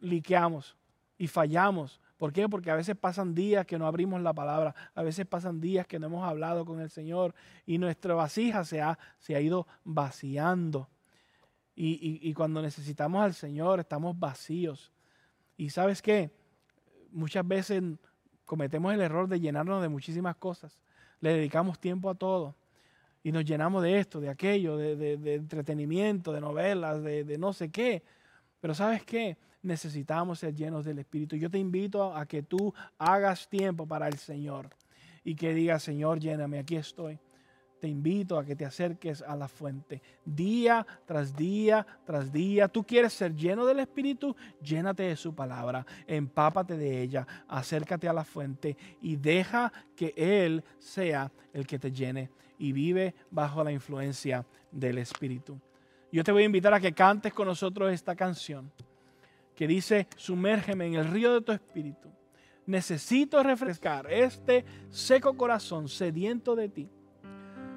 liqueamos 0.00 0.76
y 1.18 1.26
fallamos. 1.26 2.00
¿Por 2.16 2.32
qué? 2.32 2.48
Porque 2.48 2.70
a 2.70 2.76
veces 2.76 2.96
pasan 2.96 3.34
días 3.34 3.66
que 3.66 3.78
no 3.78 3.86
abrimos 3.86 4.20
la 4.22 4.32
palabra, 4.32 4.74
a 4.94 5.02
veces 5.02 5.26
pasan 5.26 5.60
días 5.60 5.86
que 5.86 5.98
no 5.98 6.06
hemos 6.06 6.28
hablado 6.28 6.64
con 6.64 6.80
el 6.80 6.90
Señor 6.90 7.34
y 7.66 7.78
nuestra 7.78 8.14
vasija 8.14 8.64
se 8.64 8.80
ha, 8.80 8.98
se 9.18 9.34
ha 9.34 9.40
ido 9.40 9.66
vaciando. 9.84 10.88
Y, 11.76 12.20
y 12.22 12.34
cuando 12.34 12.62
necesitamos 12.62 13.22
al 13.22 13.34
Señor 13.34 13.80
estamos 13.80 14.18
vacíos. 14.18 14.92
Y 15.56 15.70
sabes 15.70 16.02
qué? 16.02 16.30
Muchas 17.10 17.46
veces 17.46 17.82
cometemos 18.44 18.94
el 18.94 19.00
error 19.00 19.28
de 19.28 19.40
llenarnos 19.40 19.82
de 19.82 19.88
muchísimas 19.88 20.36
cosas. 20.36 20.78
Le 21.20 21.32
dedicamos 21.34 21.80
tiempo 21.80 22.10
a 22.10 22.14
todo 22.14 22.54
y 23.24 23.32
nos 23.32 23.44
llenamos 23.44 23.82
de 23.82 23.98
esto, 23.98 24.20
de 24.20 24.28
aquello, 24.28 24.76
de, 24.76 25.34
entretenimiento, 25.34 26.30
de 26.30 26.42
novelas, 26.42 27.02
de, 27.02 27.36
no 27.38 27.54
sé 27.54 27.70
qué. 27.70 28.02
Pero 28.60 28.74
sabes 28.74 29.02
qué? 29.02 29.38
Necesitamos 29.64 30.40
ser 30.40 30.54
llenos 30.54 30.84
del 30.84 30.98
Espíritu. 30.98 31.36
Yo 31.36 31.50
te 31.50 31.58
invito 31.58 32.14
a 32.14 32.26
que 32.26 32.42
tú 32.42 32.72
hagas 32.98 33.48
tiempo 33.48 33.86
para 33.86 34.08
el 34.08 34.18
Señor 34.18 34.68
y 35.24 35.34
que 35.34 35.54
digas, 35.54 35.82
Señor, 35.82 36.20
lléname, 36.20 36.58
aquí 36.58 36.76
estoy. 36.76 37.18
Te 37.80 37.88
invito 37.88 38.38
a 38.38 38.44
que 38.44 38.56
te 38.56 38.66
acerques 38.66 39.22
a 39.22 39.34
la 39.36 39.48
fuente. 39.48 40.02
Día 40.22 40.86
tras 41.06 41.34
día 41.34 41.86
tras 42.04 42.30
día. 42.30 42.68
Tú 42.68 42.84
quieres 42.84 43.14
ser 43.14 43.34
lleno 43.34 43.64
del 43.64 43.80
Espíritu, 43.80 44.36
llénate 44.62 45.04
de 45.04 45.16
su 45.16 45.34
palabra, 45.34 45.86
empápate 46.06 46.76
de 46.76 47.00
ella, 47.00 47.26
acércate 47.48 48.06
a 48.06 48.12
la 48.12 48.24
fuente 48.24 48.76
y 49.00 49.16
deja 49.16 49.72
que 49.96 50.12
Él 50.14 50.62
sea 50.78 51.32
el 51.54 51.66
que 51.66 51.78
te 51.78 51.90
llene 51.90 52.30
y 52.58 52.72
vive 52.72 53.14
bajo 53.30 53.64
la 53.64 53.72
influencia 53.72 54.44
del 54.70 54.98
Espíritu. 54.98 55.58
Yo 56.12 56.22
te 56.22 56.32
voy 56.32 56.42
a 56.42 56.46
invitar 56.46 56.74
a 56.74 56.80
que 56.80 56.92
cantes 56.92 57.32
con 57.32 57.48
nosotros 57.48 57.90
esta 57.90 58.14
canción 58.14 58.70
que 59.54 59.66
dice, 59.66 60.06
sumérgeme 60.16 60.86
en 60.86 60.94
el 60.94 61.08
río 61.08 61.34
de 61.34 61.40
tu 61.40 61.52
Espíritu. 61.52 62.10
Necesito 62.66 63.42
refrescar 63.42 64.10
este 64.10 64.64
seco 64.90 65.36
corazón 65.36 65.88
sediento 65.88 66.56
de 66.56 66.68
ti. 66.68 66.90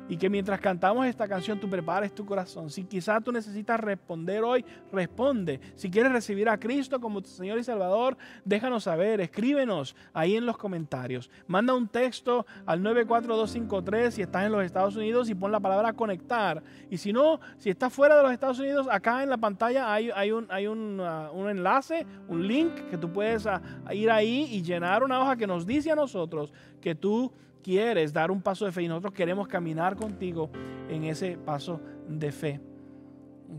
Y 0.09 0.17
que 0.17 0.29
mientras 0.29 0.59
cantamos 0.59 1.05
esta 1.05 1.27
canción 1.27 1.59
tú 1.59 1.69
prepares 1.69 2.13
tu 2.13 2.25
corazón. 2.25 2.69
Si 2.69 2.83
quizás 2.83 3.23
tú 3.23 3.31
necesitas 3.31 3.79
responder 3.79 4.43
hoy, 4.43 4.63
responde. 4.91 5.59
Si 5.75 5.89
quieres 5.89 6.11
recibir 6.11 6.49
a 6.49 6.57
Cristo 6.57 6.99
como 6.99 7.21
tu 7.21 7.29
Señor 7.29 7.59
y 7.59 7.63
Salvador, 7.63 8.17
déjanos 8.45 8.83
saber, 8.83 9.21
escríbenos 9.21 9.95
ahí 10.13 10.35
en 10.35 10.45
los 10.45 10.57
comentarios. 10.57 11.29
Manda 11.47 11.73
un 11.73 11.87
texto 11.87 12.45
al 12.65 12.81
94253 12.81 14.13
si 14.13 14.21
estás 14.21 14.45
en 14.45 14.51
los 14.51 14.63
Estados 14.63 14.95
Unidos 14.95 15.29
y 15.29 15.35
pon 15.35 15.51
la 15.51 15.59
palabra 15.59 15.93
conectar. 15.93 16.63
Y 16.89 16.97
si 16.97 17.11
no, 17.11 17.39
si 17.57 17.69
estás 17.69 17.93
fuera 17.93 18.15
de 18.15 18.23
los 18.23 18.31
Estados 18.31 18.59
Unidos, 18.59 18.87
acá 18.89 19.23
en 19.23 19.29
la 19.29 19.37
pantalla 19.37 19.91
hay, 19.91 20.09
hay, 20.13 20.31
un, 20.31 21.01
enlace, 21.49 22.05
un 22.27 22.47
link 22.47 22.73
que 22.89 22.97
tú 22.97 23.11
puedes 23.11 23.45
uh, 23.45 23.59
ir 23.91 24.09
ahí 24.09 24.47
y 24.51 24.61
llenar 24.61 25.03
una 25.03 25.19
hoja 25.21 25.35
que 25.35 25.47
nos 25.47 25.65
dice 25.65 25.91
a 25.91 25.95
nosotros 25.95 26.53
que 26.81 26.95
tú 26.95 27.31
quieres 27.63 28.13
dar 28.13 28.31
un 28.31 28.41
paso 28.41 28.65
de 28.65 28.71
fe 28.71 28.83
y 28.83 28.87
nosotros 28.87 29.13
queremos 29.13 29.47
caminar 29.47 29.95
contigo 29.95 30.49
en 30.89 31.03
ese 31.03 31.37
paso 31.37 31.81
de 32.07 32.31
fe. 32.31 32.61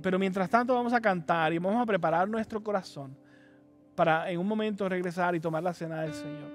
Pero 0.02 0.18
mientras 0.18 0.48
tanto 0.48 0.74
vamos 0.74 0.92
a 0.92 1.00
cantar 1.00 1.52
y 1.52 1.58
vamos 1.58 1.82
a 1.82 1.86
preparar 1.86 2.28
nuestro 2.28 2.62
corazón 2.62 3.16
para 3.94 4.30
en 4.30 4.38
un 4.38 4.46
momento 4.46 4.88
regresar 4.88 5.34
y 5.34 5.40
tomar 5.40 5.62
la 5.62 5.72
cena 5.72 6.02
del 6.02 6.14
Señor. 6.14 6.50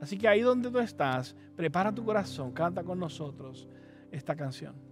Así 0.00 0.16
que 0.16 0.28
ahí 0.28 0.42
donde 0.42 0.70
tú 0.70 0.78
estás, 0.78 1.34
prepara 1.56 1.92
tu 1.92 2.04
corazón, 2.04 2.52
canta 2.52 2.84
con 2.84 2.98
nosotros 2.98 3.68
esta 4.12 4.36
canción. 4.36 4.87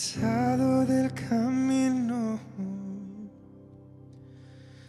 Cansado 0.00 0.86
del 0.86 1.12
camino, 1.12 2.40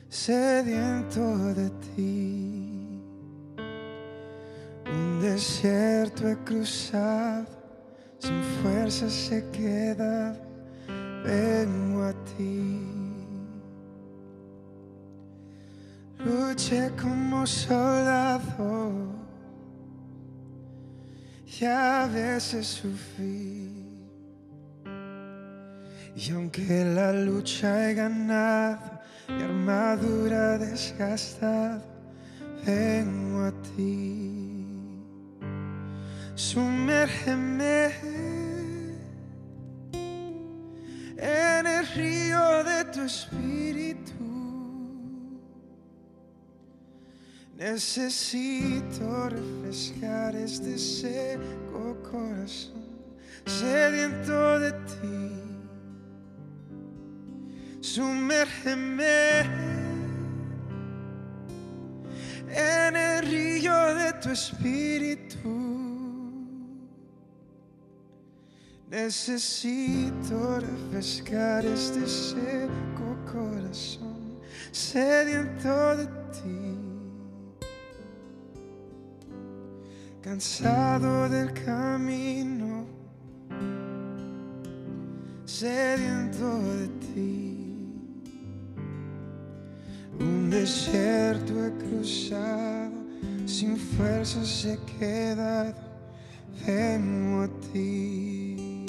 sediento 0.07 1.53
de 1.53 1.69
ti. 1.69 3.01
Un 4.85 5.21
desierto 5.21 6.29
he 6.29 6.37
cruzado, 6.45 7.45
sin 8.19 8.41
fuerzas 8.61 9.31
he 9.31 9.43
quedado, 9.51 10.39
vengo 11.25 12.03
a 12.03 12.13
ti. 12.37 12.79
Luché 16.19 16.89
como 17.01 17.45
soldado 17.45 18.93
y 21.59 21.65
a 21.65 22.07
veces 22.07 22.65
sufrí 22.65 23.70
Y 26.15 26.31
aunque 26.31 26.83
la 26.83 27.13
lucha 27.13 27.89
he 27.89 27.93
ganado, 27.93 28.99
mi 29.29 29.43
armadura 29.43 30.57
desgastada, 30.57 31.81
vengo 32.65 33.45
a 33.45 33.51
ti. 33.75 34.65
Sumérgeme 36.35 37.91
en 41.17 41.67
el 41.67 41.87
río 41.95 42.63
de 42.63 42.85
tu 42.85 43.01
espíritu. 43.01 44.11
Necesito 47.57 49.29
refrescar 49.29 50.35
este 50.35 50.77
seco 50.77 52.01
corazón, 52.11 52.83
sediento 53.45 54.59
de 54.59 54.71
ti. 54.71 55.40
Sumérgeme 57.81 59.41
en 62.47 62.95
el 62.95 63.25
río 63.25 63.95
de 63.95 64.13
tu 64.21 64.29
espíritu. 64.29 65.49
Necesito 68.87 70.59
refrescar 70.59 71.65
este 71.65 72.05
seco 72.05 73.17
corazón, 73.25 74.39
sediento 74.71 75.97
de 75.97 76.05
ti. 76.05 76.77
Cansado 80.21 81.27
del 81.29 81.51
camino, 81.53 82.85
sediento 85.45 86.59
de 86.77 86.87
ti. 86.99 87.50
Un 90.21 90.49
desierto 90.51 91.53
he 91.65 91.71
cruzado, 91.83 92.91
sin 93.45 93.75
fuerzas 93.75 94.65
he 94.65 94.77
quedado, 94.99 95.73
vengo 96.65 97.43
a 97.43 97.49
ti. 97.73 98.85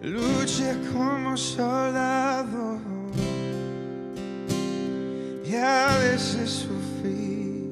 Luché 0.00 0.76
como 0.92 1.36
soldado 1.36 2.78
y 5.44 5.54
a 5.56 5.98
veces 5.98 6.48
sufrí. 6.48 7.64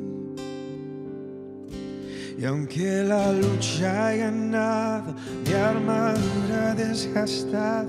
Y 2.38 2.44
aunque 2.44 3.04
la 3.04 3.32
lucha 3.32 4.12
he 4.12 4.18
ganado, 4.18 5.14
mi 5.46 5.52
armadura 5.52 6.74
desgastada, 6.74 7.86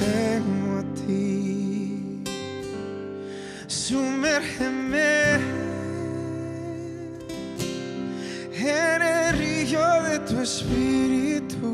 vengo 0.00 0.73
Sumérgeme 3.94 5.34
en 8.52 9.02
el 9.02 9.38
río 9.38 10.02
de 10.02 10.18
tu 10.18 10.40
espíritu. 10.40 11.70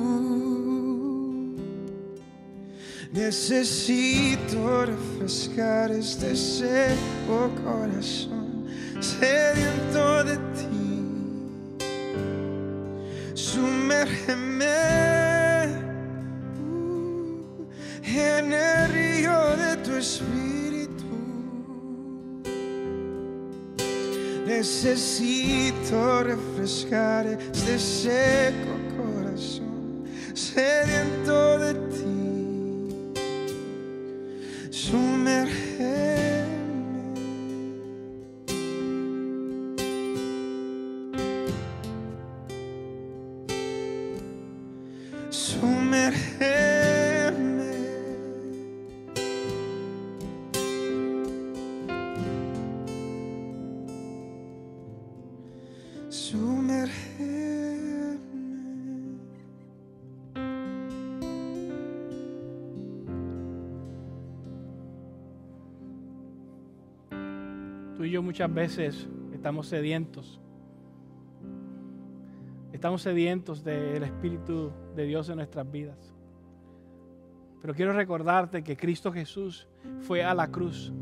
Necesito 3.10 4.84
refrescar 4.84 5.92
este 5.92 6.36
seco 6.36 7.50
corazón, 7.64 8.66
sediento 9.00 10.22
de 10.24 10.36
ti. 10.56 10.90
Sumérgeme 13.32 14.66
uh, 16.68 17.66
en 18.04 18.52
el 18.52 18.92
río 18.92 19.56
de 19.56 19.76
tu 19.78 19.92
espíritu. 19.94 20.59
Necesito 24.60 26.22
refrescar 26.22 27.26
este 27.26 27.78
seco 27.78 28.76
corazón, 28.94 30.04
sediento 30.34 31.58
de 31.60 31.72
ti. 31.88 33.20
Sumérgeme. 34.70 36.09
Tú 68.00 68.06
y 68.06 68.12
yo 68.12 68.22
muchas 68.22 68.50
veces 68.50 69.06
estamos 69.30 69.66
sedientos. 69.66 70.40
Estamos 72.72 73.02
sedientos 73.02 73.62
del 73.62 74.02
Espíritu 74.02 74.72
de 74.96 75.04
Dios 75.04 75.28
en 75.28 75.36
nuestras 75.36 75.70
vidas. 75.70 76.14
Pero 77.60 77.74
quiero 77.74 77.92
recordarte 77.92 78.64
que 78.64 78.74
Cristo 78.74 79.12
Jesús 79.12 79.68
fue 80.00 80.24
a 80.24 80.32
la 80.32 80.50
cruz. 80.50 80.94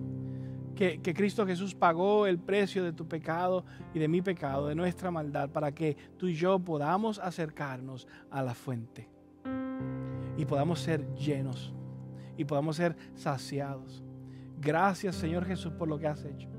Que, 0.75 1.01
Cristo 1.01 1.47
Jesús 1.47 1.73
pagó 1.73 2.27
el 2.27 2.41
precio 2.41 2.83
de 2.83 2.93
tu 2.93 3.07
pecado 3.07 3.65
y 3.95 4.01
de 4.01 4.09
mi 4.09 4.21
pecado, 4.21 4.67
de 4.67 4.75
nuestra 4.75 5.13
maldad, 5.13 5.51
para 5.51 5.71
que 5.71 5.97
tú 6.17 6.27
y 6.27 6.35
yo 6.35 6.59
podamos 6.59 7.21
acercarnos 7.21 8.09
a 8.29 8.43
la 8.43 8.55
fuente. 8.55 9.09
Y 10.37 10.45
podamos 10.47 10.81
ser 10.81 11.07
llenos. 11.15 11.73
Y 12.37 12.45
podamos 12.45 12.75
ser 12.75 12.97
saciados. 13.15 14.03
Gracias 14.61 15.15
Señor 15.15 15.45
Jesús 15.45 15.73
por 15.75 15.87
lo 15.87 15.97
que 15.97 16.09
has 16.09 16.25
hecho 16.25 16.58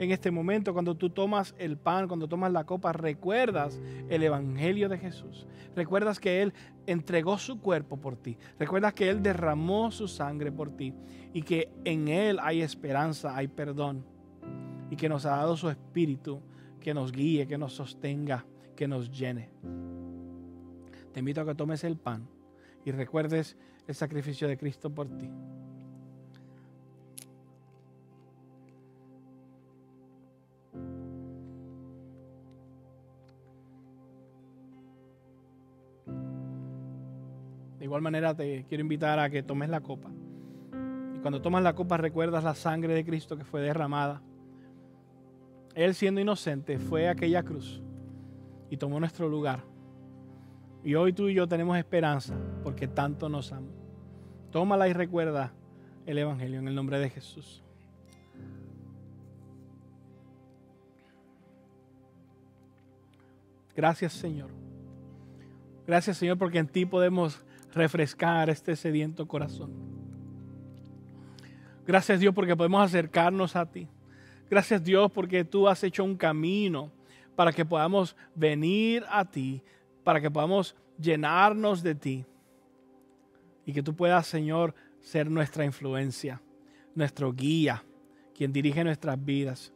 en 0.00 0.12
este 0.12 0.30
momento, 0.30 0.72
cuando 0.72 0.96
tú 0.96 1.10
tomas 1.10 1.54
el 1.58 1.76
pan, 1.76 2.08
cuando 2.08 2.26
tomas 2.26 2.50
la 2.50 2.64
copa, 2.64 2.90
recuerdas 2.90 3.78
el 4.08 4.22
Evangelio 4.22 4.88
de 4.88 4.96
Jesús. 4.96 5.46
Recuerdas 5.76 6.18
que 6.18 6.40
Él 6.40 6.54
entregó 6.86 7.36
su 7.36 7.60
cuerpo 7.60 7.98
por 7.98 8.16
ti. 8.16 8.38
Recuerdas 8.58 8.94
que 8.94 9.10
Él 9.10 9.22
derramó 9.22 9.90
su 9.90 10.08
sangre 10.08 10.50
por 10.50 10.74
ti 10.74 10.94
y 11.34 11.42
que 11.42 11.70
en 11.84 12.08
Él 12.08 12.38
hay 12.40 12.62
esperanza, 12.62 13.36
hay 13.36 13.48
perdón. 13.48 14.06
Y 14.90 14.96
que 14.96 15.10
nos 15.10 15.26
ha 15.26 15.36
dado 15.36 15.54
su 15.58 15.68
espíritu 15.68 16.40
que 16.80 16.94
nos 16.94 17.12
guíe, 17.12 17.46
que 17.46 17.58
nos 17.58 17.74
sostenga, 17.74 18.46
que 18.74 18.88
nos 18.88 19.10
llene. 19.10 19.50
Te 21.12 21.20
invito 21.20 21.42
a 21.42 21.44
que 21.44 21.54
tomes 21.54 21.84
el 21.84 21.98
pan 21.98 22.26
y 22.86 22.90
recuerdes 22.90 23.58
el 23.86 23.94
sacrificio 23.94 24.48
de 24.48 24.56
Cristo 24.56 24.88
por 24.88 25.14
ti. 25.18 25.30
De 37.80 37.86
igual 37.86 38.02
manera 38.02 38.34
te 38.34 38.66
quiero 38.68 38.82
invitar 38.82 39.18
a 39.18 39.30
que 39.30 39.42
tomes 39.42 39.70
la 39.70 39.80
copa. 39.80 40.10
Y 41.16 41.18
cuando 41.20 41.40
tomas 41.40 41.62
la 41.62 41.74
copa 41.74 41.96
recuerdas 41.96 42.44
la 42.44 42.54
sangre 42.54 42.92
de 42.92 43.06
Cristo 43.06 43.38
que 43.38 43.44
fue 43.44 43.62
derramada. 43.62 44.20
Él 45.74 45.94
siendo 45.94 46.20
inocente 46.20 46.78
fue 46.78 47.08
a 47.08 47.12
aquella 47.12 47.42
cruz 47.42 47.80
y 48.68 48.76
tomó 48.76 49.00
nuestro 49.00 49.30
lugar. 49.30 49.64
Y 50.84 50.94
hoy 50.94 51.14
tú 51.14 51.28
y 51.28 51.34
yo 51.34 51.48
tenemos 51.48 51.78
esperanza 51.78 52.34
porque 52.62 52.86
tanto 52.86 53.30
nos 53.30 53.50
ama. 53.50 53.72
Tómala 54.50 54.86
y 54.86 54.92
recuerda 54.92 55.54
el 56.04 56.18
Evangelio 56.18 56.58
en 56.58 56.68
el 56.68 56.74
nombre 56.74 56.98
de 56.98 57.08
Jesús. 57.08 57.64
Gracias 63.74 64.12
Señor. 64.12 64.50
Gracias 65.86 66.18
Señor 66.18 66.36
porque 66.36 66.58
en 66.58 66.68
ti 66.68 66.84
podemos 66.84 67.42
refrescar 67.72 68.50
este 68.50 68.76
sediento 68.76 69.26
corazón. 69.26 69.72
Gracias 71.86 72.20
Dios 72.20 72.34
porque 72.34 72.56
podemos 72.56 72.84
acercarnos 72.84 73.56
a 73.56 73.66
ti. 73.66 73.88
Gracias 74.48 74.82
Dios 74.82 75.10
porque 75.10 75.44
tú 75.44 75.68
has 75.68 75.82
hecho 75.84 76.04
un 76.04 76.16
camino 76.16 76.90
para 77.36 77.52
que 77.52 77.64
podamos 77.64 78.16
venir 78.34 79.04
a 79.08 79.24
ti, 79.24 79.62
para 80.04 80.20
que 80.20 80.30
podamos 80.30 80.76
llenarnos 80.98 81.82
de 81.82 81.94
ti 81.94 82.26
y 83.64 83.72
que 83.72 83.82
tú 83.82 83.94
puedas, 83.94 84.26
Señor, 84.26 84.74
ser 85.00 85.30
nuestra 85.30 85.64
influencia, 85.64 86.42
nuestro 86.94 87.32
guía, 87.32 87.84
quien 88.34 88.52
dirige 88.52 88.84
nuestras 88.84 89.22
vidas. 89.24 89.72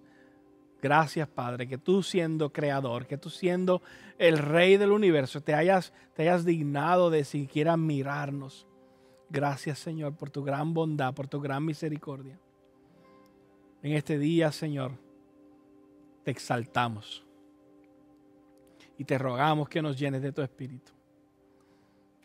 Gracias, 0.85 1.27
Padre, 1.27 1.67
que 1.67 1.79
tú 1.79 2.03
siendo 2.03 2.53
creador, 2.53 3.07
que 3.07 3.17
tú 3.17 3.31
siendo 3.31 3.81
el 4.19 4.37
rey 4.37 4.77
del 4.77 4.93
universo, 4.93 5.41
te 5.41 5.55
hayas, 5.55 5.95
te 6.13 6.25
hayas 6.25 6.45
dignado 6.45 7.09
de 7.09 7.25
siquiera 7.25 7.79
mirarnos. 7.79 8.67
Gracias, 9.31 9.79
Señor, 9.79 10.15
por 10.15 10.29
tu 10.29 10.45
gran 10.45 10.75
bondad, 10.75 11.15
por 11.15 11.27
tu 11.27 11.41
gran 11.41 11.65
misericordia. 11.65 12.39
En 13.83 13.93
este 13.93 14.19
día, 14.19 14.53
Señor, 14.53 14.99
te 16.23 16.31
exaltamos 16.31 17.25
y 18.99 19.05
te 19.05 19.17
rogamos 19.17 19.71
que 19.71 19.81
nos 19.81 19.99
llenes 19.99 20.21
de 20.21 20.33
tu 20.33 20.43
espíritu. 20.43 20.93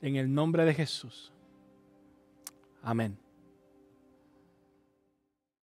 En 0.02 0.18
el 0.18 0.34
nombre 0.34 0.66
de 0.66 0.74
Jesús. 0.74 1.32
Amén. 2.84 3.18